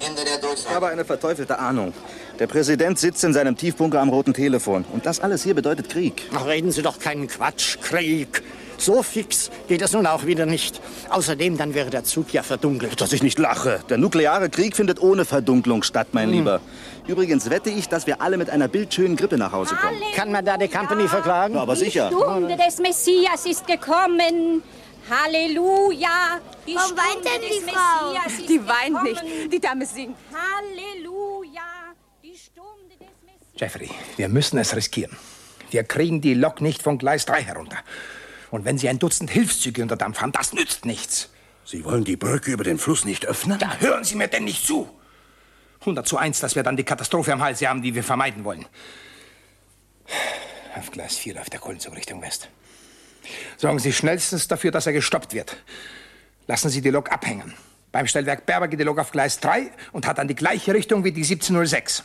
Ende 0.00 0.24
der 0.24 0.34
Ich 0.34 0.40
Durchsage. 0.40 0.74
habe 0.74 0.88
eine 0.88 1.04
verteufelte 1.04 1.58
Ahnung. 1.58 1.92
Der 2.38 2.46
Präsident 2.46 2.98
sitzt 2.98 3.24
in 3.24 3.32
seinem 3.32 3.56
Tiefbunker 3.56 4.00
am 4.00 4.10
roten 4.10 4.34
Telefon. 4.34 4.84
Und 4.92 5.06
das 5.06 5.20
alles 5.20 5.42
hier 5.42 5.54
bedeutet 5.54 5.88
Krieg. 5.88 6.22
Ach, 6.34 6.46
reden 6.46 6.70
Sie 6.70 6.82
doch 6.82 6.98
keinen 6.98 7.28
Quatsch, 7.28 7.78
Krieg. 7.80 8.42
So 8.78 9.02
fix 9.02 9.50
geht 9.68 9.82
es 9.82 9.92
nun 9.92 10.06
auch 10.06 10.26
wieder 10.26 10.46
nicht. 10.46 10.80
Außerdem, 11.10 11.56
dann 11.56 11.74
wäre 11.74 11.90
der 11.90 12.04
Zug 12.04 12.32
ja 12.32 12.42
verdunkelt. 12.42 13.00
Dass 13.00 13.12
ich 13.12 13.22
nicht 13.22 13.38
lache. 13.38 13.80
Der 13.88 13.96
nukleare 13.98 14.50
Krieg 14.50 14.76
findet 14.76 15.00
ohne 15.00 15.24
Verdunklung 15.24 15.82
statt, 15.82 16.08
mein 16.12 16.28
Hm. 16.28 16.32
Lieber. 16.36 16.60
Übrigens 17.06 17.48
wette 17.50 17.70
ich, 17.70 17.88
dass 17.88 18.06
wir 18.06 18.20
alle 18.20 18.36
mit 18.36 18.50
einer 18.50 18.68
bildschönen 18.68 19.16
Grippe 19.16 19.38
nach 19.38 19.52
Hause 19.52 19.76
kommen. 19.76 20.00
Kann 20.14 20.32
man 20.32 20.44
da 20.44 20.56
die 20.56 20.68
Company 20.68 21.08
verklagen? 21.08 21.54
Ja, 21.54 21.62
aber 21.62 21.76
sicher. 21.76 22.08
Die 22.10 22.14
Stunde 22.16 22.56
des 22.56 22.78
Messias 22.78 23.46
ist 23.46 23.66
gekommen. 23.66 24.62
Halleluja. 25.08 26.40
Die 26.66 26.74
Warum 26.74 26.88
Stunde 26.88 27.02
weint 27.02 27.24
denn 27.24 27.42
die 27.42 27.64
des 27.64 27.70
Frau? 27.74 28.12
Messias 28.12 28.38
ist 28.40 28.48
Die 28.48 28.60
weint 28.68 29.04
gekommen. 29.04 29.40
nicht. 29.42 29.52
Die 29.52 29.60
Dame 29.60 29.86
singt. 29.86 30.16
Halleluja. 30.32 31.60
Die 32.24 32.36
Stunde 32.36 32.96
des 32.98 33.08
Messias. 33.24 33.52
Jeffrey, 33.56 33.90
wir 34.16 34.28
müssen 34.28 34.58
es 34.58 34.74
riskieren. 34.74 35.16
Wir 35.70 35.84
kriegen 35.84 36.20
die 36.20 36.34
Lok 36.34 36.60
nicht 36.60 36.82
von 36.82 36.98
Gleis 36.98 37.24
3 37.26 37.42
herunter. 37.42 37.78
Und 38.50 38.64
wenn 38.64 38.78
Sie 38.78 38.88
ein 38.88 38.98
Dutzend 38.98 39.30
Hilfszüge 39.30 39.82
unter 39.82 39.96
Dampf 39.96 40.20
haben, 40.20 40.32
das 40.32 40.52
nützt 40.52 40.84
nichts. 40.84 41.30
Sie 41.64 41.84
wollen 41.84 42.04
die 42.04 42.16
Brücke 42.16 42.52
über 42.52 42.64
den 42.64 42.78
Fluss 42.78 43.04
nicht 43.04 43.26
öffnen? 43.26 43.58
Da 43.58 43.76
hören 43.78 44.04
Sie 44.04 44.14
mir 44.14 44.28
denn 44.28 44.44
nicht 44.44 44.66
zu. 44.66 44.88
100 45.80 46.06
zu 46.06 46.16
1, 46.16 46.40
dass 46.40 46.54
wir 46.54 46.62
dann 46.62 46.76
die 46.76 46.84
Katastrophe 46.84 47.32
am 47.32 47.42
Hals 47.42 47.60
haben, 47.62 47.82
die 47.82 47.94
wir 47.94 48.04
vermeiden 48.04 48.44
wollen. 48.44 48.66
Auf 50.76 50.90
Gleis 50.90 51.16
4 51.16 51.34
läuft 51.34 51.52
der 51.52 51.60
Kohlenzug 51.60 51.96
Richtung 51.96 52.22
West. 52.22 52.48
Sorgen 53.56 53.78
Sie 53.78 53.92
schnellstens 53.92 54.46
dafür, 54.46 54.70
dass 54.70 54.86
er 54.86 54.92
gestoppt 54.92 55.32
wird. 55.32 55.56
Lassen 56.46 56.70
Sie 56.70 56.80
die 56.80 56.90
Lok 56.90 57.10
abhängen. 57.10 57.54
Beim 57.92 58.06
Stellwerk 58.06 58.46
Berber 58.46 58.68
geht 58.68 58.78
die 58.78 58.84
Lok 58.84 58.98
auf 58.98 59.10
Gleis 59.10 59.40
3 59.40 59.70
und 59.92 60.06
hat 60.06 60.18
dann 60.18 60.28
die 60.28 60.34
gleiche 60.34 60.74
Richtung 60.74 61.02
wie 61.02 61.12
die 61.12 61.22
1706. 61.22 62.04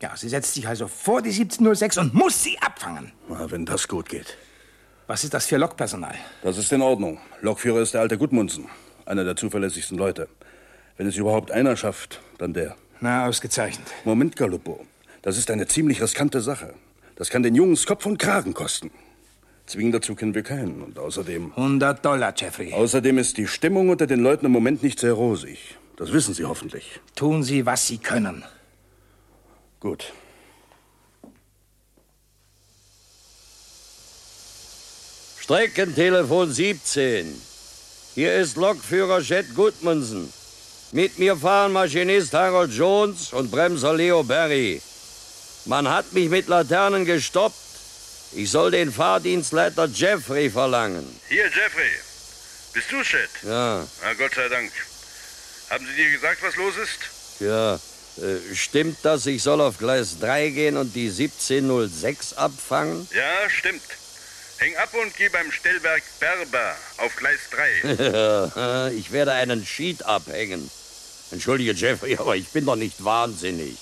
Ja, 0.00 0.16
sie 0.16 0.28
setzt 0.28 0.54
sich 0.54 0.66
also 0.66 0.88
vor 0.88 1.20
die 1.20 1.30
1706 1.30 1.98
und 1.98 2.14
muss 2.14 2.42
sie 2.42 2.58
abfangen. 2.60 3.12
Na, 3.28 3.50
wenn 3.50 3.66
das 3.66 3.88
gut 3.88 4.08
geht. 4.08 4.36
Was 5.10 5.24
ist 5.24 5.34
das 5.34 5.46
für 5.46 5.56
Lokpersonal? 5.56 6.14
Das 6.44 6.56
ist 6.56 6.72
in 6.72 6.82
Ordnung. 6.82 7.18
Lokführer 7.40 7.80
ist 7.80 7.94
der 7.94 8.00
alte 8.00 8.16
Gudmundsen. 8.16 8.68
Einer 9.06 9.24
der 9.24 9.34
zuverlässigsten 9.34 9.98
Leute. 9.98 10.28
Wenn 10.96 11.08
es 11.08 11.16
überhaupt 11.16 11.50
einer 11.50 11.76
schafft, 11.76 12.20
dann 12.38 12.54
der. 12.54 12.76
Na, 13.00 13.26
ausgezeichnet. 13.26 13.88
Moment, 14.04 14.36
Galuppo. 14.36 14.86
Das 15.22 15.36
ist 15.36 15.50
eine 15.50 15.66
ziemlich 15.66 16.00
riskante 16.00 16.40
Sache. 16.40 16.74
Das 17.16 17.28
kann 17.28 17.42
den 17.42 17.56
Jungs 17.56 17.86
Kopf 17.86 18.06
und 18.06 18.20
Kragen 18.20 18.54
kosten. 18.54 18.92
Zwingen 19.66 19.90
dazu 19.90 20.14
können 20.14 20.36
wir 20.36 20.44
keinen. 20.44 20.80
Und 20.80 20.96
außerdem. 20.96 21.54
100 21.56 22.04
Dollar, 22.04 22.32
Jeffrey. 22.36 22.72
Außerdem 22.72 23.18
ist 23.18 23.36
die 23.36 23.48
Stimmung 23.48 23.88
unter 23.88 24.06
den 24.06 24.20
Leuten 24.20 24.46
im 24.46 24.52
Moment 24.52 24.84
nicht 24.84 25.00
sehr 25.00 25.14
rosig. 25.14 25.76
Das 25.96 26.12
wissen 26.12 26.34
Sie 26.34 26.44
hoffentlich. 26.44 27.00
Tun 27.16 27.42
Sie, 27.42 27.66
was 27.66 27.84
Sie 27.84 27.98
können. 27.98 28.44
Gut. 29.80 30.12
Streckentelefon 35.50 36.52
17. 36.52 37.42
Hier 38.14 38.36
ist 38.36 38.56
Lokführer 38.56 39.20
Chet 39.20 39.52
Gudmundsen. 39.56 40.32
Mit 40.92 41.18
mir 41.18 41.36
fahren 41.36 41.72
Maschinist 41.72 42.32
Harold 42.34 42.70
Jones 42.72 43.32
und 43.32 43.50
Bremser 43.50 43.92
Leo 43.94 44.22
Berry. 44.22 44.80
Man 45.64 45.88
hat 45.88 46.12
mich 46.12 46.28
mit 46.28 46.46
Laternen 46.46 47.04
gestoppt. 47.04 47.56
Ich 48.30 48.48
soll 48.48 48.70
den 48.70 48.92
Fahrdienstleiter 48.92 49.86
Jeffrey 49.86 50.48
verlangen. 50.50 51.04
Hier, 51.28 51.46
Jeffrey. 51.46 51.90
Bist 52.72 52.92
du 52.92 53.02
Chet? 53.02 53.28
Ja, 53.42 53.84
Na, 54.04 54.14
Gott 54.14 54.32
sei 54.32 54.48
Dank. 54.48 54.70
Haben 55.68 55.84
Sie 55.84 56.00
dir 56.00 56.12
gesagt, 56.12 56.44
was 56.44 56.54
los 56.54 56.74
ist? 56.76 57.40
ja. 57.40 57.74
Äh, 58.18 58.54
stimmt 58.54 58.98
das, 59.02 59.26
ich 59.26 59.42
soll 59.42 59.60
auf 59.60 59.78
Gleis 59.78 60.18
3 60.20 60.50
gehen 60.50 60.76
und 60.76 60.94
die 60.94 61.08
1706 61.08 62.34
abfangen? 62.34 63.08
Ja, 63.12 63.48
stimmt. 63.48 63.82
Häng 64.60 64.76
ab 64.76 64.90
und 64.92 65.16
geh 65.16 65.30
beim 65.30 65.50
Stellwerk 65.50 66.02
Berber 66.20 66.76
auf 66.98 67.16
Gleis 67.16 67.40
3. 67.50 68.90
ich 68.98 69.10
werde 69.10 69.32
einen 69.32 69.64
Sheet 69.64 70.04
abhängen. 70.04 70.70
Entschuldige, 71.30 71.72
Jeffrey, 71.72 72.14
aber 72.18 72.36
ich 72.36 72.46
bin 72.48 72.66
doch 72.66 72.76
nicht 72.76 73.02
wahnsinnig. 73.02 73.78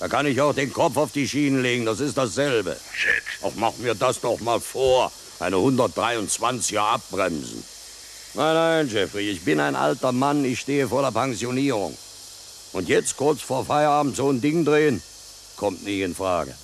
Da 0.00 0.08
kann 0.08 0.26
ich 0.26 0.40
auch 0.40 0.54
den 0.54 0.72
Kopf 0.72 0.96
auf 0.96 1.12
die 1.12 1.28
Schienen 1.28 1.62
legen, 1.62 1.86
das 1.86 2.00
ist 2.00 2.18
dasselbe. 2.18 2.76
Chet. 3.00 3.22
Ach, 3.44 3.52
mach 3.54 3.76
mir 3.76 3.94
das 3.94 4.20
doch 4.20 4.40
mal 4.40 4.58
vor. 4.58 5.12
Eine 5.38 5.56
123er 5.56 6.80
abbremsen. 6.80 7.62
Nein, 8.34 8.54
nein, 8.54 8.88
Jeffrey, 8.88 9.30
ich 9.30 9.44
bin 9.44 9.60
ein 9.60 9.76
alter 9.76 10.10
Mann, 10.10 10.44
ich 10.44 10.58
stehe 10.58 10.88
vor 10.88 11.02
der 11.02 11.12
Pensionierung. 11.12 11.96
Und 12.72 12.88
jetzt 12.88 13.16
kurz 13.16 13.40
vor 13.40 13.64
Feierabend 13.64 14.16
so 14.16 14.30
ein 14.30 14.40
Ding 14.40 14.64
drehen? 14.64 15.00
Kommt 15.54 15.84
nie 15.84 16.02
in 16.02 16.16
Frage. 16.16 16.56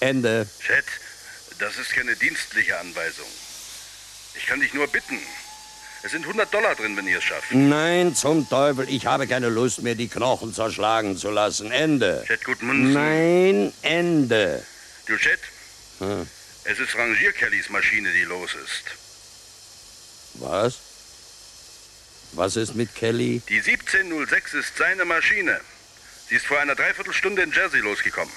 Ende. 0.00 0.48
Chet, 0.66 0.86
das 1.60 1.76
ist 1.76 1.92
keine 1.92 2.16
dienstliche 2.16 2.78
Anweisung. 2.78 3.26
Ich 4.34 4.46
kann 4.46 4.60
dich 4.60 4.74
nur 4.74 4.86
bitten. 4.88 5.18
Es 6.02 6.12
sind 6.12 6.22
100 6.24 6.52
Dollar 6.52 6.74
drin, 6.74 6.96
wenn 6.96 7.06
ihr 7.06 7.18
es 7.18 7.24
schafft. 7.24 7.52
Nein, 7.52 8.14
zum 8.14 8.48
Teufel, 8.48 8.88
ich 8.88 9.04
habe 9.04 9.26
keine 9.26 9.50
Lust 9.50 9.82
mehr, 9.82 9.94
die 9.94 10.08
Knochen 10.08 10.54
zerschlagen 10.54 11.16
zu 11.18 11.30
lassen. 11.30 11.70
Ende. 11.70 12.24
Chet 12.26 12.42
Gudmundsen. 12.44 12.92
Nein, 12.94 13.72
Ende. 13.82 14.64
Du, 15.06 15.16
Chet, 15.18 15.40
Hm. 15.98 16.26
es 16.64 16.78
ist 16.78 16.94
Rangierkellys 16.96 17.68
Maschine, 17.68 18.10
die 18.12 18.22
los 18.24 18.54
ist. 18.54 18.84
Was? 20.34 20.78
Was 22.32 22.56
ist 22.56 22.74
mit 22.74 22.94
Kelly? 22.94 23.42
Die 23.48 23.60
1706 23.60 24.54
ist 24.54 24.76
seine 24.78 25.04
Maschine. 25.04 25.60
Sie 26.28 26.36
ist 26.36 26.46
vor 26.46 26.60
einer 26.60 26.76
Dreiviertelstunde 26.76 27.42
in 27.42 27.52
Jersey 27.52 27.80
losgekommen. 27.80 28.32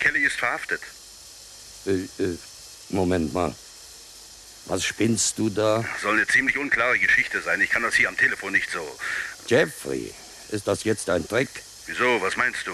Kelly 0.00 0.24
ist 0.24 0.38
verhaftet. 0.38 0.80
Äh, 1.86 2.22
äh, 2.22 2.36
Moment 2.90 3.32
mal. 3.32 3.54
Was 4.66 4.84
spinnst 4.84 5.38
du 5.38 5.48
da? 5.48 5.84
Soll 6.02 6.16
eine 6.16 6.26
ziemlich 6.26 6.58
unklare 6.58 6.98
Geschichte 6.98 7.40
sein. 7.40 7.60
Ich 7.60 7.70
kann 7.70 7.82
das 7.82 7.94
hier 7.94 8.08
am 8.08 8.16
Telefon 8.16 8.52
nicht 8.52 8.70
so. 8.70 8.80
Jeffrey, 9.46 10.12
ist 10.50 10.68
das 10.68 10.84
jetzt 10.84 11.08
ein 11.10 11.26
Trick? 11.26 11.48
Wieso? 11.86 12.20
Was 12.20 12.36
meinst 12.36 12.66
du? 12.66 12.72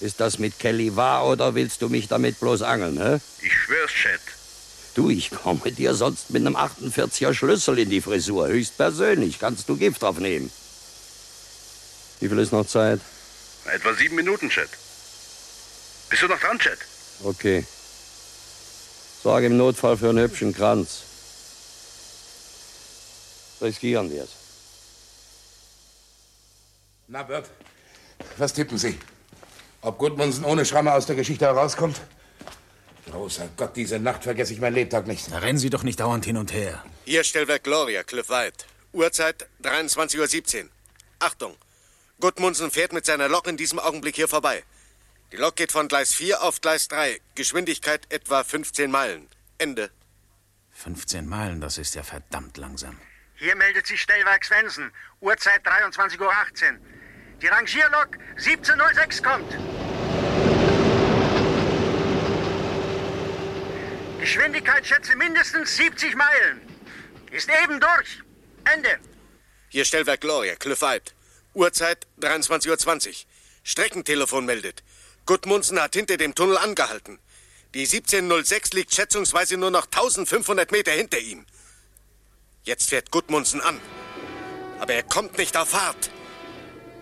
Ist 0.00 0.20
das 0.20 0.38
mit 0.38 0.58
Kelly 0.58 0.96
wahr 0.96 1.26
oder 1.26 1.54
willst 1.54 1.82
du 1.82 1.88
mich 1.88 2.08
damit 2.08 2.40
bloß 2.40 2.62
angeln, 2.62 2.98
hä? 2.98 3.18
Ich 3.42 3.52
schwör's, 3.52 3.90
Chet. 3.90 4.20
Du, 4.94 5.10
ich 5.10 5.30
komme 5.30 5.70
dir 5.70 5.94
sonst 5.94 6.30
mit 6.30 6.44
einem 6.44 6.56
48er 6.56 7.34
Schlüssel 7.34 7.78
in 7.78 7.90
die 7.90 8.00
Frisur. 8.00 8.48
Höchstpersönlich. 8.48 9.38
Kannst 9.38 9.68
du 9.68 9.76
Gift 9.76 10.02
draufnehmen. 10.02 10.50
Wie 12.20 12.28
viel 12.28 12.38
ist 12.38 12.52
noch 12.52 12.66
Zeit? 12.66 13.00
Etwa 13.66 13.94
sieben 13.94 14.16
Minuten, 14.16 14.50
Chet. 14.50 14.70
Bist 16.10 16.22
du 16.22 16.26
noch 16.26 16.40
dran, 16.40 16.58
Chet? 16.58 16.78
Okay. 17.22 17.64
Sorge 19.28 19.48
im 19.48 19.58
Notfall 19.58 19.98
für 19.98 20.08
einen 20.08 20.20
hübschen 20.20 20.54
Kranz. 20.54 21.02
Riskieren 23.60 24.10
wir 24.10 24.22
es. 24.22 24.30
Na, 27.08 27.22
Bert, 27.24 27.50
was 28.38 28.54
tippen 28.54 28.78
Sie? 28.78 28.98
Ob 29.82 29.98
Gudmundsen 29.98 30.44
ohne 30.44 30.64
Schramme 30.64 30.94
aus 30.94 31.04
der 31.04 31.16
Geschichte 31.16 31.44
herauskommt? 31.44 32.00
Großer 33.10 33.50
Gott, 33.58 33.76
diese 33.76 33.98
Nacht 33.98 34.24
vergesse 34.24 34.54
ich 34.54 34.60
mein 34.60 34.72
Lebtag 34.72 35.06
nicht. 35.06 35.30
Da 35.30 35.36
rennen 35.40 35.58
Sie 35.58 35.68
doch 35.68 35.82
nicht 35.82 36.00
dauernd 36.00 36.24
hin 36.24 36.38
und 36.38 36.54
her. 36.54 36.82
Hier 37.04 37.22
Stellwerk 37.22 37.64
Gloria, 37.64 38.04
Cliff 38.04 38.30
White. 38.30 38.64
Uhrzeit 38.94 39.46
23.17 39.62 40.62
Uhr. 40.62 40.70
Achtung! 41.18 41.54
Gudmundsen 42.18 42.70
fährt 42.70 42.94
mit 42.94 43.04
seiner 43.04 43.28
Lok 43.28 43.46
in 43.46 43.58
diesem 43.58 43.78
Augenblick 43.78 44.16
hier 44.16 44.28
vorbei. 44.28 44.62
Die 45.30 45.36
Lok 45.36 45.56
geht 45.56 45.72
von 45.72 45.88
Gleis 45.88 46.14
4 46.14 46.40
auf 46.40 46.62
Gleis 46.62 46.88
3. 46.88 47.20
Geschwindigkeit 47.34 48.10
etwa 48.10 48.44
15 48.44 48.90
Meilen. 48.90 49.28
Ende. 49.58 49.90
15 50.72 51.26
Meilen, 51.26 51.60
das 51.60 51.76
ist 51.76 51.94
ja 51.94 52.02
verdammt 52.02 52.56
langsam. 52.56 52.98
Hier 53.34 53.54
meldet 53.54 53.86
sich 53.86 54.00
Stellwerk 54.00 54.42
Svensson. 54.42 54.90
Uhrzeit 55.20 55.66
23.18 55.66 56.20
Uhr. 56.20 56.78
Die 57.42 57.46
Rangierlok 57.46 58.16
1706 58.36 59.22
kommt. 59.22 59.52
Geschwindigkeit 64.18 64.86
schätze 64.86 65.14
mindestens 65.14 65.76
70 65.76 66.16
Meilen. 66.16 66.62
Ist 67.30 67.50
eben 67.62 67.78
durch. 67.78 68.22
Ende. 68.64 68.98
Hier 69.68 69.84
Stellwerk 69.84 70.22
Gloria, 70.22 70.56
Cliff 70.56 70.80
White. 70.80 71.12
Uhrzeit 71.52 72.06
23.20 72.18 73.08
Uhr. 73.08 73.14
Streckentelefon 73.62 74.46
meldet. 74.46 74.82
Gudmundsen 75.28 75.78
hat 75.78 75.94
hinter 75.94 76.16
dem 76.16 76.34
Tunnel 76.34 76.56
angehalten. 76.56 77.18
Die 77.74 77.80
1706 77.80 78.72
liegt 78.72 78.94
schätzungsweise 78.94 79.58
nur 79.58 79.70
noch 79.70 79.84
1500 79.84 80.72
Meter 80.72 80.92
hinter 80.92 81.18
ihm. 81.18 81.44
Jetzt 82.64 82.88
fährt 82.88 83.10
Gudmundsen 83.10 83.60
an. 83.60 83.78
Aber 84.80 84.94
er 84.94 85.02
kommt 85.02 85.36
nicht 85.36 85.54
auf 85.58 85.68
Fahrt. 85.68 86.10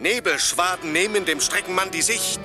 Nebelschwaden 0.00 0.90
nehmen 0.90 1.24
dem 1.24 1.40
Streckenmann 1.40 1.92
die 1.92 2.02
Sicht. 2.02 2.40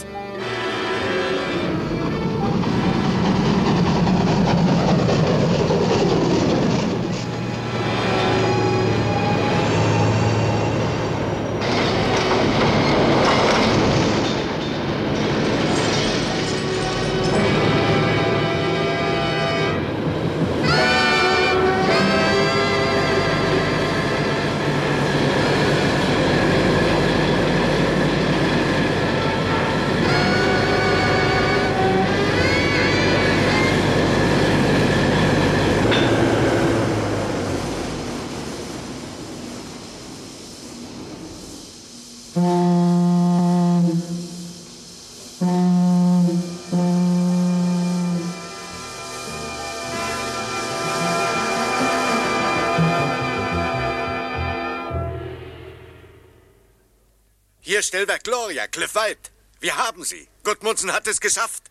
Stellwerk 57.92 58.24
Gloria, 58.24 58.68
Cliff 58.68 58.96
White. 58.96 59.32
Wir 59.60 59.76
haben 59.76 60.06
sie. 60.06 60.26
Gudmundsen 60.46 60.94
hat 60.94 61.08
es 61.08 61.20
geschafft. 61.20 61.64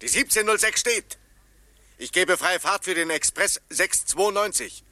Die 0.00 0.06
1706 0.06 0.80
steht. 0.80 1.18
Ich 1.98 2.12
gebe 2.12 2.38
freie 2.38 2.58
Fahrt 2.58 2.86
für 2.86 2.94
den 2.94 3.10
Express 3.10 3.60
692. 3.68 4.82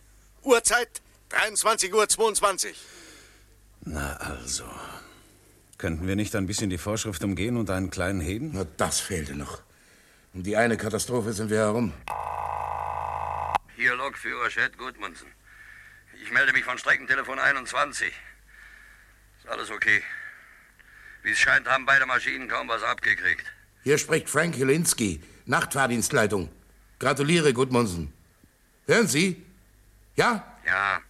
Uhrzeit 0.42 1.00
23.22 1.30 2.66
Uhr. 2.68 2.74
Na 3.86 4.16
also. 4.16 4.66
Könnten 5.78 6.06
wir 6.06 6.16
nicht 6.16 6.36
ein 6.36 6.46
bisschen 6.46 6.68
die 6.68 6.76
Vorschrift 6.76 7.24
umgehen 7.24 7.56
und 7.56 7.70
einen 7.70 7.88
kleinen 7.88 8.20
Heden? 8.20 8.50
Na, 8.52 8.66
das 8.76 9.00
fehlte 9.00 9.34
noch. 9.34 9.62
Um 10.34 10.42
die 10.42 10.58
eine 10.58 10.76
Katastrophe 10.76 11.32
sind 11.32 11.48
wir 11.48 11.60
herum. 11.60 11.94
Hier 13.74 13.94
Lokführer 13.94 14.50
Chet 14.50 14.76
Gudmundsen. 14.76 15.28
Ich 16.22 16.30
melde 16.30 16.52
mich 16.52 16.64
von 16.64 16.76
Streckentelefon 16.76 17.38
21. 17.38 18.12
Ist 19.38 19.48
alles 19.48 19.70
okay. 19.70 20.02
Wie 21.24 21.32
es 21.32 21.38
scheint, 21.38 21.66
haben 21.66 21.86
beide 21.86 22.04
Maschinen 22.04 22.48
kaum 22.48 22.68
was 22.68 22.82
abgekriegt. 22.82 23.46
Hier 23.82 23.96
spricht 23.96 24.28
Frank 24.28 24.56
Jelinski, 24.56 25.22
Nachtfahrdienstleitung. 25.46 26.50
Gratuliere, 26.98 27.54
Gudmundsen. 27.54 28.12
Hören 28.86 29.08
Sie? 29.08 29.42
Ja? 30.16 30.58
Ja. 30.66 31.00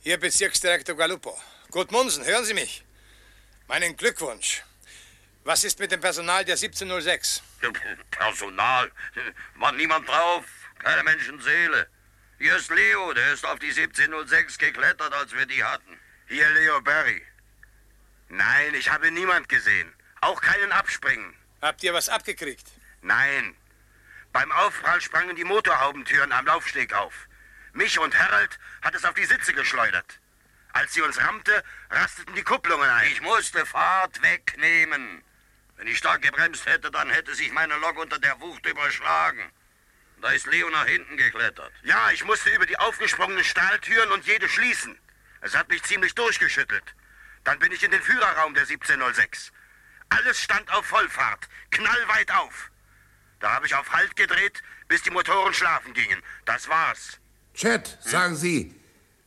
Hier 0.00 0.16
Bezirksdirektor 0.16 0.96
Galuppo. 0.96 1.36
Gudmundsen, 1.72 2.24
hören 2.24 2.44
Sie 2.44 2.54
mich? 2.54 2.84
Meinen 3.66 3.96
Glückwunsch. 3.96 4.62
Was 5.42 5.64
ist 5.64 5.80
mit 5.80 5.90
dem 5.90 6.00
Personal 6.00 6.44
der 6.44 6.54
1706? 6.54 7.42
Personal? 8.12 8.92
War 9.56 9.72
niemand 9.72 10.08
drauf? 10.08 10.44
Keine 10.78 11.02
Menschenseele. 11.02 11.88
Hier 12.38 12.54
ist 12.56 12.70
Leo, 12.70 13.12
der 13.12 13.32
ist 13.32 13.44
auf 13.44 13.58
die 13.58 13.70
1706 13.70 14.56
geklettert, 14.58 15.12
als 15.12 15.32
wir 15.32 15.46
die 15.46 15.64
hatten. 15.64 15.98
Hier 16.28 16.48
Leo 16.50 16.80
Barry. 16.80 17.22
Nein, 18.28 18.74
ich 18.74 18.90
habe 18.90 19.10
niemand 19.10 19.48
gesehen. 19.48 19.92
Auch 20.20 20.40
keinen 20.40 20.72
Abspringen. 20.72 21.34
Habt 21.62 21.82
ihr 21.82 21.94
was 21.94 22.08
abgekriegt? 22.08 22.66
Nein. 23.02 23.56
Beim 24.32 24.52
Aufprall 24.52 25.00
sprangen 25.00 25.36
die 25.36 25.44
Motorhaubentüren 25.44 26.32
am 26.32 26.46
Laufsteg 26.46 26.92
auf. 26.92 27.28
Mich 27.72 27.98
und 27.98 28.18
Harold 28.18 28.58
hat 28.82 28.94
es 28.94 29.04
auf 29.04 29.14
die 29.14 29.24
Sitze 29.24 29.52
geschleudert. 29.52 30.20
Als 30.72 30.92
sie 30.92 31.02
uns 31.02 31.18
rammte, 31.18 31.64
rasteten 31.90 32.34
die 32.34 32.42
Kupplungen 32.42 32.88
ein. 32.88 33.10
Ich 33.10 33.20
musste 33.22 33.64
Fahrt 33.64 34.22
wegnehmen. 34.22 35.22
Wenn 35.76 35.86
ich 35.86 35.98
stark 35.98 36.22
gebremst 36.22 36.66
hätte, 36.66 36.90
dann 36.90 37.10
hätte 37.10 37.34
sich 37.34 37.52
meine 37.52 37.76
Lok 37.78 37.98
unter 37.98 38.18
der 38.18 38.38
Wucht 38.40 38.66
überschlagen. 38.66 39.50
Da 40.20 40.30
ist 40.30 40.46
Leo 40.46 40.68
nach 40.70 40.86
hinten 40.86 41.16
geklettert. 41.16 41.72
Ja, 41.82 42.10
ich 42.10 42.24
musste 42.24 42.50
über 42.50 42.66
die 42.66 42.78
aufgesprungenen 42.78 43.44
Stahltüren 43.44 44.10
und 44.10 44.26
jede 44.26 44.48
schließen. 44.48 44.98
Es 45.40 45.56
hat 45.56 45.68
mich 45.68 45.82
ziemlich 45.84 46.14
durchgeschüttelt. 46.14 46.94
Dann 47.48 47.58
bin 47.60 47.72
ich 47.72 47.82
in 47.82 47.90
den 47.90 48.02
Führerraum 48.02 48.52
der 48.52 48.64
1706. 48.64 49.52
Alles 50.10 50.38
stand 50.38 50.70
auf 50.70 50.84
Vollfahrt, 50.84 51.48
knallweit 51.70 52.30
auf. 52.32 52.70
Da 53.40 53.54
habe 53.54 53.64
ich 53.64 53.74
auf 53.74 53.90
Halt 53.90 54.14
gedreht, 54.16 54.62
bis 54.86 55.00
die 55.00 55.08
Motoren 55.10 55.54
schlafen 55.54 55.94
gingen. 55.94 56.22
Das 56.44 56.68
war's. 56.68 57.18
Chat, 57.54 57.96
sagen 58.02 58.36
Sie, 58.36 58.74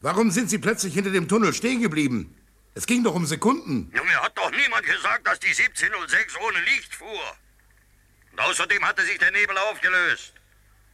warum 0.02 0.30
sind 0.30 0.52
Sie 0.52 0.60
plötzlich 0.60 0.94
hinter 0.94 1.10
dem 1.10 1.28
Tunnel 1.28 1.52
stehen 1.52 1.82
geblieben? 1.82 2.38
Es 2.76 2.86
ging 2.86 3.04
doch 3.04 3.16
um 3.16 3.26
Sekunden. 3.26 3.92
Ja, 3.92 4.04
mir 4.04 4.22
hat 4.22 4.38
doch 4.38 4.52
niemand 4.52 4.86
gesagt, 4.86 5.26
dass 5.26 5.40
die 5.40 5.48
1706 5.48 6.38
ohne 6.42 6.60
Licht 6.60 6.94
fuhr. 6.94 7.36
Und 8.34 8.40
außerdem 8.40 8.86
hatte 8.86 9.04
sich 9.04 9.18
der 9.18 9.32
Nebel 9.32 9.58
aufgelöst. 9.58 10.34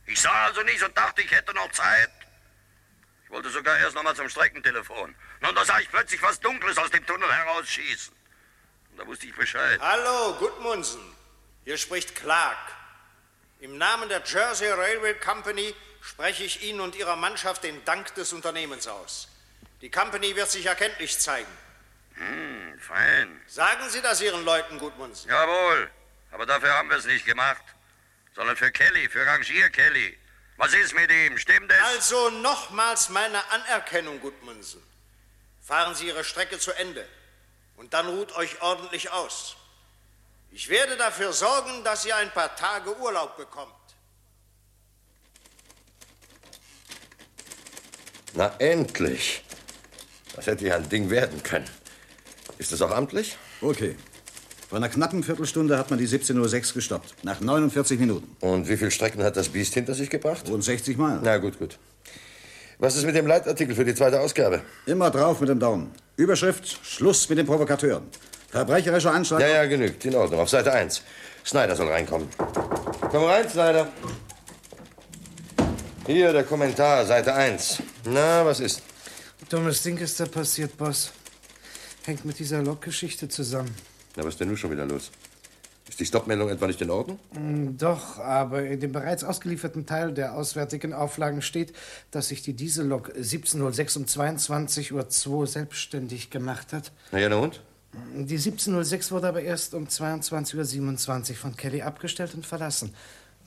Ich 0.06 0.22
sah 0.22 0.46
also 0.46 0.64
nichts 0.64 0.82
und 0.82 0.98
dachte, 0.98 1.24
ich 1.24 1.32
hätte 1.32 1.54
noch 1.54 1.74
Zeit. 1.74 2.10
Ich 3.28 3.34
wollte 3.34 3.50
sogar 3.50 3.78
erst 3.78 3.94
noch 3.94 4.04
mal 4.04 4.16
zum 4.16 4.30
Streckentelefon. 4.30 5.14
Und 5.42 5.58
da 5.58 5.66
sah 5.66 5.80
ich 5.80 5.92
plötzlich 5.92 6.22
was 6.22 6.40
Dunkles 6.40 6.78
aus 6.78 6.90
dem 6.92 7.06
Tunnel 7.06 7.30
herausschießen. 7.30 8.16
Und 8.92 8.98
da 8.98 9.06
wusste 9.06 9.26
ich 9.26 9.36
Bescheid. 9.36 9.82
Hallo, 9.82 10.36
Gudmundsen. 10.40 11.02
Hier 11.66 11.78
spricht 11.78 12.16
Clark. 12.16 12.58
Im 13.60 13.78
Namen 13.78 14.08
der 14.08 14.24
Jersey 14.26 14.70
Railway 14.70 15.14
Company 15.16 15.76
spreche 16.02 16.46
ich 16.46 16.64
Ihnen 16.64 16.80
und 16.80 16.96
Ihrer 16.96 17.18
Mannschaft 17.18 17.66
den 17.66 17.84
Dank 17.84 18.16
des 18.16 18.32
Unternehmens 18.32 18.88
aus. 18.88 19.28
Die 19.82 19.92
Company 19.92 20.34
wird 20.38 20.50
sich 20.50 20.66
erkenntlich 20.66 21.20
zeigen. 21.20 21.52
Hm, 22.14 22.80
fein. 22.80 23.42
Sagen 23.46 23.90
Sie 23.90 24.02
das 24.02 24.22
Ihren 24.22 24.46
Leuten, 24.46 24.80
Gudmundsen. 24.80 25.30
Jawohl. 25.30 25.92
Aber 26.32 26.46
dafür 26.46 26.74
haben 26.74 26.90
wir 26.90 26.96
es 26.96 27.06
nicht 27.06 27.26
gemacht. 27.26 27.64
Sondern 28.36 28.56
für 28.56 28.72
Kelly, 28.72 29.10
für 29.10 29.26
Rangier 29.26 29.70
Kelly. 29.70 30.18
Was 30.58 30.74
ist 30.74 30.96
mit 30.96 31.12
ihm? 31.12 31.38
Stimmt 31.38 31.72
es? 31.72 31.78
Also 31.84 32.30
nochmals 32.32 33.10
meine 33.10 33.50
Anerkennung, 33.52 34.20
Gudmundsen. 34.20 34.82
Fahren 35.62 35.96
Sie 35.96 36.08
Ihre 36.08 36.24
Strecke 36.24 36.58
zu 36.60 36.72
Ende. 36.72 37.08
Und 37.76 37.94
dann 37.94 38.08
ruht 38.08 38.36
euch 38.36 38.62
ordentlich 38.62 39.12
aus. 39.12 39.56
Ich 40.52 40.70
werde 40.70 40.98
dafür 40.98 41.34
sorgen, 41.34 41.84
dass 41.84 42.06
ihr 42.06 42.16
ein 42.16 42.32
paar 42.32 42.56
Tage 42.56 42.98
Urlaub 42.98 43.38
bekommt. 43.38 43.74
Na, 48.34 48.56
endlich. 48.58 49.44
Das 50.36 50.48
hätte 50.48 50.66
ja 50.66 50.76
ein 50.76 50.90
Ding 50.90 51.10
werden 51.10 51.44
können. 51.44 51.70
Ist 52.58 52.72
es 52.72 52.82
auch 52.82 52.92
amtlich? 52.92 53.38
Okay. 53.62 53.96
Vor 54.70 54.78
einer 54.78 54.90
knappen 54.90 55.24
Viertelstunde 55.24 55.78
hat 55.78 55.90
man 55.90 55.98
die 55.98 56.08
17.06 56.08 56.36
Uhr 56.36 56.74
gestoppt. 56.74 57.24
Nach 57.24 57.40
49 57.40 58.00
Minuten. 58.00 58.36
Und 58.42 58.68
wie 58.68 58.76
viele 58.76 58.92
Strecken 58.92 59.24
hat 59.24 59.38
das 59.38 59.48
Biest 59.48 59.74
hinter 59.74 59.94
sich 59.94 60.10
gebracht? 60.10 60.50
Rund 60.50 60.64
60 60.64 60.98
Meilen. 60.98 61.22
Na 61.24 61.38
gut, 61.38 61.58
gut. 61.58 61.78
Was 62.78 62.98
ist 62.98 63.06
mit 63.06 63.16
dem 63.16 63.28
Leitartikel 63.28 63.74
für 63.74 63.86
die 63.86 63.96
zweite 63.96 64.20
Ausgabe? 64.20 64.62
Immer 64.86 65.10
drauf 65.10 65.40
mit 65.40 65.50
dem 65.50 65.60
Daumen. 65.60 65.92
Überschrift: 66.18 66.80
Schluss 66.84 67.30
mit 67.30 67.38
den 67.38 67.46
Provokateuren. 67.46 68.04
Verbrecherischer 68.50 69.12
Anschlag. 69.12 69.40
Ja, 69.40 69.48
ja, 69.48 69.66
genügt. 69.66 70.04
In 70.04 70.16
Ordnung. 70.16 70.42
Auf 70.42 70.50
Seite 70.50 70.74
1. 70.74 71.02
Snyder 71.46 71.76
soll 71.76 71.88
reinkommen. 71.88 72.28
Komm 73.10 73.24
rein, 73.24 73.50
Snyder. 73.50 73.88
Hier 76.06 76.34
der 76.34 76.44
Kommentar, 76.44 77.06
Seite 77.06 77.34
1. 77.34 77.84
Na, 78.06 78.46
was 78.46 78.60
ist? 78.60 78.82
Dummes 79.50 79.82
Ding 79.82 79.98
ist 79.98 80.20
da 80.20 80.26
passiert, 80.26 80.78
Boss. 80.78 81.12
Hängt 82.06 82.26
mit 82.26 82.38
dieser 82.40 82.62
Lokgeschichte 82.62 83.30
zusammen. 83.30 83.74
Na, 84.18 84.24
was 84.24 84.34
ist 84.34 84.40
denn 84.40 84.48
nun 84.48 84.58
schon 84.58 84.72
wieder 84.72 84.86
los? 84.86 85.12
Ist 85.88 86.00
die 86.00 86.06
Stoppmeldung 86.06 86.50
etwa 86.50 86.68
nicht 86.68 86.82
in 86.82 86.90
Ordnung? 86.90 87.20
Mm, 87.34 87.78
Doch, 87.78 88.18
aber 88.20 88.66
in 88.66 88.80
dem 88.80 88.92
bereits 88.92 89.24
ausgelieferten 89.24 89.86
Teil 89.86 90.12
der 90.12 90.34
auswärtigen 90.34 90.92
Auflagen 90.92 91.42
steht, 91.42 91.72
dass 92.12 92.28
sich 92.30 92.42
die 92.42 92.54
Diesellok 92.54 93.10
1706 93.16 93.96
um 93.96 94.04
22.02 94.04 95.30
Uhr 95.30 95.48
selbstständig 95.48 96.30
gemacht 96.30 96.74
hat. 96.74 96.92
Na 97.12 97.20
ja, 97.20 97.30
na 97.30 97.38
und? 97.38 97.62
Die 98.16 98.36
1706 98.36 99.12
wurde 99.12 99.28
aber 99.28 99.42
erst 99.42 99.74
um 99.74 99.86
22.27 99.86 101.30
Uhr 101.32 101.36
von 101.38 101.56
Kelly 101.56 101.84
abgestellt 101.84 102.34
und 102.36 102.46
verlassen. 102.46 102.94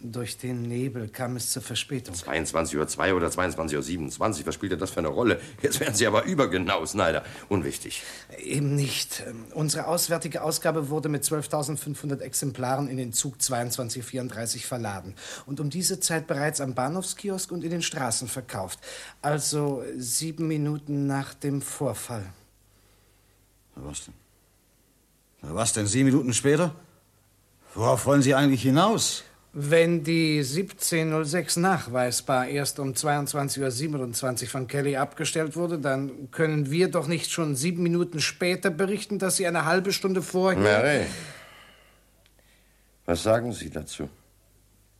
Durch 0.02 0.38
den 0.38 0.62
Nebel 0.62 1.08
kam 1.08 1.36
es 1.36 1.52
zur 1.52 1.60
Verspätung. 1.60 2.14
22.02 2.14 3.10
Uhr 3.10 3.16
oder 3.16 3.28
22.27 3.28 4.40
Uhr, 4.40 4.46
was 4.46 4.54
spielt 4.54 4.72
denn 4.72 4.78
das 4.78 4.90
für 4.90 5.00
eine 5.00 5.08
Rolle? 5.08 5.40
Jetzt 5.60 5.78
werden 5.78 5.94
Sie 5.94 6.06
aber 6.06 6.24
übergenau, 6.24 6.86
Snyder. 6.86 7.22
Unwichtig. 7.50 8.02
Eben 8.38 8.74
nicht. 8.74 9.22
Ähm, 9.28 9.44
Unsere 9.52 9.86
auswärtige 9.86 10.42
Ausgabe 10.42 10.88
wurde 10.88 11.10
mit 11.10 11.24
12.500 11.24 12.20
Exemplaren 12.20 12.88
in 12.88 12.96
den 12.96 13.12
Zug 13.12 13.42
2234 13.42 14.64
verladen 14.64 15.14
und 15.44 15.60
um 15.60 15.68
diese 15.68 16.00
Zeit 16.00 16.26
bereits 16.26 16.62
am 16.62 16.74
Bahnhofskiosk 16.74 17.52
und 17.52 17.62
in 17.62 17.70
den 17.70 17.82
Straßen 17.82 18.26
verkauft. 18.26 18.78
Also 19.20 19.84
sieben 19.98 20.48
Minuten 20.48 21.06
nach 21.06 21.34
dem 21.34 21.60
Vorfall. 21.60 22.24
Was 23.74 24.06
denn? 24.06 24.14
Na, 25.42 25.54
Was 25.54 25.74
denn, 25.74 25.86
sieben 25.86 26.06
Minuten 26.06 26.32
später? 26.32 26.74
Worauf 27.74 28.06
wollen 28.06 28.22
Sie 28.22 28.34
eigentlich 28.34 28.62
hinaus? 28.62 29.24
Wenn 29.52 30.04
die 30.04 30.38
1706 30.38 31.56
nachweisbar 31.56 32.46
erst 32.46 32.78
um 32.78 32.92
22.27 32.92 34.42
Uhr 34.42 34.48
von 34.48 34.68
Kelly 34.68 34.96
abgestellt 34.96 35.56
wurde, 35.56 35.78
dann 35.78 36.30
können 36.30 36.70
wir 36.70 36.88
doch 36.88 37.08
nicht 37.08 37.32
schon 37.32 37.56
sieben 37.56 37.82
Minuten 37.82 38.20
später 38.20 38.70
berichten, 38.70 39.18
dass 39.18 39.36
sie 39.36 39.48
eine 39.48 39.64
halbe 39.64 39.92
Stunde 39.92 40.22
vorher... 40.22 40.60
Mary, 40.60 41.06
was 43.06 43.24
sagen 43.24 43.52
Sie 43.52 43.70
dazu? 43.70 44.08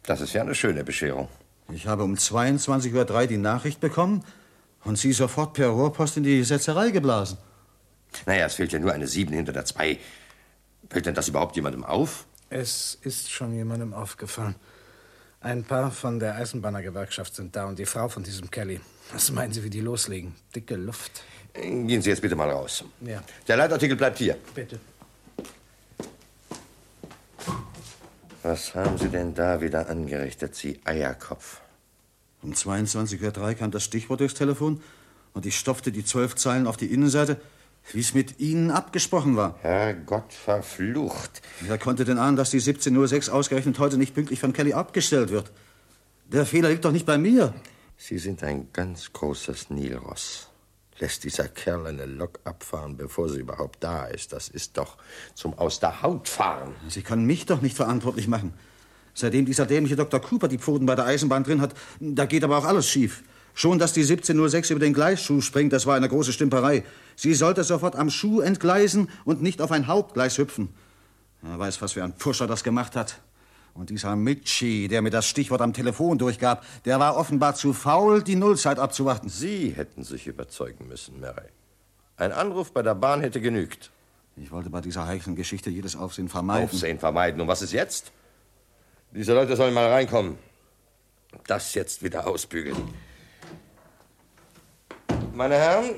Das 0.03 0.21
ist 0.21 0.33
ja 0.33 0.43
eine 0.43 0.57
schöne 0.57 0.83
Bescherung. 0.83 1.29
Ich 1.73 1.87
habe 1.87 2.03
um 2.03 2.15
22.03 2.15 3.13
Uhr 3.13 3.27
die 3.29 3.37
Nachricht 3.37 3.79
bekommen 3.79 4.25
und 4.83 4.99
sie 4.99 5.13
sofort 5.13 5.53
per 5.53 5.69
Rohrpost 5.69 6.17
in 6.17 6.25
die 6.25 6.43
Setzerei 6.43 6.91
geblasen. 6.91 7.39
Naja, 8.27 8.47
es 8.47 8.55
fehlt 8.55 8.73
ja 8.73 8.81
nur 8.81 8.93
eine 8.93 9.07
Sieben 9.07 9.33
hinter 9.33 9.53
der 9.53 9.65
Zwei. 9.65 9.99
Fällt 10.89 11.07
denn 11.07 11.15
das 11.15 11.29
überhaupt 11.29 11.55
jemandem 11.55 11.85
auf? 11.85 12.27
Es 12.51 12.99
ist 13.03 13.31
schon 13.31 13.55
jemandem 13.55 13.95
aufgefallen. 13.95 14.57
Ein 15.41 15.65
paar 15.65 15.91
von 15.91 16.19
der 16.19 16.35
Eisenbahnergewerkschaft 16.35 17.35
sind 17.35 17.55
da 17.57 17.67
und 17.67 17.79
die 17.79 17.87
Frau 17.87 18.09
von 18.09 18.23
diesem 18.25 18.51
Kelly. 18.51 18.81
Was 19.13 19.31
meinen 19.31 19.53
Sie, 19.53 19.63
wie 19.65 19.71
die 19.71 19.81
loslegen? 19.81 20.35
Dicke 20.55 20.75
Luft. 20.77 21.23
Gehen 21.55 22.03
Sie 22.03 22.11
jetzt 22.11 22.21
bitte 22.21 22.37
mal 22.37 22.51
raus. 22.51 22.85
Ja, 23.01 23.23
Der 23.49 23.57
Leitartikel 23.57 23.97
bleibt 23.97 24.19
hier. 24.19 24.37
bitte. 24.55 24.79
Was 28.43 28.75
haben 28.75 28.99
Sie 28.99 29.09
denn 29.09 29.35
da 29.35 29.61
wieder 29.61 29.89
angerichtet, 29.89 30.55
Sie 30.55 30.81
Eierkopf? 30.85 31.61
Um 32.43 32.53
22.03 32.53 33.39
Uhr 33.39 33.55
kam 33.55 33.71
das 33.71 33.85
Stichwort 33.85 34.21
durchs 34.21 34.35
Telefon 34.35 34.83
und 35.35 35.47
ich 35.47 35.59
stopfte 35.59 35.93
die 35.93 36.05
zwölf 36.05 36.35
Zeilen 36.37 36.67
auf 36.67 36.77
die 36.77 36.93
Innenseite, 36.93 37.41
wie 37.95 38.01
es 38.01 38.15
mit 38.15 38.41
Ihnen 38.41 38.71
abgesprochen 38.71 39.37
war. 39.37 39.57
Herrgott 39.63 40.33
verflucht. 40.33 41.43
Wer 41.61 41.79
konnte 41.79 42.05
denn 42.05 42.19
ahnen, 42.19 42.37
dass 42.37 42.51
die 42.51 42.61
17.06 42.61 43.31
ausgerechnet 43.31 43.79
heute 43.79 43.99
nicht 43.99 44.15
pünktlich 44.15 44.41
von 44.41 44.53
Kelly 44.53 44.73
abgestellt 44.73 45.31
wird? 45.31 45.53
Der 46.27 46.47
Fehler 46.47 46.69
liegt 46.71 46.85
doch 46.85 46.93
nicht 46.93 47.07
bei 47.07 47.19
mir. 47.19 47.55
Sie 47.97 48.19
sind 48.19 48.43
ein 48.43 48.69
ganz 48.73 49.13
großes 49.13 49.71
Nilross. 49.71 50.49
Lässt 50.99 51.25
dieser 51.25 51.49
Kerl 51.49 51.87
eine 51.87 52.07
Lok 52.07 52.41
abfahren, 52.45 52.97
bevor 52.97 53.29
sie 53.29 53.41
überhaupt 53.41 53.83
da 53.83 54.05
ist. 54.05 54.33
Das 54.33 54.49
ist 54.49 54.77
doch 54.77 54.97
zum 55.35 55.59
Aus 55.59 55.81
der 55.81 56.03
Haut 56.03 56.29
fahren. 56.29 56.75
Sie 56.89 57.03
können 57.03 57.25
mich 57.25 57.47
doch 57.47 57.63
nicht 57.63 57.77
verantwortlich 57.77 58.29
machen. 58.29 58.55
Seitdem 59.15 59.45
dieser 59.45 59.67
dämliche 59.67 59.97
Dr. 59.97 60.21
Cooper 60.21 60.49
die 60.49 60.59
Pfoten 60.59 60.87
bei 60.87 60.95
der 60.95 61.07
Eisenbahn 61.07 61.45
drin 61.45 61.61
hat, 61.61 61.75
da 62.01 62.27
geht 62.27 62.45
aber 62.45 62.59
auch 62.59 62.65
alles 62.65 62.89
schief. 62.89 63.23
Schon, 63.61 63.79
dass 63.79 63.93
die 63.93 64.01
1706 64.01 64.71
über 64.71 64.81
den 64.81 64.95
Gleisschuh 64.95 65.43
springt, 65.43 65.75
das 65.75 65.85
war 65.85 65.95
eine 65.95 66.09
große 66.09 66.33
Stümperei. 66.33 66.83
Sie 67.15 67.35
sollte 67.35 67.63
sofort 67.63 67.95
am 67.95 68.09
Schuh 68.09 68.41
entgleisen 68.41 69.11
und 69.27 69.43
nicht 69.43 69.61
auf 69.61 69.71
ein 69.71 69.87
Hauptgleis 69.87 70.39
hüpfen. 70.39 70.71
Wer 71.43 71.59
weiß, 71.59 71.83
was 71.83 71.93
für 71.93 72.03
ein 72.03 72.15
Pusher 72.15 72.47
das 72.47 72.65
gemacht 72.65 72.97
hat. 72.97 73.21
Und 73.75 73.91
dieser 73.91 74.17
Mitschi, 74.17 74.89
der 74.89 75.03
mir 75.03 75.11
das 75.11 75.27
Stichwort 75.27 75.61
am 75.61 75.75
Telefon 75.75 76.17
durchgab, 76.17 76.65
der 76.87 77.01
war 77.01 77.19
offenbar 77.19 77.55
zu 77.55 77.75
faul, 77.75 78.23
die 78.23 78.35
Nullzeit 78.35 78.79
abzuwarten. 78.79 79.29
Sie 79.29 79.75
hätten 79.77 80.05
sich 80.05 80.27
überzeugen 80.27 80.89
müssen, 80.89 81.21
Mary. 81.21 81.51
Ein 82.17 82.33
Anruf 82.33 82.73
bei 82.73 82.81
der 82.81 82.95
Bahn 82.95 83.21
hätte 83.21 83.43
genügt. 83.43 83.91
Ich 84.39 84.51
wollte 84.53 84.71
bei 84.71 84.81
dieser 84.81 85.07
heiklen 85.07 85.37
Geschichte 85.37 85.69
jedes 85.69 85.97
Aufsehen 85.97 86.31
vermeiden. 86.31 86.65
Aufsehen 86.65 86.99
vermeiden. 86.99 87.43
Und 87.43 87.49
was 87.49 87.61
ist 87.61 87.75
jetzt? 87.75 88.11
Diese 89.11 89.35
Leute 89.35 89.55
sollen 89.55 89.75
mal 89.75 89.91
reinkommen. 89.91 90.39
Das 91.47 91.75
jetzt 91.75 92.03
wieder 92.03 92.27
ausbügeln. 92.27 93.10
Meine 95.33 95.55
Herren? 95.57 95.95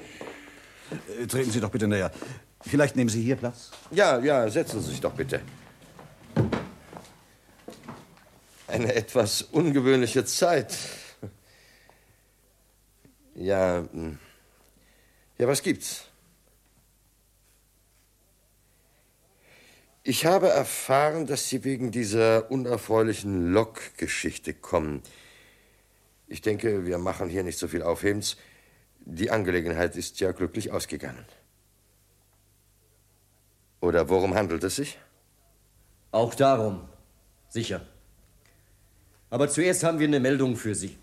Äh, 1.20 1.26
Treten 1.26 1.51
Sie 1.51 1.61
doch 1.61 1.70
bitte 1.70 1.89
näher. 1.89 2.11
Vielleicht 2.61 2.97
nehmen 2.97 3.11
Sie 3.11 3.22
hier 3.22 3.37
Platz. 3.37 3.70
Ja, 3.91 4.18
ja, 4.18 4.49
setzen 4.49 4.80
Sie 4.80 4.91
sich 4.91 5.01
doch 5.01 5.12
bitte. 5.12 5.41
Eine 8.68 8.95
etwas 8.95 9.43
ungewöhnliche 9.43 10.24
Zeit. 10.24 10.76
Ja, 13.35 13.85
hm. 13.91 14.18
ja, 15.39 15.49
was 15.49 15.62
gibt's? 15.62 16.05
Ich 20.05 20.26
habe 20.26 20.49
erfahren, 20.49 21.26
dass 21.26 21.49
Sie 21.49 21.64
wegen 21.64 21.91
dieser 21.91 22.51
unerfreulichen 22.51 23.53
Lok-Geschichte 23.53 24.53
kommen. 24.53 25.03
Ich 26.26 26.43
denke, 26.43 26.87
wir 26.87 26.99
machen 26.99 27.28
hier 27.28 27.43
nicht 27.43 27.59
so 27.59 27.68
viel 27.68 27.83
Aufhebens. 27.83 28.37
Die 29.05 29.31
Angelegenheit 29.31 29.97
ist 29.97 30.21
ja 30.21 30.33
glücklich 30.33 30.71
ausgegangen. 30.71 31.25
Oder 33.81 34.09
worum 34.09 34.35
handelt 34.35 34.63
es 34.65 34.77
sich? 34.77 34.99
Auch 36.13 36.35
darum. 36.35 36.89
Sicher. 37.49 37.81
Aber 39.29 39.49
zuerst 39.49 39.83
haben 39.83 39.99
wir 39.99 40.07
eine 40.07 40.21
Meldung 40.21 40.57
für 40.57 40.75
Sie. 40.75 40.97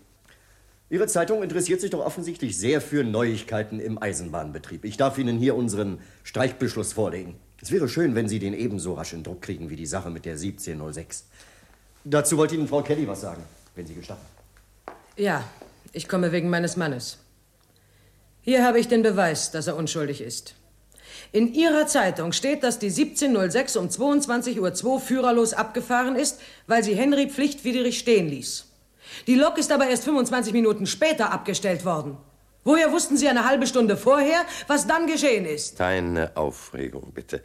Ihre 0.88 1.06
Zeitung 1.06 1.42
interessiert 1.42 1.80
sich 1.80 1.90
doch 1.90 2.04
offensichtlich 2.04 2.56
sehr 2.56 2.80
für 2.80 3.04
Neuigkeiten 3.04 3.78
im 3.78 4.02
Eisenbahnbetrieb. 4.02 4.84
Ich 4.84 4.96
darf 4.96 5.18
Ihnen 5.18 5.38
hier 5.38 5.54
unseren 5.54 6.00
Streichbeschluss 6.24 6.92
vorlegen. 6.92 7.36
Es 7.62 7.70
wäre 7.70 7.88
schön, 7.88 8.14
wenn 8.14 8.28
Sie 8.28 8.38
den 8.38 8.54
ebenso 8.54 8.94
rasch 8.94 9.12
in 9.12 9.22
Druck 9.22 9.42
kriegen 9.42 9.68
wie 9.70 9.76
die 9.76 9.86
Sache 9.86 10.10
mit 10.10 10.24
der 10.24 10.32
1706. 10.32 11.26
Dazu 12.04 12.38
wollte 12.38 12.54
Ihnen 12.54 12.66
Frau 12.66 12.82
Kelly 12.82 13.06
was 13.06 13.20
sagen, 13.20 13.42
wenn 13.74 13.86
Sie 13.86 13.94
gestatten. 13.94 14.24
Ja, 15.16 15.44
ich 15.92 16.08
komme 16.08 16.32
wegen 16.32 16.48
meines 16.48 16.76
Mannes. 16.76 17.18
Hier 18.42 18.64
habe 18.64 18.80
ich 18.80 18.88
den 18.88 19.02
Beweis, 19.02 19.50
dass 19.50 19.66
er 19.66 19.76
unschuldig 19.76 20.20
ist. 20.20 20.54
In 21.32 21.52
Ihrer 21.54 21.86
Zeitung 21.86 22.32
steht, 22.32 22.62
dass 22.62 22.78
die 22.78 22.88
1706 22.88 23.76
um 23.76 23.88
22.02 23.88 24.84
Uhr 24.84 25.00
führerlos 25.00 25.52
abgefahren 25.52 26.16
ist, 26.16 26.40
weil 26.66 26.82
sie 26.82 26.94
Henry 26.94 27.28
pflichtwidrig 27.28 27.98
stehen 27.98 28.28
ließ. 28.28 28.66
Die 29.26 29.34
Lok 29.34 29.58
ist 29.58 29.70
aber 29.70 29.88
erst 29.88 30.04
25 30.04 30.52
Minuten 30.52 30.86
später 30.86 31.30
abgestellt 31.30 31.84
worden. 31.84 32.16
Woher 32.64 32.92
wussten 32.92 33.16
Sie 33.16 33.28
eine 33.28 33.46
halbe 33.46 33.66
Stunde 33.66 33.96
vorher, 33.96 34.44
was 34.66 34.86
dann 34.86 35.06
geschehen 35.06 35.46
ist? 35.46 35.78
Keine 35.78 36.36
Aufregung, 36.36 37.12
bitte. 37.12 37.42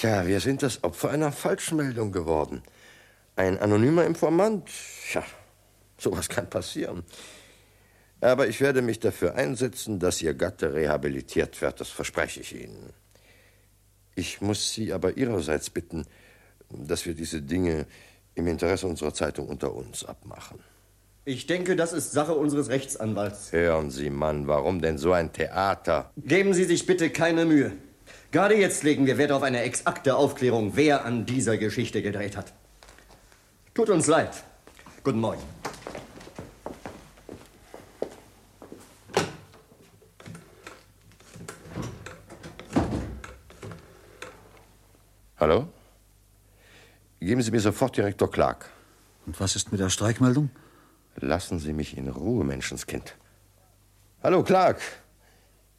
Ja, 0.00 0.26
wir 0.26 0.40
sind 0.40 0.62
das 0.62 0.84
Opfer 0.84 1.10
einer 1.10 1.32
Falschmeldung 1.32 2.12
geworden. 2.12 2.62
Ein 3.34 3.58
anonymer 3.58 4.04
Informant. 4.04 4.68
Ja, 5.12 5.24
sowas 5.98 6.28
kann 6.28 6.48
passieren. 6.48 7.04
Aber 8.20 8.48
ich 8.48 8.60
werde 8.60 8.82
mich 8.82 9.00
dafür 9.00 9.34
einsetzen, 9.34 9.98
dass 9.98 10.22
Ihr 10.22 10.34
Gatte 10.34 10.74
rehabilitiert 10.74 11.60
wird. 11.60 11.80
Das 11.80 11.90
verspreche 11.90 12.40
ich 12.40 12.54
Ihnen. 12.54 12.92
Ich 14.14 14.40
muss 14.40 14.72
Sie 14.72 14.92
aber 14.92 15.16
Ihrerseits 15.16 15.70
bitten, 15.70 16.06
dass 16.70 17.04
wir 17.04 17.14
diese 17.14 17.42
Dinge 17.42 17.86
im 18.34 18.46
Interesse 18.46 18.86
unserer 18.86 19.12
Zeitung 19.12 19.48
unter 19.48 19.74
uns 19.74 20.04
abmachen. 20.04 20.58
Ich 21.24 21.46
denke, 21.46 21.74
das 21.74 21.92
ist 21.92 22.12
Sache 22.12 22.34
unseres 22.34 22.68
Rechtsanwalts. 22.68 23.52
Hören 23.52 23.90
Sie, 23.90 24.10
Mann, 24.10 24.46
warum 24.46 24.80
denn 24.80 24.96
so 24.96 25.12
ein 25.12 25.32
Theater? 25.32 26.12
Geben 26.16 26.54
Sie 26.54 26.64
sich 26.64 26.86
bitte 26.86 27.10
keine 27.10 27.44
Mühe. 27.44 27.72
Gerade 28.30 28.54
jetzt 28.54 28.84
legen 28.84 29.06
wir 29.06 29.18
Wert 29.18 29.32
auf 29.32 29.42
eine 29.42 29.62
exakte 29.62 30.16
Aufklärung, 30.16 30.72
wer 30.76 31.04
an 31.04 31.26
dieser 31.26 31.58
Geschichte 31.58 32.00
gedreht 32.00 32.36
hat. 32.36 32.52
Tut 33.74 33.90
uns 33.90 34.06
leid. 34.06 34.30
Guten 35.02 35.20
Morgen. 35.20 35.42
Hallo? 45.46 45.68
Geben 47.20 47.40
Sie 47.40 47.52
mir 47.52 47.60
sofort 47.60 47.96
Direktor 47.96 48.28
Clark. 48.28 48.68
Und 49.26 49.38
was 49.38 49.54
ist 49.54 49.70
mit 49.70 49.80
der 49.80 49.90
Streikmeldung? 49.90 50.50
Lassen 51.14 51.60
Sie 51.60 51.72
mich 51.72 51.96
in 51.96 52.08
Ruhe, 52.08 52.44
Menschenskind. 52.44 53.14
Hallo, 54.24 54.42
Clark. 54.42 54.80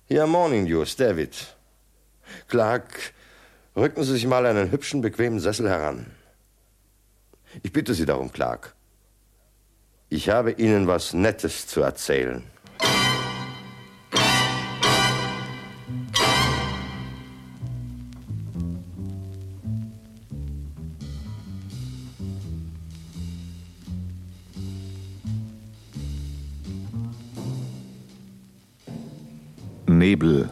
Hier 0.06 0.26
Morning 0.26 0.64
News, 0.64 0.96
David. 0.96 1.36
Clark, 2.48 3.12
rücken 3.76 4.06
Sie 4.06 4.14
sich 4.14 4.26
mal 4.26 4.46
einen 4.46 4.72
hübschen, 4.72 5.02
bequemen 5.02 5.42
Sessel 5.42 5.70
heran. 5.70 6.06
Ich 7.62 7.74
bitte 7.74 7.94
Sie 7.94 8.06
darum, 8.06 8.32
Clark. 8.32 8.74
Ich 10.08 10.30
habe 10.30 10.54
Ihnen 10.54 10.88
was 10.88 11.12
Nettes 11.12 11.68
zu 11.68 11.82
erzählen. 11.82 12.42
Nebel. 29.90 30.50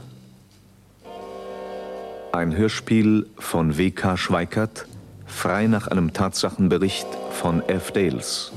Ein 2.31 2.55
Hörspiel 2.55 3.27
von 3.37 3.77
W.K. 3.77 4.15
Schweikert, 4.15 4.87
frei 5.25 5.67
nach 5.67 5.87
einem 5.87 6.13
Tatsachenbericht 6.13 7.07
von 7.31 7.61
F. 7.67 7.91
Dales. 7.91 8.53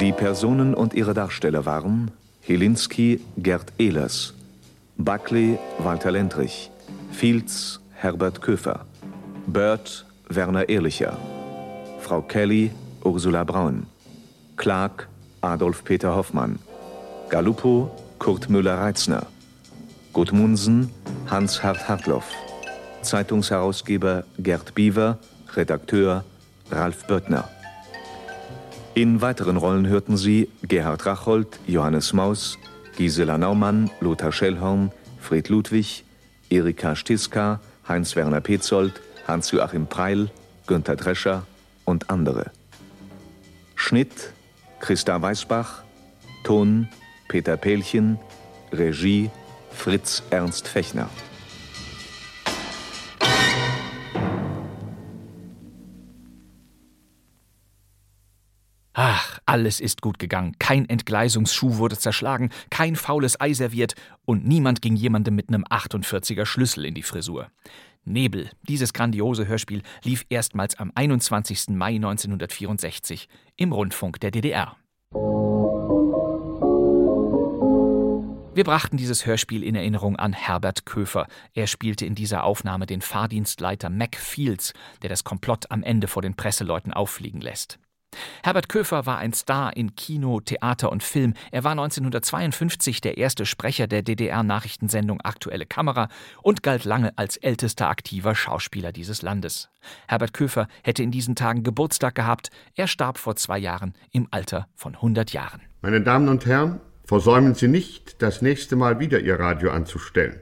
Die 0.00 0.12
Personen 0.12 0.74
und 0.74 0.94
ihre 0.94 1.12
Darsteller 1.12 1.66
waren 1.66 2.12
Helinski 2.40 3.20
Gerd 3.36 3.72
Ehlers, 3.76 4.32
Buckley 4.96 5.58
Walter 5.78 6.12
Lendrich, 6.12 6.70
Fields 7.10 7.80
Herbert 7.94 8.40
Köfer, 8.40 8.86
Bird 9.48 10.06
Werner 10.28 10.68
Ehrlicher, 10.68 11.18
Frau 11.98 12.22
Kelly 12.22 12.70
Ursula 13.02 13.42
Braun, 13.42 13.86
Clark 14.56 15.08
Adolf 15.46 15.84
Peter 15.84 16.14
Hoffmann, 16.16 16.58
Galuppo 17.28 17.90
Kurt 18.18 18.50
Müller-Reitzner, 18.50 19.26
Gudmundsen 20.12 20.90
Hans-Hart 21.30 21.88
Hartloff, 21.88 22.26
Zeitungsherausgeber 23.02 24.24
Gerd 24.38 24.74
Biewer, 24.74 25.18
Redakteur 25.54 26.24
Ralf 26.70 27.06
Böttner. 27.06 27.48
In 28.94 29.20
weiteren 29.20 29.56
Rollen 29.56 29.86
hörten 29.86 30.16
Sie 30.16 30.48
Gerhard 30.62 31.06
Rachold, 31.06 31.60
Johannes 31.66 32.12
Maus, 32.12 32.58
Gisela 32.96 33.38
Naumann, 33.38 33.90
Lothar 34.00 34.32
Schellhorn, 34.32 34.90
Fred 35.20 35.48
Ludwig, 35.48 36.04
Erika 36.50 36.96
Stiska, 36.96 37.60
Heinz-Werner 37.88 38.40
Petzold, 38.40 39.00
Hans-Joachim 39.28 39.86
Preil, 39.86 40.30
Günther 40.66 40.96
Drescher 40.96 41.46
und 41.84 42.10
andere. 42.10 42.50
Schnitt 43.74 44.32
Christa 44.80 45.20
Weißbach, 45.20 45.82
Ton 46.44 46.88
Peter 47.28 47.56
Pelchen, 47.56 48.18
Regie 48.72 49.30
Fritz 49.70 50.22
Ernst 50.30 50.68
Fechner. 50.68 51.08
Ach, 58.98 59.38
alles 59.44 59.80
ist 59.80 60.00
gut 60.00 60.18
gegangen. 60.18 60.54
Kein 60.58 60.88
Entgleisungsschuh 60.88 61.76
wurde 61.76 61.98
zerschlagen, 61.98 62.50
kein 62.70 62.96
faules 62.96 63.38
Ei 63.38 63.52
serviert 63.52 63.94
und 64.24 64.46
niemand 64.46 64.80
ging 64.80 64.96
jemandem 64.96 65.34
mit 65.34 65.48
einem 65.48 65.64
48er 65.64 66.46
Schlüssel 66.46 66.86
in 66.86 66.94
die 66.94 67.02
Frisur. 67.02 67.50
Nebel, 68.06 68.50
dieses 68.68 68.92
grandiose 68.92 69.46
Hörspiel, 69.46 69.82
lief 70.04 70.24
erstmals 70.28 70.78
am 70.78 70.92
21. 70.94 71.70
Mai 71.70 71.96
1964 71.96 73.28
im 73.56 73.72
Rundfunk 73.72 74.20
der 74.20 74.30
DDR. 74.30 74.76
Wir 78.56 78.64
brachten 78.64 78.96
dieses 78.96 79.26
Hörspiel 79.26 79.62
in 79.62 79.74
Erinnerung 79.74 80.16
an 80.16 80.32
Herbert 80.32 80.86
Köfer. 80.86 81.26
Er 81.52 81.66
spielte 81.66 82.06
in 82.06 82.14
dieser 82.14 82.44
Aufnahme 82.44 82.86
den 82.86 83.02
Fahrdienstleiter 83.02 83.90
Mac 83.90 84.16
Fields, 84.16 84.72
der 85.02 85.10
das 85.10 85.24
Komplott 85.24 85.70
am 85.70 85.82
Ende 85.82 86.08
vor 86.08 86.22
den 86.22 86.36
Presseleuten 86.36 86.94
auffliegen 86.94 87.42
lässt. 87.42 87.78
Herbert 88.42 88.68
Köfer 88.68 89.06
war 89.06 89.18
ein 89.18 89.32
Star 89.32 89.76
in 89.76 89.96
Kino, 89.96 90.40
Theater 90.40 90.90
und 90.92 91.02
Film. 91.02 91.34
Er 91.50 91.64
war 91.64 91.72
1952 91.72 93.00
der 93.00 93.18
erste 93.18 93.46
Sprecher 93.46 93.86
der 93.86 94.02
DDR-Nachrichtensendung 94.02 95.20
Aktuelle 95.20 95.66
Kamera 95.66 96.08
und 96.42 96.62
galt 96.62 96.84
lange 96.84 97.12
als 97.16 97.36
ältester 97.36 97.88
aktiver 97.88 98.34
Schauspieler 98.34 98.92
dieses 98.92 99.22
Landes. 99.22 99.68
Herbert 100.08 100.32
Köfer 100.32 100.68
hätte 100.82 101.02
in 101.02 101.10
diesen 101.10 101.36
Tagen 101.36 101.62
Geburtstag 101.62 102.14
gehabt. 102.14 102.50
Er 102.74 102.88
starb 102.88 103.18
vor 103.18 103.36
zwei 103.36 103.58
Jahren 103.58 103.94
im 104.12 104.28
Alter 104.30 104.68
von 104.74 104.94
100 104.94 105.32
Jahren. 105.32 105.62
Meine 105.82 106.00
Damen 106.00 106.28
und 106.28 106.46
Herren, 106.46 106.80
versäumen 107.04 107.54
Sie 107.54 107.68
nicht, 107.68 108.20
das 108.22 108.42
nächste 108.42 108.76
Mal 108.76 108.98
wieder 108.98 109.20
Ihr 109.20 109.38
Radio 109.38 109.70
anzustellen. 109.70 110.40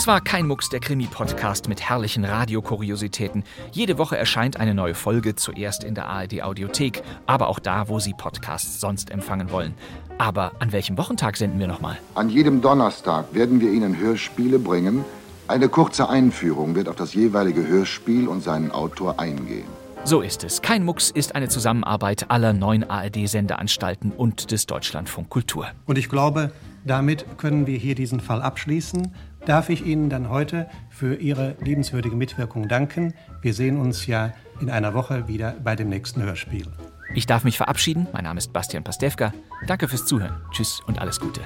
Das 0.00 0.06
war 0.06 0.22
kein 0.22 0.46
Mucks, 0.46 0.70
der 0.70 0.80
Krimi-Podcast 0.80 1.68
mit 1.68 1.82
herrlichen 1.82 2.24
Radiokuriositäten. 2.24 3.44
Jede 3.70 3.98
Woche 3.98 4.16
erscheint 4.16 4.58
eine 4.58 4.72
neue 4.72 4.94
Folge, 4.94 5.34
zuerst 5.34 5.84
in 5.84 5.94
der 5.94 6.06
ARD-Audiothek, 6.06 7.02
aber 7.26 7.48
auch 7.48 7.58
da, 7.58 7.90
wo 7.90 7.98
Sie 7.98 8.14
Podcasts 8.14 8.80
sonst 8.80 9.10
empfangen 9.10 9.50
wollen. 9.50 9.74
Aber 10.16 10.52
an 10.58 10.72
welchem 10.72 10.96
Wochentag 10.96 11.36
senden 11.36 11.60
wir 11.60 11.66
nochmal? 11.66 11.98
An 12.14 12.30
jedem 12.30 12.62
Donnerstag 12.62 13.34
werden 13.34 13.60
wir 13.60 13.70
Ihnen 13.72 13.98
Hörspiele 13.98 14.58
bringen. 14.58 15.04
Eine 15.48 15.68
kurze 15.68 16.08
Einführung 16.08 16.74
wird 16.74 16.88
auf 16.88 16.96
das 16.96 17.12
jeweilige 17.12 17.66
Hörspiel 17.66 18.26
und 18.26 18.42
seinen 18.42 18.70
Autor 18.70 19.20
eingehen. 19.20 19.68
So 20.04 20.22
ist 20.22 20.44
es. 20.44 20.62
Kein 20.62 20.82
Mucks 20.82 21.10
ist 21.10 21.34
eine 21.34 21.50
Zusammenarbeit 21.50 22.30
aller 22.30 22.54
neun 22.54 22.84
ARD-Sendeanstalten 22.84 24.12
und 24.12 24.50
des 24.50 24.64
Deutschlandfunk 24.64 25.28
Kultur. 25.28 25.66
Und 25.84 25.98
ich 25.98 26.08
glaube, 26.08 26.52
damit 26.86 27.26
können 27.36 27.66
wir 27.66 27.76
hier 27.76 27.94
diesen 27.94 28.20
Fall 28.20 28.40
abschließen 28.40 29.12
darf 29.46 29.68
ich 29.68 29.84
Ihnen 29.84 30.10
dann 30.10 30.28
heute 30.28 30.68
für 30.90 31.16
Ihre 31.16 31.56
liebenswürdige 31.60 32.16
Mitwirkung 32.16 32.68
danken. 32.68 33.14
Wir 33.42 33.54
sehen 33.54 33.78
uns 33.78 34.06
ja 34.06 34.32
in 34.60 34.70
einer 34.70 34.94
Woche 34.94 35.28
wieder 35.28 35.54
bei 35.62 35.76
dem 35.76 35.88
nächsten 35.88 36.22
Hörspiel. 36.22 36.66
Ich 37.14 37.26
darf 37.26 37.44
mich 37.44 37.56
verabschieden. 37.56 38.06
Mein 38.12 38.24
Name 38.24 38.38
ist 38.38 38.52
Bastian 38.52 38.84
Pastewka. 38.84 39.32
Danke 39.66 39.88
fürs 39.88 40.06
Zuhören. 40.06 40.40
Tschüss 40.52 40.80
und 40.86 41.00
alles 41.00 41.18
Gute. 41.18 41.40